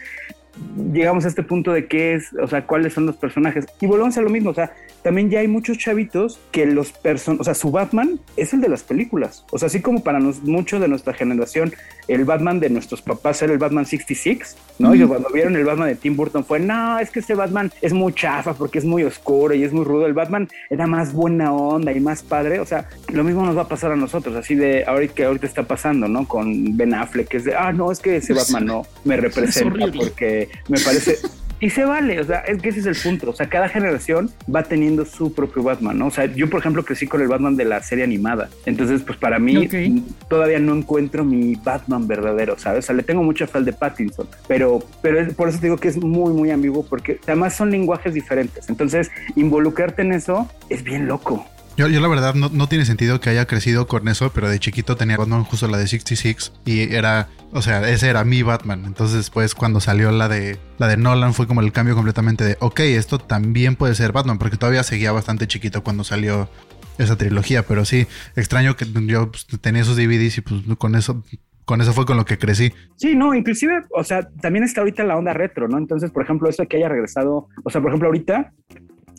llegamos 0.94 1.26
a 1.26 1.28
este 1.28 1.44
punto 1.44 1.72
de 1.72 1.88
qué 1.88 2.16
es, 2.16 2.34
o 2.34 2.48
sea, 2.48 2.66
cuáles 2.66 2.94
son 2.94 3.06
los 3.06 3.16
personajes. 3.16 3.66
Y 3.80 3.86
volvemos 3.86 4.18
a 4.18 4.22
lo 4.22 4.30
mismo, 4.30 4.52
o 4.52 4.54
sea, 4.54 4.74
también 5.04 5.30
ya 5.30 5.40
hay 5.40 5.48
muchos 5.48 5.78
chavitos 5.78 6.40
que 6.52 6.66
los 6.66 6.92
personajes, 6.92 7.42
o 7.42 7.44
sea, 7.44 7.54
su 7.54 7.72
Batman 7.72 8.20
es 8.38 8.54
el 8.54 8.62
de 8.62 8.70
las 8.70 8.84
películas. 8.84 9.46
O 9.52 9.58
sea, 9.58 9.68
así 9.68 9.82
como 9.82 10.04
para 10.04 10.20
nos, 10.20 10.44
mucho 10.44 10.80
de 10.80 10.88
nuestra 10.88 11.14
generación, 11.14 11.74
el 12.08 12.26
Batman 12.26 12.60
de 12.60 12.70
nuestros 12.70 13.02
papás 13.02 13.42
era 13.42 13.54
el 13.54 13.60
Batman 13.60 13.86
66, 13.86 14.58
¿no? 14.80 14.90
Mm. 14.90 14.96
Y 14.96 15.06
cuando 15.06 15.30
vieron 15.30 15.56
el 15.56 15.66
Batman 15.66 15.88
de 15.88 15.96
Tim 15.96 16.16
Burton 16.16 16.46
fue, 16.46 16.60
no, 16.60 17.00
es 17.00 17.10
que 17.10 17.20
ese 17.20 17.36
Batman 17.36 17.72
es 17.82 17.94
muy 17.94 18.14
chafa 18.14 18.54
porque 18.54 18.80
es 18.80 18.86
muy 18.86 19.04
oscuro 19.04 19.54
y 19.54 19.64
es 19.64 19.74
muy 19.74 19.86
rudo. 19.86 20.06
El 20.06 20.14
Batman 20.14 20.48
era 20.70 20.88
más 20.88 21.14
buena 21.14 21.54
onda 21.54 21.92
y 21.92 22.00
más 22.00 22.24
padre. 22.24 22.60
O 22.60 22.66
sea, 22.66 22.88
lo 23.12 23.24
mismo 23.24 23.46
nos 23.46 23.58
va 23.58 23.64
a 23.64 23.68
pasar 23.68 23.92
a 23.92 23.96
nosotros, 23.96 24.36
así 24.36 24.56
de 24.56 24.86
ahorita 24.86 25.14
que 25.14 25.26
ahorita 25.26 25.48
está 25.48 25.64
pasando, 25.64 26.08
¿no? 26.08 26.28
Con 26.28 26.78
Ben 26.78 26.94
Affleck, 26.94 27.28
que 27.28 27.38
es 27.38 27.46
de, 27.46 27.56
ah, 27.56 27.72
no, 27.72 27.92
es 27.92 28.00
que 28.00 28.18
ese 28.18 28.34
Batman 28.34 28.66
no 28.66 28.86
me 29.04 29.18
representa 29.18 29.88
porque 29.92 30.50
me 30.68 30.80
parece 30.80 31.18
y 31.62 31.70
se 31.70 31.86
vale, 31.86 32.20
o 32.20 32.24
sea, 32.24 32.40
es 32.40 32.60
que 32.60 32.70
ese 32.70 32.80
es 32.80 32.86
el 32.88 32.96
punto. 32.96 33.30
O 33.30 33.34
sea, 33.34 33.48
cada 33.48 33.70
generación 33.70 34.32
va 34.54 34.64
teniendo 34.64 35.06
su 35.06 35.32
propio 35.32 35.62
Batman, 35.62 36.00
¿no? 36.00 36.08
O 36.08 36.12
sea, 36.12 36.26
yo, 36.26 36.50
por 36.50 36.60
ejemplo, 36.60 36.84
crecí 36.84 37.06
con 37.06 37.22
el 37.22 37.28
Batman 37.28 37.56
de 37.56 37.66
la 37.66 37.84
serie 37.84 38.04
animada. 38.04 38.50
Entonces, 38.66 39.04
pues 39.04 39.18
para 39.20 39.38
mí 39.38 39.68
okay. 39.68 40.04
todavía 40.28 40.58
no 40.58 40.76
encuentro 40.76 41.24
mi 41.24 41.54
Batman 41.56 42.08
verdadero, 42.08 42.58
¿sabes? 42.58 42.86
O 42.86 42.88
sea, 42.88 42.96
le 42.96 43.04
tengo 43.04 43.22
mucha 43.22 43.46
fe 43.46 43.60
al 43.60 43.66
de 43.66 43.74
Pattinson, 43.74 44.28
pero, 44.48 44.84
pero 45.04 45.20
es, 45.20 45.36
por 45.36 45.50
eso 45.50 45.60
te 45.60 45.68
digo 45.68 45.78
que 45.78 45.90
es 45.90 45.98
muy, 45.98 46.34
muy 46.34 46.50
ambiguo, 46.50 46.84
porque 46.84 47.20
además 47.28 47.56
son 47.56 47.70
lenguajes 47.70 48.16
diferentes. 48.16 48.68
Entonces, 48.68 49.12
involucrarte 49.36 50.02
en 50.02 50.14
eso 50.14 50.50
es 50.70 50.84
bien 50.84 51.08
loco. 51.08 51.46
Yo, 51.82 51.88
yo, 51.88 52.00
la 52.00 52.08
verdad 52.08 52.36
no, 52.36 52.48
no, 52.54 52.68
tiene 52.68 52.86
sentido 52.86 53.20
que 53.20 53.32
haya 53.32 53.48
crecido 53.48 53.88
con 53.88 54.08
eso, 54.08 54.32
pero 54.32 54.48
de 54.48 54.60
chiquito 54.60 54.96
tenía 54.96 55.18
Batman 55.18 55.44
justo 55.44 55.68
la 55.68 55.80
de 55.80 55.88
66 55.88 56.54
y 56.64 56.94
era, 56.94 57.28
o 57.54 57.64
sea, 57.64 57.90
ese 57.90 58.08
era 58.08 58.24
mi 58.24 58.44
Batman. 58.44 58.84
Entonces 58.86 59.18
después 59.18 59.56
cuando 59.56 59.80
salió 59.80 60.12
la 60.12 60.30
de 60.30 60.60
la 60.78 60.88
de 60.88 60.98
Nolan 60.98 61.34
fue 61.34 61.48
como 61.48 61.62
el 61.62 61.72
cambio 61.72 61.96
completamente 61.96 62.44
de, 62.44 62.56
ok, 62.60 62.82
esto 62.82 63.18
también 63.18 63.76
puede 63.76 63.96
ser 63.96 64.12
Batman, 64.12 64.38
porque 64.38 64.58
todavía 64.58 64.84
seguía 64.84 65.12
bastante 65.12 65.48
chiquito 65.48 65.84
cuando 65.84 66.04
salió 66.04 66.52
esa 67.00 67.18
trilogía, 67.18 67.64
pero 67.64 67.84
sí, 67.84 68.06
extraño 68.36 68.76
que 68.76 68.86
yo 69.08 69.32
pues, 69.32 69.48
tenía 69.60 69.82
esos 69.82 69.98
DVDs 69.98 70.38
y 70.38 70.42
pues 70.42 70.62
con 70.78 70.94
eso 70.94 71.24
con 71.66 71.82
eso 71.82 71.94
fue 71.94 72.06
con 72.06 72.16
lo 72.16 72.26
que 72.26 72.38
crecí. 72.38 72.72
Sí, 72.98 73.16
no, 73.16 73.34
inclusive, 73.34 73.82
o 73.90 74.04
sea, 74.04 74.30
también 74.40 74.66
está 74.66 74.82
ahorita 74.82 75.04
la 75.04 75.18
onda 75.18 75.34
retro, 75.34 75.68
¿no? 75.68 75.80
Entonces, 75.80 76.12
por 76.12 76.22
ejemplo, 76.22 76.48
eso 76.48 76.68
que 76.68 76.78
haya 76.78 76.90
regresado, 76.90 77.48
o 77.64 77.70
sea, 77.72 77.82
por 77.82 77.90
ejemplo, 77.90 78.10
ahorita 78.10 78.54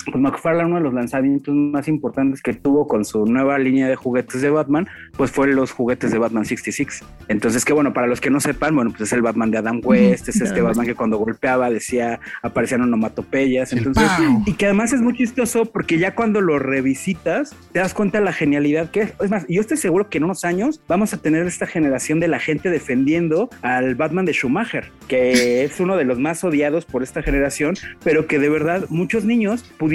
pues 0.04 0.16
McFarlane, 0.16 0.66
uno 0.66 0.76
de 0.76 0.82
los 0.82 0.94
lanzamientos 0.94 1.54
más 1.54 1.88
importantes 1.88 2.42
que 2.42 2.54
tuvo 2.54 2.86
con 2.86 3.04
su 3.04 3.24
nueva 3.26 3.58
línea 3.58 3.88
de 3.88 3.96
juguetes 3.96 4.40
de 4.42 4.50
Batman, 4.50 4.88
pues 5.16 5.30
fue 5.30 5.48
los 5.48 5.72
juguetes 5.72 6.10
de 6.10 6.18
Batman 6.18 6.44
66. 6.44 7.04
Entonces, 7.28 7.64
que 7.64 7.72
bueno, 7.72 7.92
para 7.92 8.06
los 8.06 8.20
que 8.20 8.30
no 8.30 8.40
sepan, 8.40 8.74
bueno, 8.74 8.90
pues 8.90 9.02
es 9.02 9.12
el 9.12 9.22
Batman 9.22 9.50
de 9.50 9.58
Adam 9.58 9.80
West, 9.82 10.28
es 10.28 10.40
este 10.40 10.60
Batman 10.60 10.86
que 10.86 10.94
cuando 10.94 11.18
golpeaba 11.18 11.70
decía, 11.70 12.20
aparecían 12.42 12.82
onomatopeyas. 12.82 13.72
Entonces, 13.72 14.10
y 14.46 14.54
que 14.54 14.66
además 14.66 14.92
es 14.92 15.00
muy 15.00 15.16
chistoso 15.16 15.66
porque 15.66 15.98
ya 15.98 16.14
cuando 16.14 16.40
lo 16.40 16.58
revisitas, 16.58 17.54
te 17.72 17.78
das 17.78 17.94
cuenta 17.94 18.18
de 18.18 18.24
la 18.24 18.32
genialidad 18.32 18.90
que 18.90 19.00
es. 19.00 19.14
Es 19.20 19.30
más, 19.30 19.46
yo 19.48 19.60
estoy 19.60 19.76
seguro 19.76 20.08
que 20.08 20.18
en 20.18 20.24
unos 20.24 20.44
años 20.44 20.80
vamos 20.88 21.14
a 21.14 21.18
tener 21.18 21.46
esta 21.46 21.66
generación 21.66 22.20
de 22.20 22.28
la 22.28 22.38
gente 22.38 22.70
defendiendo 22.70 23.50
al 23.62 23.94
Batman 23.94 24.24
de 24.24 24.32
Schumacher, 24.32 24.90
que 25.08 25.64
es 25.64 25.80
uno 25.80 25.96
de 25.96 26.04
los 26.04 26.18
más 26.18 26.42
odiados 26.44 26.84
por 26.84 27.02
esta 27.02 27.22
generación, 27.22 27.74
pero 28.02 28.26
que 28.26 28.38
de 28.38 28.48
verdad 28.48 28.86
muchos 28.88 29.24
niños 29.24 29.62
pudieron 29.78 29.91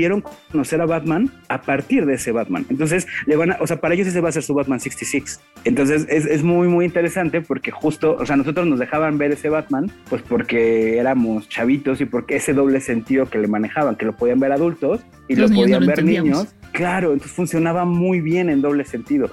conocer 0.52 0.82
a 0.82 0.86
Batman 0.86 1.32
a 1.50 1.62
partir 1.62 2.06
de 2.06 2.16
ese 2.16 2.32
Batman. 2.32 2.66
Entonces, 2.70 3.08
le 3.26 3.36
van 3.36 3.52
a, 3.52 3.58
o 3.60 3.68
sea, 3.68 3.80
para 3.80 3.94
ellos 3.94 4.08
ese 4.08 4.22
va 4.22 4.30
a 4.30 4.32
ser 4.32 4.44
su 4.44 4.54
Batman 4.54 4.80
66. 4.80 5.40
Entonces, 5.64 6.06
es, 6.10 6.26
es 6.26 6.44
muy, 6.44 6.68
muy 6.68 6.86
interesante 6.86 7.42
porque 7.42 7.72
justo, 7.72 8.16
o 8.20 8.26
sea, 8.26 8.36
nosotros 8.36 8.68
nos 8.68 8.80
dejaban 8.80 9.18
ver 9.18 9.32
ese 9.32 9.50
Batman, 9.50 9.92
pues 10.10 10.22
porque 10.22 10.98
éramos 10.98 11.50
chavitos 11.50 12.02
y 12.02 12.06
porque 12.06 12.36
ese 12.36 12.54
doble 12.54 12.82
sentido 12.82 13.26
que 13.30 13.40
le 13.40 13.48
manejaban, 13.48 13.96
que 13.96 14.06
lo 14.06 14.16
podían 14.16 14.40
ver 14.40 14.52
adultos 14.52 15.02
y 15.28 15.36
lo 15.36 15.48
podían 15.50 15.86
ver 15.86 16.04
niños. 16.04 16.54
Claro, 16.72 17.14
entonces 17.14 17.36
funcionaba 17.36 17.86
muy 17.86 18.22
bien 18.22 18.50
en 18.50 18.62
doble 18.62 18.86
sentido. 18.86 19.32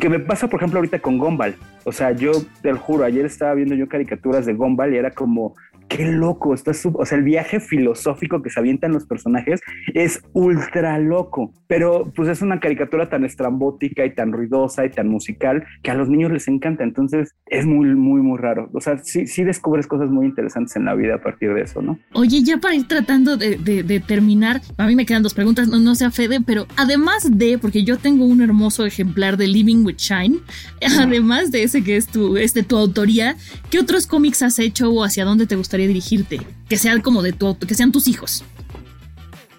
Que 0.00 0.08
me 0.08 0.18
pasa, 0.18 0.48
por 0.48 0.60
ejemplo, 0.60 0.78
ahorita 0.78 1.00
con 1.00 1.18
Gumball. 1.18 1.56
O 1.84 1.92
sea, 1.92 2.12
yo 2.12 2.32
te 2.62 2.70
lo 2.72 2.78
juro, 2.78 3.04
ayer 3.04 3.26
estaba 3.26 3.54
viendo 3.54 3.74
yo 3.74 3.88
caricaturas 3.88 4.46
de 4.46 4.54
Gumball 4.54 4.94
y 4.94 4.96
era 4.96 5.10
como, 5.10 5.54
qué 5.88 6.04
loco, 6.12 6.54
está 6.54 6.72
o 6.92 7.06
sea, 7.06 7.18
el 7.18 7.24
viaje 7.24 7.60
filosófico 7.60 8.42
que 8.42 8.50
se 8.50 8.60
avientan 8.60 8.92
los 8.92 9.06
personajes 9.06 9.60
es 9.94 10.22
ultra 10.32 10.98
loco, 10.98 11.52
pero 11.66 12.12
pues 12.14 12.28
es 12.28 12.42
una 12.42 12.60
caricatura 12.60 13.08
tan 13.08 13.24
estrambótica 13.24 14.04
y 14.04 14.14
tan 14.14 14.32
ruidosa 14.32 14.84
y 14.84 14.90
tan 14.90 15.08
musical 15.08 15.64
que 15.82 15.90
a 15.90 15.94
los 15.94 16.08
niños 16.08 16.30
les 16.30 16.46
encanta, 16.48 16.84
entonces 16.84 17.34
es 17.46 17.66
muy, 17.66 17.94
muy, 17.94 18.20
muy 18.20 18.38
raro. 18.38 18.70
O 18.74 18.80
sea, 18.80 18.98
sí, 18.98 19.26
sí 19.26 19.44
descubres 19.44 19.86
cosas 19.86 20.10
muy 20.10 20.26
interesantes 20.26 20.76
en 20.76 20.84
la 20.84 20.94
vida 20.94 21.16
a 21.16 21.22
partir 21.22 21.54
de 21.54 21.62
eso, 21.62 21.80
¿no? 21.80 21.98
Oye, 22.12 22.42
ya 22.42 22.58
para 22.58 22.74
ir 22.74 22.86
tratando 22.86 23.36
de, 23.36 24.02
terminar, 24.06 24.60
a 24.76 24.86
mí 24.86 24.94
me 24.94 25.06
quedan 25.06 25.22
dos 25.22 25.34
preguntas, 25.34 25.68
no, 25.68 25.94
sea 25.94 26.10
Fede, 26.10 26.40
pero 26.44 26.66
además 26.76 27.28
de, 27.30 27.58
porque 27.58 27.82
yo 27.82 27.96
tengo 27.96 28.26
un 28.26 28.42
hermoso 28.42 28.84
ejemplar 28.84 29.36
de 29.36 29.46
Living 29.46 29.84
with 29.84 29.96
Shine, 29.96 30.38
además 31.00 31.50
de 31.50 31.62
ese 31.62 31.82
que 31.82 31.96
es 31.96 32.06
tu, 32.06 32.36
este, 32.36 32.62
tu 32.62 32.76
autoría, 32.76 33.36
¿qué 33.70 33.78
otros 33.78 34.06
cómics 34.06 34.42
has 34.42 34.58
hecho 34.58 34.90
o 34.90 35.02
hacia 35.02 35.24
dónde 35.24 35.46
te 35.46 35.56
gustaría 35.56 35.77
dirigirte? 35.86 36.40
Que 36.68 36.76
sean 36.76 37.00
como 37.00 37.22
de 37.22 37.32
tu, 37.32 37.58
que 37.58 37.74
sean 37.74 37.92
tus 37.92 38.08
hijos. 38.08 38.44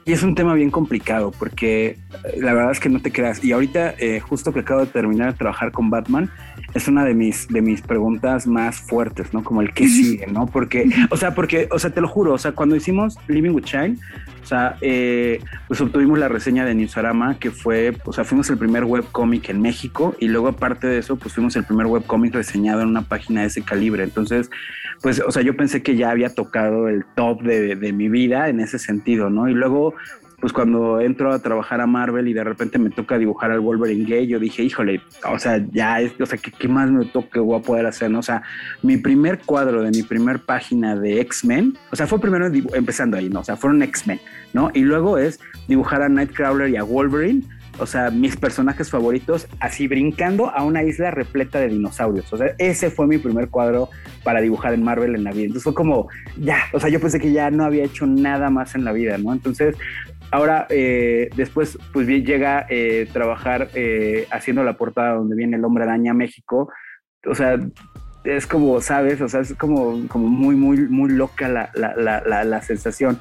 Y 0.06 0.14
es 0.14 0.24
un 0.24 0.34
tema 0.34 0.56
bien 0.56 0.72
complicado 0.72 1.32
porque 1.38 1.90
eh, 1.90 1.98
la 2.38 2.54
verdad 2.54 2.72
es 2.72 2.80
que 2.80 2.90
no 2.90 3.00
te 3.00 3.12
creas. 3.12 3.44
Y 3.44 3.52
ahorita, 3.52 3.94
eh, 4.00 4.20
justo 4.20 4.52
que 4.52 4.62
acabo 4.62 4.82
de 4.82 4.88
terminar 4.88 5.34
de 5.34 5.38
trabajar 5.38 5.72
con 5.72 5.92
Batman, 5.92 6.32
es 6.74 6.88
una 6.88 7.04
de 7.06 7.14
mis, 7.14 7.48
de 7.48 7.62
mis 7.62 7.82
preguntas 7.82 8.48
más 8.48 8.80
fuertes, 8.80 9.34
¿no? 9.34 9.44
Como 9.44 9.62
el 9.62 9.74
que 9.74 9.88
sigue, 9.88 10.28
¿no? 10.28 10.46
Porque, 10.46 10.90
o 11.10 11.18
sea, 11.18 11.34
porque, 11.34 11.68
o 11.72 11.80
sea, 11.80 11.90
te 11.90 12.02
lo 12.02 12.08
juro, 12.08 12.34
o 12.34 12.38
sea, 12.38 12.52
cuando 12.52 12.76
hicimos 12.76 13.18
Living 13.28 13.52
with 13.52 13.66
Shine, 13.66 13.98
o 14.42 14.46
sea, 14.46 14.78
eh, 14.82 15.42
pues 15.68 15.80
obtuvimos 15.82 16.18
la 16.18 16.28
reseña 16.28 16.66
de 16.66 16.74
Newsarama, 16.74 17.38
que 17.40 17.52
fue, 17.52 17.96
o 18.06 18.14
sea, 18.14 18.24
fuimos 18.24 18.50
el 18.50 18.58
primer 18.58 18.84
webcómic 18.84 19.50
en 19.50 19.62
México 19.62 20.16
y 20.20 20.28
luego 20.28 20.48
aparte 20.48 20.88
de 20.88 21.00
eso, 21.00 21.18
pues 21.18 21.34
fuimos 21.34 21.56
el 21.56 21.64
primer 21.64 21.86
webcómic 21.88 22.34
reseñado 22.34 22.82
en 22.82 22.88
una 22.88 23.04
página 23.04 23.42
de 23.42 23.48
ese 23.48 23.62
calibre. 23.62 24.04
Entonces, 24.04 24.50
pues, 25.02 25.22
o 25.26 25.32
sea, 25.32 25.44
yo 25.44 25.56
pensé 25.56 25.84
que 25.84 25.96
ya 25.96 26.10
había 26.10 26.34
tocado 26.34 26.88
el 26.88 27.06
top 27.16 27.42
de, 27.44 27.76
de 27.76 27.94
mi 27.94 28.10
vida 28.10 28.50
en 28.50 28.60
ese 28.60 28.80
sentido, 28.80 29.30
¿no? 29.30 29.48
Y 29.50 29.54
luego 29.54 29.94
pues 30.40 30.54
cuando 30.54 31.00
entro 31.02 31.34
a 31.34 31.40
trabajar 31.40 31.82
a 31.82 31.88
Marvel 31.88 32.28
y 32.28 32.34
de 32.34 32.44
repente 32.44 32.80
me 32.80 32.90
toca 32.90 33.18
dibujar 33.18 33.52
al 33.52 33.60
Wolverine 33.60 34.06
gay, 34.06 34.28
yo 34.28 34.40
dije, 34.40 34.64
híjole, 34.64 35.02
o 35.30 35.38
sea, 35.38 35.64
ya 35.72 36.02
es, 36.02 36.14
o 36.20 36.26
sea, 36.26 36.38
¿qué, 36.38 36.68
más 36.68 36.90
me 36.90 37.06
toca 37.06 37.42
voy 37.42 37.60
a 37.60 37.62
poder 37.62 37.86
hacer? 37.86 38.10
¿no? 38.10 38.20
O 38.20 38.24
sea, 38.24 38.44
mi 38.82 38.98
primer 38.98 39.40
cuadro 39.40 39.84
de 39.84 39.92
mi 39.92 40.04
primer 40.04 40.40
página 40.40 40.96
de 40.96 41.20
X-Men, 41.22 41.78
o 41.92 41.96
sea, 41.96 42.08
fue 42.08 42.20
primero 42.20 42.48
empezando 42.74 43.18
ahí, 43.18 43.30
¿no? 43.30 43.42
O 43.42 43.44
sea, 43.44 43.58
fueron 43.58 43.82
X-Men, 43.84 44.20
¿no? 44.54 44.72
Y 44.74 44.82
luego 44.82 45.18
es 45.18 45.40
dibujar 45.68 46.02
a 46.02 46.10
Nightcrawler 46.10 46.70
y 46.70 46.78
a 46.78 46.84
Wolverine, 46.84 47.44
o 47.80 47.86
sea, 47.86 48.12
mis 48.12 48.36
personajes 48.36 48.90
favoritos, 48.90 49.48
así 49.60 49.88
brincando 49.88 50.50
a 50.50 50.64
una 50.64 50.84
isla 50.84 51.12
repleta 51.12 51.60
de 51.60 51.70
dinosaurios. 51.70 52.32
O 52.34 52.38
sea, 52.38 52.54
ese 52.58 52.90
fue 52.92 53.08
mi 53.08 53.18
primer 53.18 53.50
cuadro 53.50 53.90
para 54.24 54.42
dibujar 54.42 54.74
en 54.74 54.84
Marvel 54.84 55.16
en 55.16 55.24
la 55.24 55.32
vida. 55.32 55.46
Entonces 55.46 55.64
fue 55.64 55.74
como, 55.74 56.10
ya, 56.38 56.58
o 56.74 56.80
sea, 56.80 56.90
yo 56.90 57.00
pensé 57.00 57.20
que 57.20 57.32
ya 57.32 57.50
no 57.52 57.64
había 57.64 57.86
hecho 57.86 58.06
nada 58.06 58.50
más 58.50 58.76
en 58.76 58.84
la 58.84 58.92
vida, 58.92 59.18
¿no? 59.18 59.32
Entonces, 59.32 59.76
Ahora, 60.32 60.68
eh, 60.70 61.30
después, 61.36 61.78
pues 61.92 62.06
bien, 62.06 62.24
llega 62.24 62.66
eh, 62.70 63.08
trabajar 63.12 63.70
eh, 63.74 64.28
haciendo 64.32 64.64
la 64.64 64.74
portada 64.74 65.16
donde 65.16 65.36
viene 65.36 65.58
el 65.58 65.66
hombre 65.66 65.84
araña 65.84 66.14
México. 66.14 66.70
O 67.26 67.34
sea, 67.34 67.58
es 68.24 68.46
como, 68.46 68.80
¿sabes? 68.82 69.22
O 69.22 69.28
sea, 69.28 69.42
es 69.42 69.54
como, 69.56 70.08
como 70.08 70.28
muy, 70.28 70.56
muy, 70.56 70.78
muy 70.88 71.10
loca 71.12 71.48
la, 71.50 71.72
la, 71.74 71.96
la, 71.96 72.44
la 72.44 72.62
sensación. 72.62 73.20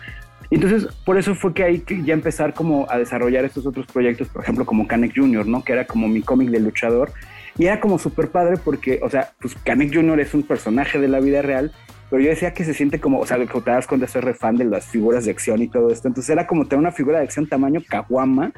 Entonces, 0.51 0.87
por 1.05 1.18
eso 1.18 1.35
fue 1.35 1.53
que 1.53 1.83
que 1.83 2.03
ya 2.03 2.14
empezar 2.14 2.55
como 2.55 2.90
a 2.90 2.99
desarrollar 2.99 3.44
estos 3.44 3.66
otros 3.66 3.87
proyectos, 3.87 4.29
por 4.29 4.42
ejemplo, 4.42 4.64
como 4.64 4.87
Canek 4.87 5.14
Jr., 5.14 5.47
¿no? 5.47 5.62
Que 5.62 5.73
era 5.73 5.87
como 5.87 6.09
mi 6.09 6.23
cómic 6.23 6.51
de 6.51 6.61
luchador. 6.61 7.12
Y 7.59 7.66
era 7.66 7.81
como 7.81 7.99
súper 7.99 8.29
padre 8.29 8.57
porque, 8.62 9.01
o 9.03 9.11
sea, 9.11 9.33
pues 9.40 9.55
Canek 9.64 9.94
Jr. 9.94 10.21
es 10.21 10.35
un 10.35 10.42
personaje 10.42 10.99
de 10.99 11.09
la 11.09 11.21
vida 11.21 11.42
real 11.42 11.73
pero 12.11 12.23
yo 12.23 12.31
decía 12.31 12.55
que 12.55 12.64
se 12.64 12.75
siente 12.75 13.01
como, 13.01 13.21
o 13.21 13.27
sea, 13.27 13.38
que 13.38 13.61
te 13.61 13.71
das 13.71 13.87
cuenta, 13.87 14.07
soy 14.07 14.23
re 14.23 14.35
fan 14.35 14.57
de 14.57 14.64
las 14.64 14.87
figuras 14.87 15.25
de 15.25 15.31
acción 15.31 15.62
y 15.62 15.68
todo 15.68 15.90
esto, 15.90 16.09
entonces 16.09 16.31
era 16.31 16.47
como 16.47 16.66
tener 16.66 16.81
una 16.81 16.92
figura 16.92 17.18
de 17.18 17.25
acción 17.25 17.47
tamaño 17.47 17.83
caguama, 17.87 18.53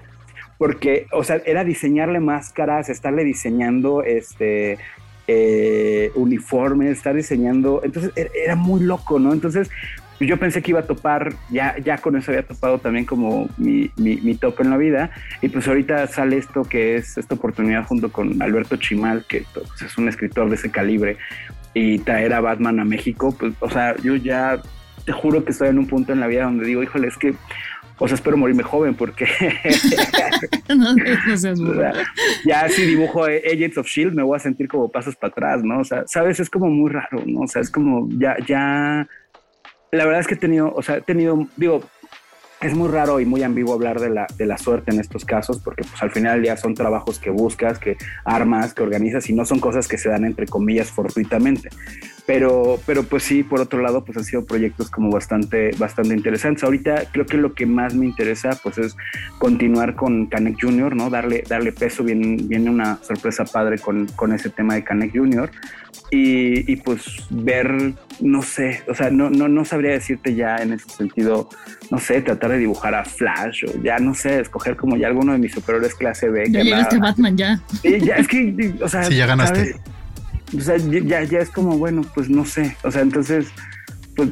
porque, 0.59 1.07
o 1.13 1.25
sea, 1.25 1.41
era 1.47 1.65
diseñarle 1.65 2.21
máscaras, 2.21 2.89
estarle 2.91 3.25
diseñando 3.25 4.03
este 4.03 4.79
eh, 5.27 6.11
uniformes, 6.15 6.91
estar 6.91 7.15
diseñando, 7.15 7.81
entonces 7.83 8.13
e-, 8.17 8.31
era 8.45 8.57
muy 8.57 8.81
loco, 8.83 9.19
¿no? 9.19 9.33
Entonces 9.33 9.71
yo 10.27 10.39
pensé 10.39 10.61
que 10.61 10.73
iba 10.73 10.81
a 10.81 10.87
topar, 10.87 11.33
ya, 11.51 11.79
ya 11.79 11.99
con 11.99 12.17
eso 12.17 12.31
había 12.31 12.47
topado 12.47 12.79
también 12.79 13.07
como 13.07 13.49
mi, 13.57 13.91
mi, 13.97 14.35
top 14.35 14.61
en 14.61 14.71
la 14.71 14.77
vida, 14.77 15.11
y 15.41 15.49
pues 15.49 15.67
ahorita 15.67 16.07
sale 16.09 16.37
esto 16.37 16.65
que 16.65 16.97
es 16.97 17.17
esta 17.17 17.37
oportunidad 17.37 17.87
junto 17.87 18.13
con 18.13 18.43
Alberto 18.43 18.77
Chimal, 18.77 19.25
que 19.27 19.45
pues, 19.55 19.83
es 19.83 19.97
un 19.97 20.09
escritor 20.09 20.49
de 20.51 20.57
ese 20.57 20.71
calibre, 20.71 21.17
y 21.75 21.99
traer 22.01 22.33
a 22.33 22.41
Batman 22.41 22.81
a 22.81 22.85
México, 22.85 23.35
pues, 23.39 23.55
o 23.61 23.71
sea, 23.71 23.97
yo 24.03 24.17
ya 24.17 24.61
te 25.05 25.13
juro 25.13 25.45
que 25.45 25.53
estoy 25.53 25.69
en 25.69 25.79
un 25.79 25.87
punto 25.87 26.13
en 26.13 26.21
la 26.21 26.27
vida 26.27 26.45
donde 26.45 26.67
digo, 26.67 26.83
híjole, 26.83 27.09
es 27.09 27.17
que, 27.17 27.35
o 27.99 28.09
sea, 28.09 28.15
espero 28.15 28.37
morirme 28.37 28.63
joven 28.63 28.95
porque 28.95 29.27
no, 30.77 30.95
ya 32.45 32.69
si 32.69 32.83
dibujo 32.83 33.25
Agents 33.25 33.79
of 33.79 33.87
Shield 33.87 34.15
me 34.15 34.23
voy 34.23 34.37
a 34.37 34.41
sentir 34.41 34.69
como 34.69 34.91
pasos 34.91 35.17
para 35.17 35.31
atrás, 35.31 35.63
¿no? 35.63 35.81
O 35.81 35.85
sea, 35.85 36.05
sabes, 36.07 36.41
es 36.41 36.51
como 36.51 36.67
muy 36.67 36.91
raro, 36.91 37.23
¿no? 37.27 37.41
O 37.41 37.49
sea, 37.49 37.63
es 37.63 37.71
como 37.71 38.09
ya, 38.19 38.37
ya, 38.47 39.07
la 39.93 40.05
verdad 40.05 40.21
es 40.21 40.27
que 40.27 40.35
he 40.35 40.39
tenido, 40.39 40.73
o 40.75 40.83
sea, 40.83 40.97
he 40.97 41.03
tenido, 41.03 41.47
digo, 41.57 41.83
es 42.61 42.75
muy 42.75 42.89
raro 42.89 43.21
y 43.21 43.27
muy 43.27 43.43
ambiguo 43.43 43.75
hablar 43.75 44.01
de 44.01 44.11
la, 44.11 44.27
de 44.37 44.47
la 44.47 44.59
suerte 44.59 44.93
en 44.93 45.01
estos 45.01 45.25
casos, 45.25 45.61
porque 45.61 45.83
pues 45.83 46.03
al 46.03 46.11
final 46.11 46.43
ya 46.43 46.57
son 46.57 46.75
trabajos 46.75 47.19
que 47.19 47.31
buscas, 47.31 47.79
que 47.79 47.97
armas, 48.25 48.75
que 48.75 48.83
organizas 48.83 49.29
y 49.31 49.33
no 49.33 49.47
son 49.47 49.61
cosas 49.61 49.89
que 49.89 49.97
se 49.97 50.11
dan 50.11 50.25
entre 50.25 50.47
comillas 50.47 50.91
fortuitamente. 50.91 51.71
Pero, 52.33 52.79
pero 52.87 53.03
pues 53.03 53.25
sí, 53.25 53.43
por 53.43 53.61
otro 53.61 53.83
lado, 53.83 54.05
pues 54.05 54.17
han 54.17 54.23
sido 54.23 54.45
proyectos 54.45 54.89
como 54.89 55.11
bastante, 55.11 55.73
bastante 55.77 56.15
interesantes. 56.15 56.63
Ahorita 56.63 57.07
creo 57.11 57.27
que 57.27 57.37
lo 57.37 57.55
que 57.55 57.67
más 57.67 57.93
me 57.97 58.07
interesa 58.07 58.51
pues 58.63 58.79
es 58.79 58.97
continuar 59.39 59.97
con 59.97 60.27
Canek 60.27 60.57
Junior, 60.61 60.95
¿no? 60.95 61.11
Darle, 61.11 61.43
darle 61.49 61.73
peso, 61.73 62.05
viene, 62.05 62.37
viene 62.41 62.71
una 62.71 63.03
sorpresa 63.03 63.45
padre 63.45 63.81
con, 63.81 64.07
con 64.15 64.33
ese 64.33 64.49
tema 64.49 64.75
de 64.75 64.85
Canek 64.85 65.11
Junior. 65.13 65.51
Y, 66.13 66.71
y, 66.71 66.77
pues 66.77 67.05
ver, 67.31 67.95
no 68.21 68.43
sé, 68.43 68.85
o 68.87 68.95
sea, 68.95 69.11
no, 69.11 69.29
no, 69.29 69.49
no 69.49 69.65
sabría 69.65 69.91
decirte 69.91 70.37
ya 70.37 70.59
en 70.59 70.73
ese 70.73 70.89
sentido, 70.89 71.49
no 71.91 71.99
sé, 71.99 72.23
tratar 72.23 72.53
de 72.53 72.59
dibujar 72.59 72.95
a 72.95 73.05
Flash 73.05 73.65
o 73.65 73.83
ya, 73.83 73.99
no 73.99 74.15
sé, 74.15 74.39
escoger 74.39 74.77
como 74.77 74.97
ya 74.97 75.09
alguno 75.09 75.33
de 75.33 75.39
mis 75.39 75.53
superiores 75.53 75.97
clase 75.97 76.29
B. 76.29 76.45
Ya 76.49 76.63
llegaste 76.63 76.95
a 76.95 77.01
Batman 77.01 77.37
ya. 77.37 77.61
ya. 77.83 78.15
Es 78.17 78.29
que, 78.29 78.75
o 78.81 78.89
sea, 78.89 79.03
sí, 79.03 79.17
ya 79.17 79.27
ganaste. 79.27 79.81
O 80.57 80.61
sea, 80.61 80.77
ya, 80.77 81.23
ya 81.23 81.39
es 81.39 81.51
como, 81.51 81.79
bueno, 81.79 82.03
pues 82.15 82.29
no 82.29 82.45
sé. 82.45 82.77
O 82.83 82.91
sea, 82.91 83.03
entonces, 83.03 83.47
pues 84.17 84.31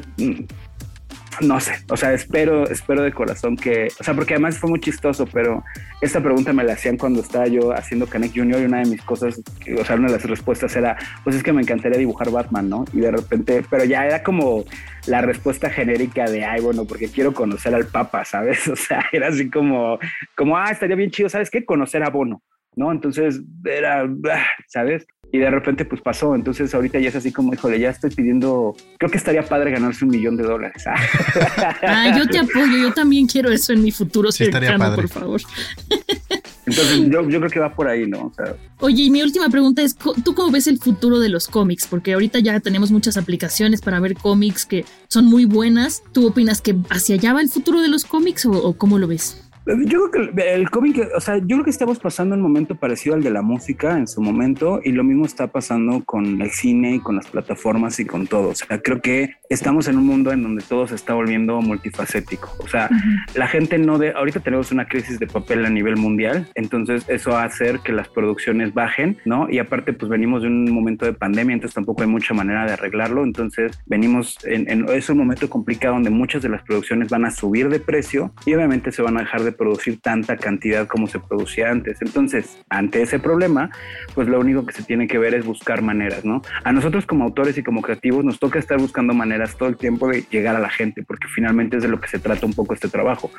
no 1.41 1.59
sé, 1.59 1.73
o 1.89 1.95
sea, 1.95 2.13
espero, 2.13 2.69
espero 2.69 3.01
de 3.01 3.13
corazón 3.13 3.55
que, 3.55 3.87
o 3.99 4.03
sea, 4.03 4.13
porque 4.13 4.33
además 4.33 4.57
fue 4.57 4.69
muy 4.69 4.79
chistoso, 4.79 5.25
pero 5.31 5.63
esta 6.01 6.21
pregunta 6.21 6.51
me 6.53 6.63
la 6.63 6.73
hacían 6.73 6.97
cuando 6.97 7.21
estaba 7.21 7.47
yo 7.47 7.71
haciendo 7.71 8.07
Canek 8.07 8.33
Junior 8.35 8.61
y 8.61 8.65
una 8.65 8.79
de 8.79 8.89
mis 8.89 9.01
cosas, 9.01 9.41
o 9.79 9.85
sea, 9.85 9.95
una 9.95 10.07
de 10.07 10.13
las 10.13 10.25
respuestas 10.25 10.75
era, 10.75 10.97
pues 11.23 11.35
es 11.35 11.43
que 11.43 11.53
me 11.53 11.61
encantaría 11.61 11.97
dibujar 11.97 12.29
Batman, 12.29 12.69
¿no? 12.69 12.85
Y 12.93 12.99
de 12.99 13.11
repente, 13.11 13.63
pero 13.69 13.85
ya 13.85 14.05
era 14.05 14.21
como 14.21 14.65
la 15.07 15.21
respuesta 15.21 15.69
genérica 15.69 16.29
de, 16.29 16.43
ay, 16.43 16.61
bueno, 16.61 16.85
porque 16.85 17.07
quiero 17.07 17.33
conocer 17.33 17.73
al 17.73 17.85
Papa, 17.85 18.25
¿sabes? 18.25 18.67
O 18.69 18.75
sea, 18.75 19.05
era 19.11 19.29
así 19.29 19.49
como, 19.49 19.97
como, 20.35 20.57
ah, 20.57 20.71
estaría 20.71 20.95
bien 20.95 21.11
chido, 21.11 21.29
¿sabes 21.29 21.49
qué? 21.49 21.65
Conocer 21.65 22.03
a 22.03 22.09
Bono. 22.09 22.41
¿no? 22.75 22.91
Entonces 22.91 23.41
era, 23.65 24.03
ah, 24.03 24.45
¿sabes? 24.67 25.05
Y 25.31 25.37
de 25.37 25.49
repente 25.49 25.85
pues 25.85 26.01
pasó, 26.01 26.33
entonces 26.33 26.73
ahorita 26.73 26.99
ya 26.99 27.09
es 27.09 27.15
así 27.15 27.31
como, 27.31 27.53
híjole, 27.53 27.79
ya 27.79 27.91
estoy 27.91 28.09
pidiendo, 28.09 28.75
creo 28.97 29.11
que 29.11 29.17
estaría 29.17 29.43
padre 29.43 29.71
ganarse 29.71 30.03
un 30.03 30.11
millón 30.11 30.35
de 30.37 30.43
dólares. 30.43 30.83
ah, 30.87 32.17
yo 32.17 32.27
te 32.27 32.39
apoyo, 32.39 32.77
yo 32.77 32.93
también 32.93 33.27
quiero 33.27 33.51
eso 33.51 33.73
en 33.73 33.83
mi 33.83 33.91
futuro 33.91 34.31
sí, 34.31 34.45
cercano, 34.45 34.95
por 34.95 35.07
favor. 35.07 35.41
Entonces 36.65 37.09
yo, 37.09 37.27
yo, 37.27 37.39
creo 37.39 37.49
que 37.49 37.59
va 37.59 37.73
por 37.73 37.87
ahí, 37.87 38.05
¿no? 38.05 38.31
Oye, 38.79 39.03
y 39.03 39.09
mi 39.09 39.23
última 39.23 39.49
pregunta 39.49 39.81
es, 39.81 39.95
¿tú 39.95 40.35
cómo 40.35 40.51
ves 40.51 40.67
el 40.67 40.77
futuro 40.77 41.19
de 41.19 41.29
los 41.29 41.47
cómics? 41.47 41.87
Porque 41.87 42.13
ahorita 42.13 42.39
ya 42.39 42.59
tenemos 42.59 42.91
muchas 42.91 43.17
aplicaciones 43.17 43.81
para 43.81 43.99
ver 43.99 44.15
cómics 44.15 44.65
que 44.65 44.85
son 45.07 45.25
muy 45.25 45.45
buenas. 45.45 46.03
¿Tú 46.11 46.27
opinas 46.27 46.61
que 46.61 46.75
hacia 46.91 47.15
allá 47.15 47.33
va 47.33 47.41
el 47.41 47.49
futuro 47.49 47.81
de 47.81 47.87
los 47.87 48.05
cómics 48.05 48.45
o 48.45 48.73
cómo 48.73 48.99
lo 48.99 49.07
ves? 49.07 49.48
Yo 49.65 50.09
creo 50.09 50.33
que 50.33 50.53
el, 50.53 50.69
cómic, 50.69 51.09
o 51.15 51.21
sea, 51.21 51.37
yo 51.37 51.47
creo 51.47 51.63
que 51.63 51.69
estamos 51.69 51.99
pasando 51.99 52.33
un 52.33 52.41
momento 52.41 52.75
parecido 52.75 53.15
al 53.15 53.23
de 53.23 53.29
la 53.29 53.41
música 53.41 53.97
en 53.97 54.07
su 54.07 54.21
momento 54.21 54.79
y 54.83 54.91
lo 54.91 55.03
mismo 55.03 55.25
está 55.25 55.47
pasando 55.47 56.03
con 56.05 56.41
el 56.41 56.49
cine 56.51 56.95
y 56.95 56.99
con 56.99 57.17
las 57.17 57.27
plataformas 57.27 57.99
y 57.99 58.05
con 58.05 58.25
todo. 58.25 58.49
O 58.49 58.55
sea, 58.55 58.81
creo 58.81 59.01
que 59.01 59.35
estamos 59.49 59.87
en 59.87 59.97
un 59.97 60.05
mundo 60.05 60.31
en 60.31 60.41
donde 60.41 60.63
todo 60.63 60.87
se 60.87 60.95
está 60.95 61.13
volviendo 61.13 61.61
multifacético. 61.61 62.55
O 62.59 62.67
sea, 62.67 62.89
la 63.35 63.47
gente 63.47 63.77
no 63.77 63.99
de, 63.99 64.11
ahorita 64.11 64.39
tenemos 64.39 64.71
una 64.71 64.87
crisis 64.87 65.19
de 65.19 65.27
papel 65.27 65.65
a 65.65 65.69
nivel 65.69 65.97
mundial, 65.97 66.47
entonces 66.55 67.05
eso 67.07 67.31
va 67.31 67.43
a 67.43 67.45
hacer 67.45 67.79
que 67.79 67.91
las 67.91 68.07
producciones 68.07 68.73
bajen, 68.73 69.17
¿no? 69.25 69.49
Y 69.49 69.59
aparte, 69.59 69.93
pues 69.93 70.09
venimos 70.09 70.41
de 70.41 70.47
un 70.47 70.71
momento 70.71 71.05
de 71.05 71.13
pandemia, 71.13 71.53
entonces 71.53 71.75
tampoco 71.75 72.01
hay 72.01 72.07
mucha 72.07 72.33
manera 72.33 72.65
de 72.65 72.73
arreglarlo. 72.73 73.23
Entonces 73.23 73.79
venimos 73.85 74.37
en, 74.45 74.69
en 74.69 74.89
es 74.89 75.09
un 75.09 75.17
momento 75.17 75.49
complicado 75.49 75.93
donde 75.95 76.09
muchas 76.09 76.41
de 76.41 76.49
las 76.49 76.63
producciones 76.63 77.09
van 77.09 77.25
a 77.25 77.31
subir 77.31 77.69
de 77.69 77.79
precio 77.79 78.31
y 78.45 78.53
obviamente 78.53 78.91
se 78.91 79.01
van 79.01 79.17
a 79.17 79.21
dejar 79.21 79.43
de 79.43 79.48
producir 79.51 79.99
tanta 79.99 80.37
cantidad 80.37 80.87
como 80.87 81.07
se 81.07 81.19
producía 81.19 81.69
antes. 81.69 82.01
Entonces, 82.01 82.57
ante 82.69 83.01
ese 83.01 83.19
problema, 83.19 83.69
pues 84.15 84.27
lo 84.27 84.39
único 84.39 84.65
que 84.65 84.73
se 84.73 84.83
tiene 84.83 85.07
que 85.07 85.17
ver 85.17 85.33
es 85.33 85.45
buscar 85.45 85.81
maneras, 85.81 86.25
¿no? 86.25 86.41
A 86.63 86.71
nosotros 86.71 87.05
como 87.05 87.23
autores 87.23 87.57
y 87.57 87.63
como 87.63 87.81
creativos 87.81 88.23
nos 88.23 88.39
toca 88.39 88.59
estar 88.59 88.77
buscando 88.77 89.13
maneras 89.13 89.55
todo 89.57 89.69
el 89.69 89.77
tiempo 89.77 90.07
de 90.07 90.25
llegar 90.29 90.55
a 90.55 90.59
la 90.59 90.69
gente, 90.69 91.03
porque 91.03 91.27
finalmente 91.27 91.77
es 91.77 91.83
de 91.83 91.89
lo 91.89 91.99
que 91.99 92.07
se 92.07 92.19
trata 92.19 92.45
un 92.45 92.53
poco 92.53 92.73
este 92.73 92.89
trabajo. 92.89 93.31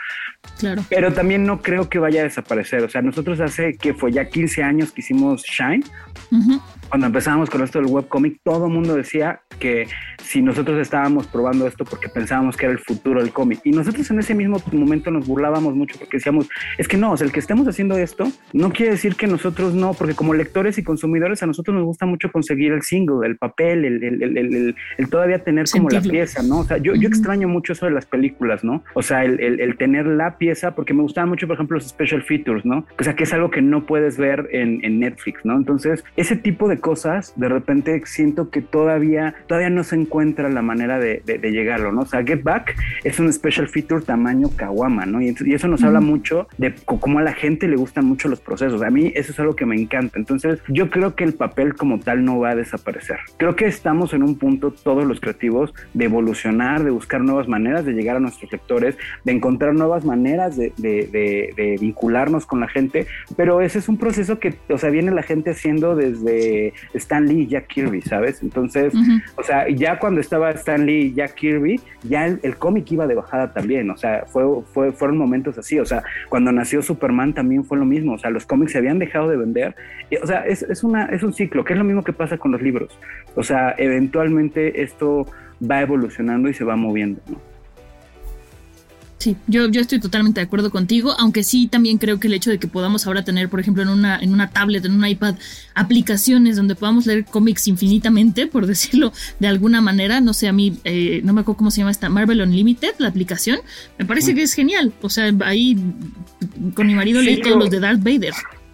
Claro. 0.59 0.83
Pero 0.89 1.13
también 1.13 1.45
no 1.45 1.63
creo 1.63 1.89
que 1.89 1.99
vaya 1.99 2.21
a 2.21 2.25
desaparecer. 2.25 2.83
O 2.83 2.89
sea, 2.89 3.03
nosotros 3.03 3.41
hace 3.41 3.77
que 3.77 3.95
fue 3.95 4.13
ya 4.13 4.29
15 4.29 4.63
años 4.63 4.93
que 4.93 5.01
hicimos 5.01 5.43
Shine. 5.43 5.85
Cuando 6.91 7.07
empezábamos 7.07 7.49
con 7.49 7.63
esto 7.63 7.81
del 7.81 7.91
webcomic, 7.91 8.41
todo 8.43 8.67
el 8.67 8.73
mundo 8.73 8.95
decía 8.95 9.41
que 9.59 9.87
si 10.23 10.43
nosotros 10.43 10.79
estábamos 10.79 11.27
probando 11.27 11.67
esto 11.67 11.85
porque 11.85 12.09
pensábamos 12.09 12.57
que 12.57 12.67
era 12.67 12.73
el 12.73 12.79
futuro 12.81 13.21
del 13.21 13.33
cómic. 13.33 13.61
Y 13.65 13.71
nosotros 13.71 14.11
en 14.11 14.19
ese 14.19 14.35
mismo 14.35 14.61
momento 14.73 15.11
nos 15.11 15.27
burlábamos 15.27 15.75
mucho 15.75 15.99
porque 15.99 16.17
decíamos, 16.17 16.49
es 16.79 16.89
que 16.89 16.97
no, 16.97 17.13
o 17.13 17.17
sea, 17.17 17.27
el 17.27 17.33
que 17.33 17.41
estemos 17.41 17.67
haciendo 17.69 17.97
esto 17.97 18.31
no 18.53 18.73
quiere 18.73 18.93
decir 18.93 19.15
que 19.17 19.27
nosotros 19.27 19.75
no, 19.75 19.95
porque 19.95 20.15
como 20.15 20.35
lectores 20.35 20.79
y 20.79 20.83
consumidores 20.83 21.43
a 21.43 21.47
nosotros 21.47 21.77
nos 21.77 21.85
gusta 21.85 22.07
mucho 22.07 22.31
conseguir 22.33 22.73
el 22.73 22.83
single, 22.83 23.27
el 23.27 23.37
papel, 23.37 23.85
el, 23.85 24.03
el, 24.03 24.23
el, 24.23 24.75
el 24.99 25.11
todavía 25.11 25.45
tener 25.45 25.67
como 25.71 25.89
la 25.91 26.01
pieza, 26.01 26.43
¿no? 26.43 26.59
O 26.59 26.65
sea, 26.65 26.79
yo, 26.79 26.95
yo 26.95 27.09
extraño 27.09 27.49
mucho 27.49 27.73
eso 27.73 27.87
de 27.87 27.93
las 27.93 28.07
películas, 28.07 28.65
¿no? 28.65 28.83
O 28.95 29.03
sea, 29.03 29.25
el, 29.25 29.77
tener 29.77 30.07
la 30.07 30.39
pieza, 30.39 30.75
porque 30.75 30.93
me 30.93 31.03
gustaban 31.03 31.29
mucho, 31.29 31.47
por 31.47 31.55
ejemplo, 31.55 31.77
los 31.77 31.89
special 31.89 32.23
features, 32.23 32.65
¿no? 32.65 32.87
O 32.99 33.03
sea, 33.05 33.15
que 33.15 33.25
es 33.25 33.33
algo 33.33 33.51
que 33.51 33.63
no 33.63 33.87
puedes 33.87 34.17
ver 34.17 34.49
en, 34.53 34.85
en 34.85 35.01
Netflix, 35.01 35.45
¿no? 35.45 35.57
Entonces, 35.57 36.05
ese 36.17 36.37
tipo 36.37 36.69
de 36.69 36.80
cosas, 36.81 37.33
de 37.37 37.49
repente 37.49 38.03
siento 38.07 38.51
que 38.51 38.61
todavía, 38.61 39.35
todavía 39.47 39.71
no 39.71 39.85
se 39.85 39.97
encuentra 39.97 40.49
la 40.49 40.63
manera 40.63 40.99
de, 40.99 41.23
de, 41.25 41.51
llegarlo, 41.51 41.93
¿no? 41.93 42.03
O 42.03 42.07
sea, 42.07 42.25
Get 42.25 42.43
Back 42.43 42.77
es 43.05 43.19
un 43.19 43.33
special 43.33 43.69
feature 43.69 44.03
tamaño 44.05 44.51
Kawama, 44.57 45.07
¿no? 45.07 45.21
Y, 45.23 45.35
eso 45.53 45.69
nos 45.69 45.83
habla 45.83 46.01
mucho 46.01 46.49
de 46.59 46.75
cómo 46.85 47.19
a 47.19 47.23
la 47.23 47.33
gente 47.33 47.69
le 47.69 47.77
gustan 47.77 48.05
mucho 48.05 48.29
los 48.29 48.41
procesos. 48.41 48.83
A 48.83 48.91
mí 48.91 49.13
eso 49.15 49.33
es 49.33 49.41
algo 49.41 49.57
que 49.57 49.67
me 49.67 49.77
encanta. 49.77 50.19
Entonces, 50.19 50.61
yo 50.69 50.91
creo 50.91 51.15
que 51.15 51.25
el 51.25 51.35
papel 51.35 51.75
como 51.75 52.01
tal 52.01 52.25
no 52.25 52.39
va 52.39 52.51
a 52.51 52.55
desaparecer. 52.55 53.19
Creo 53.37 53.57
que 53.57 53.67
estamos 53.67 54.13
en 54.13 54.23
un 54.23 54.37
punto, 54.37 54.73
todos 54.73 55.05
los 55.05 55.21
creativos, 55.21 55.75
de 55.95 56.05
evolucionar, 56.05 56.85
de 56.85 56.91
buscar 56.91 57.21
nuevas 57.21 57.49
maneras 57.49 57.85
de 57.85 57.93
llegar 57.93 58.17
a 58.17 58.21
nuestros 58.21 58.51
lectores, 58.51 58.97
de 59.25 59.33
encontrar 59.33 59.75
nuevas 59.75 60.05
maneras 60.05 60.57
de, 60.57 60.73
de, 60.77 61.53
de 61.57 61.77
vincularnos 61.81 62.47
con 62.47 62.61
la 62.61 62.69
gente, 62.69 63.07
pero 63.37 63.61
ese 63.61 63.79
es 63.79 63.89
un 63.89 63.97
proceso 63.97 64.39
que, 64.39 64.55
o 64.69 64.79
sea, 64.79 64.91
viene 64.91 65.11
la 65.11 65.23
gente 65.23 65.51
haciendo 65.51 65.97
desde 65.97 66.70
Stan 66.95 67.27
Lee 67.27 67.43
y 67.43 67.47
Jack 67.47 67.67
Kirby, 67.69 68.01
¿sabes? 68.03 68.43
Entonces, 68.43 68.93
o 69.37 69.43
sea, 69.43 69.69
ya 69.69 69.99
cuando 69.99 70.21
estaba 70.21 70.51
Stan 70.51 70.85
Lee 70.85 71.07
y 71.07 71.15
Jack 71.15 71.35
Kirby, 71.35 71.81
ya 72.03 72.27
el, 72.27 72.57
cómic 72.57 72.91
iba 72.93 73.07
de 73.07 73.15
bajada 73.15 73.53
también, 73.53 73.91
o 73.91 73.97
sea, 73.97 74.25
fue, 74.27 74.45
fue, 74.73 74.93
fueron 74.93 75.19
momentos 75.19 75.57
así, 75.59 75.79
o 75.79 75.85
sea, 75.85 76.03
cuando 76.29 76.53
nació 76.53 76.83
Superman 76.83 77.33
también 77.33 77.65
fue 77.65 77.79
lo 77.79 77.85
mismo, 77.85 78.15
o 78.15 78.19
sea, 78.19 78.31
los 78.31 78.47
cómics 78.47 78.73
se 78.73 78.79
habían 78.79 78.99
dejado 78.99 79.29
de 79.29 79.37
vender, 79.37 79.75
o 80.23 80.27
sea, 80.27 80.47
es, 80.47 80.63
es, 80.63 80.85
una, 80.85 81.07
es 81.07 81.23
un 81.23 81.33
ciclo, 81.33 81.65
que 81.65 81.73
es 81.73 81.79
lo 81.79 81.85
mismo 81.85 82.03
que 82.03 82.13
pasa 82.13 82.39
con 82.39 82.53
los 82.53 82.63
libros, 82.63 82.99
o 83.35 83.43
sea, 83.43 83.75
eventualmente 83.79 84.83
esto 84.83 85.27
va 85.63 85.81
evolucionando 85.81 86.49
y 86.49 86.55
se 86.55 86.65
va 86.65 86.77
moviendo, 86.77 87.21
¿no? 87.29 87.50
Sí, 89.21 89.37
yo, 89.47 89.69
yo 89.69 89.83
estoy 89.83 90.01
totalmente 90.01 90.41
de 90.41 90.47
acuerdo 90.47 90.71
contigo, 90.71 91.15
aunque 91.19 91.45
sí 91.45 91.67
también 91.67 91.99
creo 91.99 92.19
que 92.19 92.27
el 92.27 92.33
hecho 92.33 92.49
de 92.49 92.59
que 92.59 92.67
podamos 92.69 93.07
ahora 93.07 93.23
tener, 93.23 93.51
por 93.51 93.61
ejemplo, 93.61 93.83
en 93.83 93.91
una, 93.91 94.19
en 94.19 94.33
una 94.33 94.49
tablet, 94.49 94.83
en 94.87 94.93
un 94.93 95.07
iPad, 95.07 95.35
aplicaciones 95.75 96.57
donde 96.57 96.75
podamos 96.75 97.05
leer 97.05 97.27
cómics 97.27 97.69
infinitamente, 97.69 98.47
por 98.47 98.67
decirlo 98.67 99.13
de 99.39 99.47
alguna 99.47 99.83
manera, 99.83 100.23
no 100.23 100.33
sé, 100.33 100.49
a 100.49 100.55
mí, 100.55 100.79
eh, 100.85 101.21
no 101.23 101.35
me 101.35 101.43
acuerdo 101.43 101.59
cómo 101.59 101.71
se 101.71 101.83
llama 101.83 101.91
esta, 101.91 102.09
Marvel 102.09 102.41
Unlimited, 102.41 102.95
la 102.97 103.09
aplicación, 103.09 103.59
me 103.99 104.07
parece 104.07 104.35
que 104.35 104.41
es 104.41 104.55
genial. 104.55 104.95
O 105.03 105.11
sea, 105.11 105.31
ahí 105.45 105.77
con 106.73 106.87
mi 106.87 106.95
marido 106.95 107.21
leí 107.21 107.43
todos 107.43 107.59
los 107.59 107.69
de 107.69 107.79
Darth 107.79 108.03
Vader. 108.03 108.33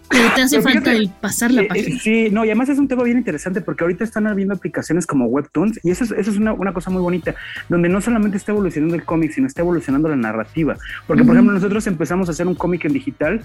Pero 0.09 0.33
te 0.35 0.41
hace 0.41 0.61
falta 0.61 0.91
el 0.93 1.09
pasar 1.09 1.51
la 1.51 1.67
página. 1.67 1.99
Sí, 1.99 2.29
no, 2.31 2.45
y 2.45 2.49
además 2.49 2.69
es 2.69 2.79
un 2.79 2.87
tema 2.87 3.03
bien 3.03 3.17
interesante 3.17 3.61
porque 3.61 3.83
ahorita 3.83 4.03
están 4.03 4.27
habiendo 4.27 4.53
aplicaciones 4.53 5.05
como 5.05 5.25
Webtoons 5.25 5.79
y 5.83 5.91
eso 5.91 6.03
es, 6.03 6.11
eso 6.11 6.31
es 6.31 6.37
una, 6.37 6.53
una 6.53 6.73
cosa 6.73 6.89
muy 6.89 7.01
bonita, 7.01 7.35
donde 7.69 7.89
no 7.89 8.01
solamente 8.01 8.37
está 8.37 8.51
evolucionando 8.51 8.95
el 8.95 9.03
cómic, 9.03 9.31
sino 9.31 9.47
está 9.47 9.61
evolucionando 9.61 10.07
la 10.09 10.15
narrativa. 10.15 10.75
Porque, 11.05 11.23
por 11.23 11.35
ejemplo, 11.35 11.53
nosotros 11.53 11.85
empezamos 11.87 12.29
a 12.29 12.31
hacer 12.31 12.47
un 12.47 12.55
cómic 12.55 12.85
en 12.85 12.93
digital 12.93 13.41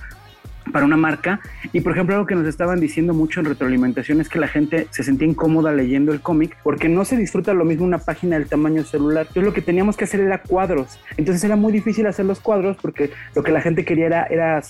para 0.70 0.84
una 0.84 0.96
marca. 0.96 1.40
Y 1.72 1.80
por 1.80 1.92
ejemplo, 1.92 2.14
algo 2.14 2.26
que 2.26 2.34
nos 2.34 2.46
estaban 2.46 2.80
diciendo 2.80 3.14
mucho 3.14 3.40
en 3.40 3.46
retroalimentación 3.46 4.20
es 4.20 4.28
que 4.28 4.38
la 4.38 4.48
gente 4.48 4.86
se 4.90 5.02
sentía 5.02 5.26
incómoda 5.26 5.72
leyendo 5.72 6.12
el 6.12 6.20
cómic 6.20 6.56
porque 6.62 6.88
no 6.88 7.04
se 7.04 7.16
disfruta 7.16 7.54
lo 7.54 7.64
mismo 7.64 7.84
una 7.84 7.98
página 7.98 8.38
del 8.38 8.48
tamaño 8.48 8.84
celular. 8.84 9.22
Entonces 9.22 9.44
lo 9.44 9.52
que 9.52 9.62
teníamos 9.62 9.96
que 9.96 10.04
hacer 10.04 10.20
era 10.20 10.38
cuadros. 10.38 11.00
Entonces 11.16 11.42
era 11.44 11.56
muy 11.56 11.72
difícil 11.72 12.06
hacer 12.06 12.26
los 12.26 12.40
cuadros 12.40 12.76
porque 12.80 13.10
lo 13.34 13.42
que 13.42 13.52
la 13.52 13.60
gente 13.60 13.84
quería 13.84 14.06
era, 14.06 14.24
era 14.24 14.62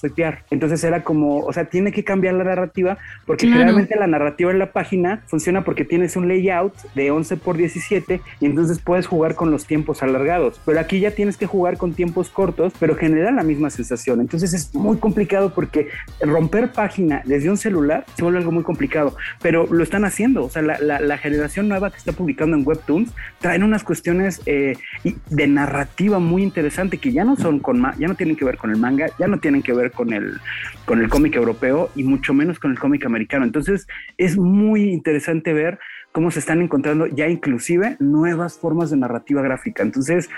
Entonces 0.50 0.84
era 0.84 1.02
como, 1.04 1.40
o 1.40 1.52
sea, 1.52 1.66
tiene 1.66 1.92
que 1.92 2.04
cambiar 2.04 2.34
la 2.34 2.44
narrativa 2.44 2.98
porque 3.26 3.46
realmente 3.46 3.96
la 3.96 4.06
narrativa 4.06 4.50
en 4.50 4.58
la 4.58 4.72
página 4.72 5.22
funciona 5.26 5.64
porque 5.64 5.84
tienes 5.84 6.16
un 6.16 6.28
layout 6.28 6.74
de 6.94 7.10
11 7.10 7.36
por 7.36 7.56
17 7.56 8.20
y 8.40 8.46
entonces 8.46 8.78
puedes 8.78 9.06
jugar 9.06 9.34
con 9.34 9.50
los 9.50 9.66
tiempos 9.66 10.02
alargados. 10.02 10.60
Pero 10.64 10.80
aquí 10.80 11.00
ya 11.00 11.10
tienes 11.10 11.36
que 11.36 11.46
jugar 11.46 11.76
con 11.76 11.94
tiempos 11.94 12.30
cortos, 12.30 12.72
pero 12.78 12.96
generan 12.96 13.36
la 13.36 13.42
misma 13.42 13.70
sensación. 13.70 14.20
Entonces 14.20 14.52
es 14.54 14.74
muy 14.74 14.98
complicado 14.98 15.52
porque 15.54 15.81
romper 16.20 16.72
página 16.72 17.22
desde 17.24 17.50
un 17.50 17.56
celular 17.56 18.04
se 18.16 18.22
vuelve 18.22 18.38
algo 18.38 18.52
muy 18.52 18.62
complicado, 18.62 19.16
pero 19.40 19.66
lo 19.66 19.82
están 19.82 20.04
haciendo. 20.04 20.44
O 20.44 20.50
sea, 20.50 20.62
la, 20.62 21.18
generación 21.18 21.68
nueva 21.68 21.90
que 21.90 21.98
está 21.98 22.12
publicando 22.12 22.56
en 22.56 22.66
Webtoons 22.66 23.12
traen 23.40 23.62
unas 23.62 23.84
cuestiones 23.84 24.40
eh, 24.46 24.76
de 25.04 25.46
narrativa 25.46 26.18
muy 26.18 26.42
interesante 26.42 26.98
que 26.98 27.12
ya 27.12 27.24
no 27.24 27.36
son 27.36 27.60
con 27.60 27.82
ya 27.98 28.08
no 28.08 28.14
tienen 28.14 28.36
que 28.36 28.44
ver 28.44 28.56
con 28.56 28.70
el 28.70 28.78
manga, 28.78 29.06
ya 29.18 29.28
no 29.28 29.38
tienen 29.38 29.62
que 29.62 29.72
ver 29.72 29.92
con 29.92 30.12
el 30.12 30.38
con 30.84 31.00
el 31.00 31.08
cómic 31.08 31.36
europeo 31.36 31.90
y 31.94 32.02
mucho 32.02 32.34
menos 32.34 32.58
con 32.58 32.70
el 32.70 32.78
cómic 32.78 33.04
americano. 33.06 33.44
Entonces 33.44 33.86
es 34.16 34.36
muy 34.36 34.90
interesante 34.90 35.52
ver 35.52 35.78
cómo 36.12 36.30
se 36.30 36.38
están 36.38 36.60
encontrando 36.60 37.06
ya 37.06 37.26
inclusive 37.28 37.96
nuevas 37.98 38.58
formas 38.58 38.90
de 38.90 38.98
narrativa 38.98 39.42
gráfica. 39.42 39.82
Entonces, 39.82 40.28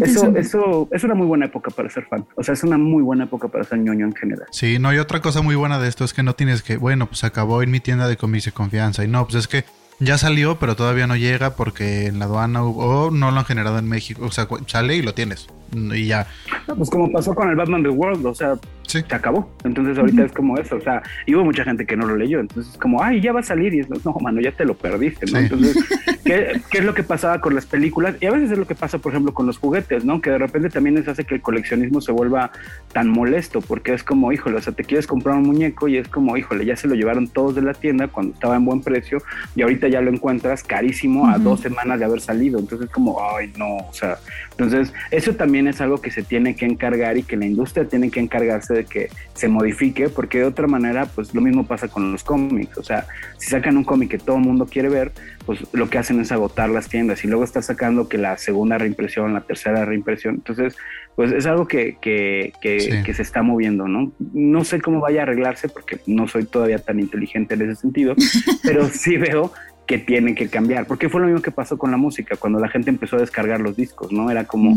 eso, 0.00 0.36
eso 0.36 0.88
es 0.90 1.04
una 1.04 1.14
muy 1.14 1.26
buena 1.26 1.46
época 1.46 1.70
para 1.70 1.88
ser 1.88 2.04
fan. 2.06 2.26
O 2.34 2.42
sea, 2.42 2.54
es 2.54 2.64
una 2.64 2.76
muy 2.76 3.02
buena 3.02 3.24
época 3.24 3.48
para 3.48 3.64
ser 3.64 3.78
ñoño 3.78 4.06
en 4.06 4.14
general. 4.14 4.46
Sí, 4.50 4.78
no, 4.78 4.92
y 4.92 4.98
otra 4.98 5.20
cosa 5.20 5.40
muy 5.40 5.54
buena 5.54 5.78
de 5.78 5.88
esto 5.88 6.04
es 6.04 6.12
que 6.12 6.22
no 6.22 6.34
tienes 6.34 6.62
que, 6.62 6.76
bueno, 6.76 7.06
pues 7.06 7.24
acabó 7.24 7.62
en 7.62 7.70
mi 7.70 7.80
tienda 7.80 8.08
de 8.08 8.16
cómics 8.16 8.46
de 8.46 8.52
confianza. 8.52 9.04
Y 9.04 9.08
no, 9.08 9.24
pues 9.24 9.36
es 9.36 9.48
que 9.48 9.64
ya 10.00 10.18
salió, 10.18 10.58
pero 10.58 10.76
todavía 10.76 11.06
no 11.06 11.16
llega 11.16 11.56
porque 11.56 12.06
en 12.06 12.18
la 12.18 12.26
aduana 12.26 12.64
o 12.64 13.10
no 13.10 13.30
lo 13.30 13.38
han 13.38 13.44
generado 13.44 13.78
en 13.78 13.88
México. 13.88 14.24
O 14.24 14.30
sea, 14.30 14.48
sale 14.66 14.96
y 14.96 15.02
lo 15.02 15.14
tienes. 15.14 15.48
Y 15.72 16.06
ya. 16.06 16.26
pues 16.66 16.90
como 16.90 17.10
pasó 17.10 17.34
con 17.34 17.48
el 17.48 17.56
Batman 17.56 17.82
The 17.82 17.88
World, 17.88 18.26
o 18.26 18.34
sea, 18.34 18.54
se 18.86 19.14
acabó. 19.14 19.50
Entonces 19.64 19.98
ahorita 19.98 20.24
es 20.24 20.32
como 20.32 20.56
eso, 20.58 20.76
o 20.76 20.80
sea, 20.80 21.02
y 21.26 21.34
hubo 21.34 21.44
mucha 21.44 21.64
gente 21.64 21.86
que 21.86 21.96
no 21.96 22.06
lo 22.06 22.16
leyó, 22.16 22.40
entonces 22.40 22.72
es 22.72 22.78
como, 22.78 23.02
ay, 23.02 23.20
ya 23.20 23.32
va 23.32 23.40
a 23.40 23.42
salir 23.42 23.74
y 23.74 23.80
es, 23.80 23.88
no, 23.88 24.14
mano, 24.20 24.40
ya 24.40 24.52
te 24.52 24.64
lo 24.64 24.74
perdiste, 24.74 25.26
¿no? 25.32 25.38
Entonces, 25.38 25.76
¿qué, 26.24 26.60
¿qué, 26.70 26.78
es 26.78 26.84
lo 26.84 26.94
que 26.94 27.02
pasaba 27.02 27.40
con 27.40 27.54
las 27.54 27.66
películas? 27.66 28.16
Y 28.20 28.26
a 28.26 28.30
veces 28.30 28.52
es 28.52 28.58
lo 28.58 28.66
que 28.66 28.74
pasa, 28.74 28.98
por 28.98 29.12
ejemplo, 29.12 29.34
con 29.34 29.46
los 29.46 29.58
juguetes, 29.58 30.04
¿no? 30.04 30.20
Que 30.20 30.30
de 30.30 30.38
repente 30.38 30.70
también 30.70 30.94
les 30.94 31.08
hace 31.08 31.24
que 31.24 31.34
el 31.34 31.40
coleccionismo 31.40 32.00
se 32.00 32.12
vuelva 32.12 32.52
tan 32.92 33.08
molesto, 33.08 33.60
porque 33.60 33.94
es 33.94 34.04
como, 34.04 34.32
híjole, 34.32 34.56
o 34.56 34.62
sea, 34.62 34.72
te 34.72 34.84
quieres 34.84 35.06
comprar 35.06 35.36
un 35.36 35.44
muñeco 35.44 35.88
y 35.88 35.96
es 35.96 36.08
como, 36.08 36.36
híjole, 36.36 36.64
ya 36.64 36.76
se 36.76 36.86
lo 36.86 36.94
llevaron 36.94 37.28
todos 37.28 37.54
de 37.54 37.62
la 37.62 37.74
tienda 37.74 38.08
cuando 38.08 38.34
estaba 38.34 38.56
en 38.56 38.64
buen 38.64 38.80
precio 38.80 39.22
y 39.56 39.62
ahorita 39.62 39.83
ya 39.88 40.00
lo 40.00 40.10
encuentras 40.10 40.62
carísimo 40.62 41.28
a 41.28 41.38
dos 41.38 41.60
semanas 41.60 41.98
de 41.98 42.04
haber 42.04 42.20
salido, 42.20 42.58
entonces 42.58 42.86
es 42.86 42.92
como, 42.92 43.18
ay, 43.22 43.52
no, 43.56 43.76
o 43.76 43.92
sea, 43.92 44.18
entonces 44.52 44.92
eso 45.10 45.34
también 45.34 45.66
es 45.66 45.80
algo 45.80 46.00
que 46.00 46.10
se 46.10 46.22
tiene 46.22 46.54
que 46.54 46.64
encargar 46.64 47.16
y 47.16 47.22
que 47.22 47.36
la 47.36 47.46
industria 47.46 47.86
tiene 47.86 48.10
que 48.10 48.20
encargarse 48.20 48.74
de 48.74 48.84
que 48.84 49.08
se 49.34 49.48
modifique, 49.48 50.08
porque 50.08 50.38
de 50.38 50.44
otra 50.44 50.66
manera, 50.66 51.06
pues 51.06 51.34
lo 51.34 51.40
mismo 51.40 51.66
pasa 51.66 51.88
con 51.88 52.12
los 52.12 52.22
cómics. 52.22 52.78
O 52.78 52.82
sea, 52.82 53.06
si 53.38 53.50
sacan 53.50 53.76
un 53.76 53.84
cómic 53.84 54.10
que 54.10 54.18
todo 54.18 54.36
el 54.36 54.42
mundo 54.42 54.66
quiere 54.66 54.88
ver, 54.88 55.12
pues 55.46 55.60
lo 55.72 55.90
que 55.90 55.98
hacen 55.98 56.20
es 56.20 56.32
agotar 56.32 56.70
las 56.70 56.88
tiendas 56.88 57.24
y 57.24 57.28
luego 57.28 57.44
está 57.44 57.62
sacando 57.62 58.08
que 58.08 58.18
la 58.18 58.38
segunda 58.38 58.78
reimpresión, 58.78 59.34
la 59.34 59.42
tercera 59.42 59.84
reimpresión. 59.84 60.36
Entonces, 60.36 60.76
pues 61.16 61.32
es 61.32 61.46
algo 61.46 61.66
que, 61.66 61.96
que, 62.00 62.52
que, 62.60 63.14
se 63.14 63.22
está 63.22 63.42
moviendo, 63.42 63.86
¿no? 63.86 64.12
No 64.32 64.64
sé 64.64 64.80
cómo 64.80 65.00
vaya 65.00 65.20
a 65.20 65.22
arreglarse 65.24 65.68
porque 65.68 66.00
no 66.06 66.26
soy 66.26 66.44
todavía 66.44 66.78
tan 66.78 66.98
inteligente 66.98 67.54
en 67.54 67.62
ese 67.62 67.80
sentido, 67.80 68.14
pero 68.62 68.88
sí 68.88 69.16
veo 69.16 69.52
que 69.86 69.98
tienen 69.98 70.34
que 70.34 70.48
cambiar, 70.48 70.86
porque 70.86 71.08
fue 71.08 71.20
lo 71.20 71.26
mismo 71.26 71.42
que 71.42 71.50
pasó 71.50 71.76
con 71.76 71.90
la 71.90 71.96
música, 71.96 72.36
cuando 72.36 72.58
la 72.58 72.68
gente 72.68 72.90
empezó 72.90 73.16
a 73.16 73.20
descargar 73.20 73.60
los 73.60 73.76
discos, 73.76 74.12
¿no? 74.12 74.30
Era 74.30 74.44
como, 74.44 74.74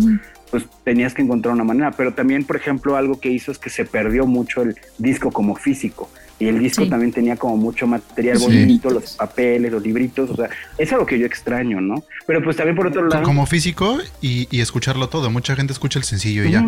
pues 0.52 0.66
tenías 0.84 1.14
que 1.14 1.22
encontrar 1.22 1.54
una 1.54 1.64
manera, 1.64 1.92
pero 1.92 2.14
también, 2.14 2.44
por 2.44 2.58
ejemplo, 2.58 2.98
algo 2.98 3.20
que 3.20 3.30
hizo 3.30 3.52
es 3.52 3.58
que 3.58 3.70
se 3.70 3.86
perdió 3.86 4.26
mucho 4.26 4.62
el 4.62 4.76
disco 4.98 5.32
como 5.32 5.56
físico. 5.56 6.10
Y 6.40 6.48
el 6.48 6.60
disco 6.60 6.88
también 6.88 7.12
tenía 7.12 7.36
como 7.36 7.58
mucho 7.58 7.88
material 7.88 8.38
bonito, 8.38 8.92
los 8.92 9.16
papeles, 9.16 9.72
los 9.72 9.82
libritos, 9.82 10.30
o 10.30 10.36
sea, 10.36 10.50
es 10.78 10.92
algo 10.94 11.06
que 11.06 11.18
yo 11.18 11.26
extraño, 11.26 11.82
¿no? 11.82 12.04
Pero 12.28 12.44
pues 12.44 12.56
también 12.56 12.76
por 12.76 12.88
otro 12.88 13.08
lado... 13.08 13.24
Como 13.24 13.48
físico 13.48 13.98
y, 14.22 14.48
escucharlo 14.60 15.10
todo, 15.10 15.32
mucha 15.32 15.56
gente 15.56 15.74
escucha 15.74 15.98
el 15.98 16.06
sencillo 16.06 16.44
y 16.44 16.52
ya. 16.52 16.60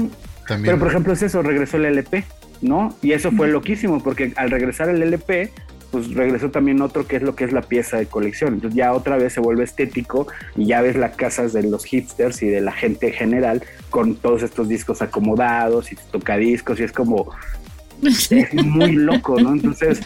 También. 0.47 0.73
Pero 0.73 0.80
por 0.80 0.88
ejemplo 0.88 1.13
es 1.13 1.21
eso, 1.21 1.43
regresó 1.43 1.78
el 1.78 1.86
LP, 1.86 2.23
¿no? 2.62 2.95
Y 3.04 3.12
eso 3.12 3.32
fue 3.32 3.47
loquísimo, 3.49 4.02
porque 4.02 4.34
al 4.38 4.49
regresar 4.49 4.89
el 4.89 5.04
LP, 5.04 5.52
pues 5.91 6.13
regresó 6.13 6.52
también 6.52 6.82
otro 6.82 7.08
que 7.08 7.17
es 7.17 7.21
lo 7.21 7.36
que 7.36 7.43
es 7.43 7.54
la 7.54 7.62
pieza 7.62 7.97
de 7.97 8.06
colección. 8.06 8.56
Entonces 8.56 8.78
ya 8.78 8.93
otra 8.93 9.17
vez 9.17 9.34
se 9.34 9.39
vuelve 9.39 9.63
estético 9.63 10.28
y 10.56 10.65
ya 10.65 10.82
ves 10.82 10.95
las 10.95 11.15
casas 11.15 11.54
de 11.54 11.63
los 11.63 11.86
hipsters 11.86 12.41
y 12.41 12.47
de 12.47 12.62
la 12.62 12.71
gente 12.71 13.12
general 13.12 13.63
con 13.89 14.15
todos 14.15 14.43
estos 14.43 14.69
discos 14.69 15.02
acomodados 15.02 15.91
y 15.91 15.97
tocadiscos 16.12 16.80
y 16.80 16.84
es 16.84 16.91
como 16.91 17.32
es 18.04 18.54
muy 18.54 18.93
loco, 18.93 19.39
¿no? 19.39 19.52
Entonces 19.52 20.02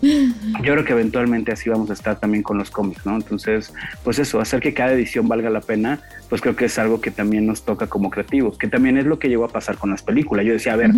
yo 0.00 0.72
creo 0.72 0.84
que 0.84 0.92
eventualmente 0.92 1.52
así 1.52 1.68
vamos 1.68 1.90
a 1.90 1.92
estar 1.92 2.20
también 2.20 2.42
con 2.42 2.58
los 2.58 2.70
cómics, 2.70 3.04
¿no? 3.04 3.16
Entonces, 3.16 3.72
pues 4.04 4.18
eso, 4.18 4.40
hacer 4.40 4.60
que 4.60 4.74
cada 4.74 4.92
edición 4.92 5.26
valga 5.26 5.50
la 5.50 5.60
pena, 5.60 6.00
pues 6.28 6.40
creo 6.40 6.54
que 6.54 6.66
es 6.66 6.78
algo 6.78 7.00
que 7.00 7.10
también 7.10 7.46
nos 7.46 7.62
toca 7.62 7.88
como 7.88 8.10
creativos, 8.10 8.58
que 8.58 8.68
también 8.68 8.96
es 8.96 9.06
lo 9.06 9.18
que 9.18 9.28
llegó 9.28 9.44
a 9.44 9.48
pasar 9.48 9.76
con 9.76 9.90
las 9.90 10.02
películas. 10.02 10.46
Yo 10.46 10.52
decía, 10.52 10.74
a 10.74 10.76
ver, 10.76 10.92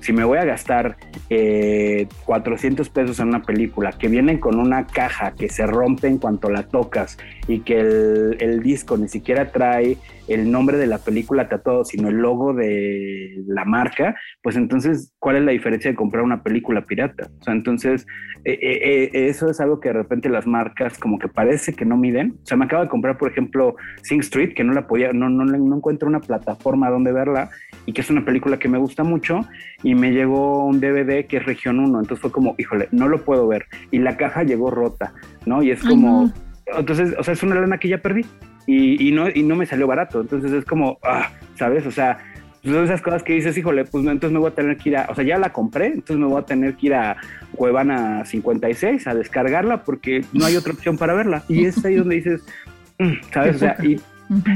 si 0.00 0.12
me 0.12 0.24
voy 0.24 0.38
a 0.38 0.44
gastar 0.44 0.96
eh, 1.30 2.06
400 2.24 2.88
pesos 2.88 3.20
en 3.20 3.28
una 3.28 3.42
película 3.42 3.92
que 3.92 4.08
viene 4.08 4.40
con 4.40 4.58
una 4.58 4.86
caja 4.86 5.32
que 5.32 5.48
se 5.48 5.66
rompe 5.66 6.08
en 6.08 6.18
cuanto 6.18 6.50
la 6.50 6.62
tocas 6.62 7.18
y 7.46 7.60
que 7.60 7.80
el, 7.80 8.62
disco 8.62 8.96
ni 8.96 9.08
siquiera 9.08 9.50
trae 9.52 9.96
el 10.28 10.50
nombre 10.50 10.76
de 10.76 10.86
la 10.86 10.98
película 10.98 11.48
tatuado, 11.48 11.84
sino 11.84 12.08
el 12.08 12.16
logo 12.16 12.54
de 12.54 13.42
la 13.46 13.64
marca, 13.64 14.14
pues 14.42 14.56
entonces, 14.56 15.12
¿cuál 15.18 15.36
es 15.36 15.42
la 15.42 15.52
diferencia 15.52 15.90
de 15.90 15.96
comprar 15.96 16.22
una 16.22 16.42
película 16.42 16.82
pirata? 16.82 17.30
O 17.40 17.44
sea, 17.44 17.54
entonces, 17.54 18.06
eh, 18.44 18.58
eh, 18.60 19.10
eh, 19.12 19.28
eso 19.28 19.50
es 19.50 19.60
algo 19.60 19.80
que 19.80 19.88
de 19.88 19.94
repente 19.94 20.28
las 20.28 20.46
marcas 20.46 20.98
como 20.98 21.18
que 21.18 21.28
parece 21.28 21.72
que 21.72 21.84
no 21.84 21.96
miden. 21.96 22.36
O 22.42 22.46
sea, 22.46 22.56
me 22.56 22.66
acabo 22.66 22.82
de 22.82 22.88
comprar, 22.88 23.18
por 23.18 23.30
ejemplo, 23.30 23.76
Sing 24.02 24.20
Street, 24.20 24.54
que 24.54 24.64
no 24.64 24.72
la 24.72 24.86
podía, 24.86 25.12
no, 25.12 25.28
no, 25.28 25.44
no 25.44 25.76
encuentro 25.76 26.08
una 26.08 26.20
plataforma 26.20 26.90
donde 26.90 27.12
verla 27.12 27.50
y 27.86 27.92
que 27.92 28.02
es 28.02 28.10
una 28.10 28.24
película 28.24 28.58
que 28.58 28.68
me 28.68 28.78
gusta 28.78 29.04
mucho 29.04 29.40
y 29.82 29.94
me 29.94 30.12
llegó 30.12 30.66
un 30.66 30.80
DVD 30.80 31.26
que 31.26 31.38
es 31.38 31.46
región 31.46 31.80
1, 31.80 32.00
entonces 32.00 32.20
fue 32.20 32.32
como, 32.32 32.54
híjole, 32.58 32.88
no 32.90 33.08
lo 33.08 33.24
puedo 33.24 33.46
ver 33.48 33.66
y 33.90 33.98
la 33.98 34.16
caja 34.16 34.42
llegó 34.42 34.70
rota, 34.70 35.12
¿no? 35.46 35.62
Y 35.62 35.70
es 35.70 35.82
como, 35.82 36.32
entonces, 36.66 37.14
o 37.18 37.22
sea, 37.22 37.34
es 37.34 37.42
una 37.42 37.54
lana 37.54 37.78
que 37.78 37.88
ya 37.88 37.98
perdí 37.98 38.26
y, 38.70 39.12
no, 39.12 39.30
y 39.30 39.42
no 39.42 39.56
me 39.56 39.64
salió 39.64 39.86
barato, 39.86 40.20
entonces 40.20 40.52
es 40.52 40.64
como, 40.66 40.98
ah, 41.02 41.30
¿sabes? 41.56 41.86
O 41.86 41.90
sea, 41.90 42.18
son 42.62 42.84
esas 42.84 43.00
cosas 43.00 43.22
que 43.22 43.32
dices, 43.32 43.56
híjole, 43.56 43.86
pues 43.86 44.04
entonces 44.04 44.30
me 44.30 44.38
voy 44.38 44.50
a 44.50 44.54
tener 44.54 44.76
que 44.76 44.90
ir 44.90 44.96
a, 44.98 45.06
o 45.08 45.14
sea, 45.14 45.24
ya 45.24 45.38
la 45.38 45.52
compré, 45.52 45.86
entonces 45.86 46.18
me 46.18 46.26
voy 46.26 46.40
a 46.40 46.44
tener 46.44 46.74
que 46.74 46.88
ir 46.88 46.94
a 46.94 47.16
Cuevana 47.54 48.26
56 48.26 49.06
a 49.06 49.14
descargarla 49.14 49.84
porque 49.84 50.22
no 50.34 50.44
hay 50.44 50.56
otra 50.56 50.74
opción 50.74 50.98
para 50.98 51.14
verla. 51.14 51.44
Y 51.48 51.64
es 51.64 51.82
ahí 51.82 51.94
donde 51.94 52.16
dices, 52.16 52.44
mm", 52.98 53.12
¿sabes? 53.32 53.56
O 53.56 53.58
sea, 53.58 53.76
y 53.82 53.98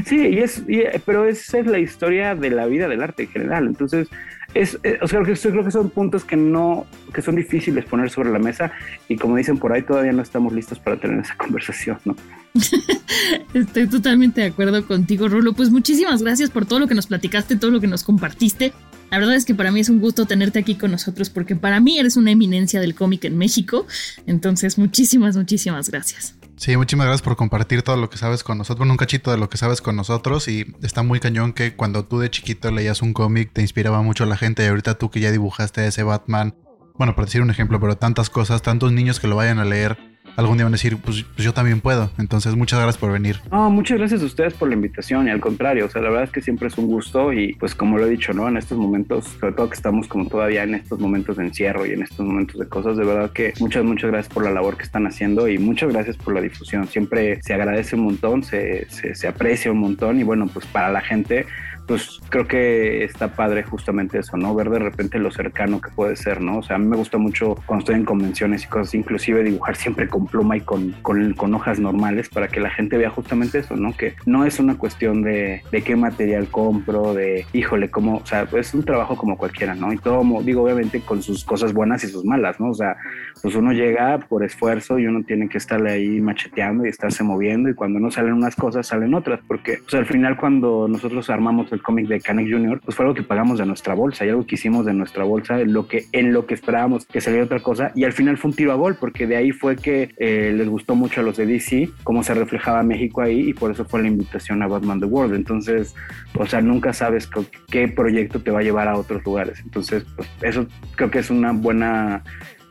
Sí, 0.05 0.27
y 0.27 0.39
es, 0.39 0.63
pero 1.05 1.25
esa 1.25 1.59
es 1.59 1.65
la 1.65 1.79
historia 1.79 2.35
de 2.35 2.49
la 2.51 2.65
vida 2.67 2.87
del 2.87 3.01
arte 3.01 3.23
en 3.23 3.29
general. 3.29 3.67
Entonces, 3.67 4.07
es, 4.53 4.77
eh, 4.83 4.99
o 5.01 5.07
sea, 5.07 5.21
creo 5.21 5.35
que, 5.35 5.41
creo 5.41 5.63
que 5.63 5.71
son 5.71 5.89
puntos 5.89 6.23
que 6.23 6.35
no, 6.35 6.85
que 7.13 7.21
son 7.21 7.35
difíciles 7.35 7.85
poner 7.85 8.09
sobre 8.09 8.31
la 8.31 8.39
mesa 8.39 8.71
y 9.07 9.15
como 9.15 9.35
dicen 9.35 9.57
por 9.57 9.73
ahí, 9.73 9.81
todavía 9.81 10.11
no 10.11 10.21
estamos 10.21 10.53
listos 10.53 10.79
para 10.79 10.97
tener 10.97 11.19
esa 11.19 11.35
conversación, 11.37 11.97
¿no? 12.05 12.15
Estoy 13.53 13.87
totalmente 13.87 14.41
de 14.41 14.47
acuerdo 14.47 14.85
contigo, 14.85 15.27
Rulo. 15.27 15.53
Pues 15.53 15.71
muchísimas 15.71 16.21
gracias 16.21 16.51
por 16.51 16.65
todo 16.65 16.79
lo 16.79 16.87
que 16.87 16.95
nos 16.95 17.07
platicaste, 17.07 17.55
todo 17.55 17.71
lo 17.71 17.81
que 17.81 17.87
nos 17.87 18.03
compartiste. 18.03 18.73
La 19.09 19.17
verdad 19.19 19.35
es 19.35 19.45
que 19.45 19.55
para 19.55 19.71
mí 19.71 19.79
es 19.79 19.89
un 19.89 19.99
gusto 19.99 20.25
tenerte 20.25 20.59
aquí 20.59 20.75
con 20.75 20.91
nosotros 20.91 21.29
porque 21.29 21.55
para 21.55 21.79
mí 21.79 21.99
eres 21.99 22.15
una 22.17 22.31
eminencia 22.31 22.79
del 22.79 22.95
cómic 22.95 23.25
en 23.25 23.37
México. 23.37 23.87
Entonces, 24.27 24.77
muchísimas, 24.77 25.35
muchísimas 25.35 25.89
gracias. 25.89 26.35
Sí, 26.63 26.77
muchísimas 26.77 27.07
gracias 27.07 27.23
por 27.23 27.35
compartir 27.35 27.81
todo 27.81 27.97
lo 27.97 28.09
que 28.09 28.17
sabes 28.17 28.41
con 28.41 28.57
nosotros, 28.57 28.77
bueno, 28.77 28.93
un 28.93 28.97
cachito 28.97 29.31
de 29.31 29.37
lo 29.37 29.49
que 29.49 29.57
sabes 29.57 29.81
con 29.81 29.97
nosotros 29.97 30.47
y 30.47 30.65
está 30.81 31.03
muy 31.03 31.19
cañón 31.19 31.51
que 31.51 31.75
cuando 31.75 32.05
tú 32.05 32.19
de 32.19 32.29
chiquito 32.29 32.71
leías 32.71 33.01
un 33.01 33.11
cómic 33.11 33.51
te 33.51 33.59
inspiraba 33.59 34.01
mucho 34.01 34.23
a 34.23 34.27
la 34.27 34.37
gente 34.37 34.63
y 34.63 34.67
ahorita 34.67 34.97
tú 34.97 35.11
que 35.11 35.19
ya 35.19 35.29
dibujaste 35.29 35.85
ese 35.85 36.03
Batman, 36.03 36.55
bueno, 36.95 37.15
para 37.15 37.25
decir 37.25 37.41
un 37.41 37.51
ejemplo, 37.51 37.81
pero 37.81 37.97
tantas 37.97 38.29
cosas, 38.29 38.61
tantos 38.61 38.93
niños 38.93 39.19
que 39.19 39.27
lo 39.27 39.35
vayan 39.35 39.59
a 39.59 39.65
leer 39.65 40.12
algún 40.35 40.57
día 40.57 40.65
van 40.65 40.73
a 40.73 40.77
decir, 40.77 40.97
pues, 40.97 41.23
pues, 41.23 41.43
yo 41.43 41.53
también 41.53 41.81
puedo. 41.81 42.09
Entonces, 42.17 42.55
muchas 42.55 42.79
gracias 42.79 42.97
por 42.97 43.11
venir. 43.11 43.39
No, 43.51 43.69
muchas 43.69 43.97
gracias 43.97 44.21
a 44.21 44.25
ustedes 44.25 44.53
por 44.53 44.69
la 44.69 44.75
invitación 44.75 45.27
y 45.27 45.31
al 45.31 45.39
contrario, 45.39 45.85
o 45.85 45.89
sea, 45.89 46.01
la 46.01 46.09
verdad 46.09 46.25
es 46.25 46.31
que 46.31 46.41
siempre 46.41 46.67
es 46.67 46.77
un 46.77 46.87
gusto 46.87 47.33
y 47.33 47.53
pues 47.53 47.75
como 47.75 47.97
lo 47.97 48.05
he 48.05 48.09
dicho, 48.09 48.33
¿no? 48.33 48.47
En 48.47 48.57
estos 48.57 48.77
momentos, 48.77 49.25
sobre 49.39 49.53
todo 49.53 49.69
que 49.69 49.75
estamos 49.75 50.07
como 50.07 50.27
todavía 50.27 50.63
en 50.63 50.75
estos 50.75 50.99
momentos 50.99 51.37
de 51.37 51.45
encierro 51.45 51.85
y 51.85 51.91
en 51.91 52.03
estos 52.03 52.25
momentos 52.25 52.59
de 52.59 52.67
cosas, 52.67 52.97
de 52.97 53.05
verdad 53.05 53.31
que 53.31 53.53
muchas, 53.59 53.83
muchas 53.83 54.11
gracias 54.11 54.33
por 54.33 54.43
la 54.43 54.51
labor 54.51 54.77
que 54.77 54.83
están 54.83 55.05
haciendo 55.07 55.47
y 55.47 55.57
muchas 55.57 55.91
gracias 55.91 56.17
por 56.17 56.33
la 56.33 56.41
difusión. 56.41 56.87
Siempre 56.87 57.41
se 57.41 57.53
agradece 57.53 57.95
un 57.95 58.03
montón, 58.03 58.43
se, 58.43 58.89
se, 58.89 59.15
se 59.15 59.27
aprecia 59.27 59.71
un 59.71 59.79
montón 59.79 60.19
y 60.19 60.23
bueno, 60.23 60.47
pues 60.47 60.65
para 60.65 60.91
la 60.91 61.01
gente 61.01 61.45
pues 61.93 62.19
creo 62.29 62.47
que 62.47 63.03
está 63.03 63.35
padre 63.35 63.61
justamente 63.61 64.17
eso, 64.17 64.35
¿no? 64.35 64.55
Ver 64.55 64.71
de 64.71 64.79
repente 64.79 65.19
lo 65.19 65.29
cercano 65.29 65.79
que 65.79 65.91
puede 65.91 66.15
ser, 66.15 66.41
¿no? 66.41 66.57
O 66.57 66.63
sea, 66.63 66.77
a 66.77 66.79
mí 66.79 66.87
me 66.87 66.97
gusta 66.97 67.19
mucho 67.19 67.53
cuando 67.67 67.83
estoy 67.83 67.97
en 67.97 68.03
convenciones 68.03 68.63
y 68.63 68.67
cosas, 68.67 68.95
inclusive 68.95 69.43
dibujar 69.43 69.75
siempre 69.83 70.07
con 70.07 70.25
pluma 70.25 70.57
y 70.57 70.61
con, 70.61 70.93
con, 71.03 71.53
hojas 71.53 71.79
normales 71.79 72.29
para 72.29 72.47
que 72.47 72.59
la 72.59 72.71
gente 72.71 72.97
vea 72.97 73.11
justamente 73.11 73.59
eso, 73.59 73.75
¿no? 73.75 73.95
Que 73.95 74.15
no 74.25 74.43
es 74.43 74.59
una 74.59 74.75
cuestión 74.75 75.21
de, 75.21 75.61
de 75.71 75.81
qué 75.83 75.95
material 75.95 76.47
compro, 76.47 77.13
de, 77.13 77.45
híjole, 77.53 77.91
cómo, 77.91 78.17
o 78.17 78.25
sea, 78.25 78.47
es 78.57 78.73
un 78.73 78.83
trabajo 78.83 79.15
como 79.15 79.37
cualquiera, 79.37 79.75
¿no? 79.75 79.93
Y 79.93 79.99
todo, 79.99 80.23
digo, 80.41 80.63
obviamente 80.63 81.01
con 81.01 81.21
sus 81.21 81.45
cosas 81.45 81.73
buenas 81.73 82.03
y 82.03 82.07
sus 82.07 82.25
malas, 82.25 82.59
¿no? 82.59 82.71
O 82.71 82.73
sea, 82.73 82.97
pues 83.43 83.53
uno 83.53 83.71
llega 83.71 84.17
por 84.17 84.43
esfuerzo 84.43 84.97
y 84.97 85.05
uno 85.05 85.21
tiene 85.27 85.47
que 85.47 85.59
estarle 85.59 85.91
ahí 85.91 86.21
macheteando 86.21 86.87
y 86.87 86.89
estarse 86.89 87.23
moviendo 87.23 87.69
y 87.69 87.75
cuando 87.75 87.99
no 87.99 88.09
salen 88.09 88.33
unas 88.33 88.55
cosas, 88.55 88.87
salen 88.87 89.13
otras, 89.13 89.41
porque, 89.47 89.77
sea, 89.87 89.99
al 89.99 90.07
final 90.07 90.37
cuando 90.37 90.87
nosotros 90.87 91.29
armamos 91.29 91.71
el 91.71 91.82
cómic 91.83 92.07
de 92.07 92.19
Canek 92.19 92.49
Jr., 92.49 92.81
pues 92.83 92.95
fue 92.95 93.05
algo 93.05 93.13
que 93.13 93.21
pagamos 93.21 93.59
de 93.59 93.67
nuestra 93.67 93.93
bolsa 93.93 94.25
y 94.25 94.29
algo 94.29 94.47
que 94.47 94.55
hicimos 94.55 94.85
de 94.85 94.93
nuestra 94.93 95.23
bolsa, 95.23 95.61
en 95.61 95.73
lo 95.73 95.87
que, 95.87 96.05
en 96.11 96.33
lo 96.33 96.47
que 96.47 96.55
esperábamos 96.55 97.05
que 97.05 97.21
saliera 97.21 97.45
otra 97.45 97.59
cosa. 97.59 97.91
Y 97.93 98.05
al 98.05 98.13
final 98.13 98.37
fue 98.37 98.49
un 98.49 98.57
tiro 98.57 98.71
a 98.71 98.75
gol, 98.75 98.97
porque 98.99 99.27
de 99.27 99.35
ahí 99.35 99.51
fue 99.51 99.75
que 99.75 100.09
eh, 100.17 100.51
les 100.55 100.67
gustó 100.67 100.95
mucho 100.95 101.21
a 101.21 101.23
los 101.23 101.37
de 101.37 101.45
DC 101.45 101.89
cómo 102.03 102.23
se 102.23 102.33
reflejaba 102.33 102.81
México 102.81 103.21
ahí 103.21 103.49
y 103.49 103.53
por 103.53 103.71
eso 103.71 103.85
fue 103.85 104.01
la 104.01 104.07
invitación 104.07 104.63
a 104.63 104.67
Batman 104.67 104.99
The 104.99 105.05
World. 105.05 105.35
Entonces, 105.35 105.93
o 106.35 106.45
sea, 106.45 106.61
nunca 106.61 106.93
sabes 106.93 107.29
qué 107.69 107.87
proyecto 107.87 108.41
te 108.41 108.51
va 108.51 108.59
a 108.59 108.63
llevar 108.63 108.87
a 108.87 108.97
otros 108.97 109.23
lugares. 109.23 109.59
Entonces, 109.59 110.05
pues 110.15 110.29
eso 110.41 110.65
creo 110.95 111.11
que 111.11 111.19
es 111.19 111.29
una 111.29 111.51
buena 111.51 112.23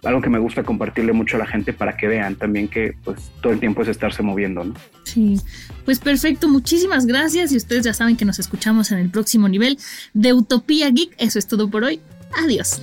algo 0.04 0.20
que 0.20 0.30
me 0.30 0.38
gusta 0.38 0.64
compartirle 0.64 1.12
mucho 1.12 1.36
a 1.36 1.40
la 1.40 1.46
gente 1.46 1.72
para 1.72 1.96
que 1.96 2.08
vean 2.08 2.36
también 2.36 2.68
que 2.68 2.94
pues 3.04 3.30
todo 3.40 3.52
el 3.52 3.60
tiempo 3.60 3.82
es 3.82 3.88
estarse 3.88 4.22
moviendo, 4.22 4.64
¿no? 4.64 4.74
Sí, 5.04 5.40
pues 5.84 5.98
perfecto, 6.00 6.48
muchísimas 6.48 7.06
gracias 7.06 7.52
y 7.52 7.56
ustedes 7.56 7.84
ya 7.84 7.94
saben 7.94 8.16
que 8.16 8.24
nos 8.24 8.38
escuchamos 8.38 8.90
en 8.90 8.98
el 8.98 9.10
próximo 9.10 9.48
nivel 9.48 9.78
de 10.12 10.32
Utopía 10.32 10.90
Geek. 10.90 11.14
Eso 11.18 11.38
es 11.38 11.46
todo 11.46 11.70
por 11.70 11.84
hoy. 11.84 12.00
Adiós. 12.44 12.82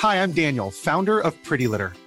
Hi, 0.00 0.16
I'm 0.16 0.32
Daniel, 0.32 0.70
founder 0.70 1.18
of 1.18 1.34
Pretty 1.44 1.66
Litter. 1.66 1.94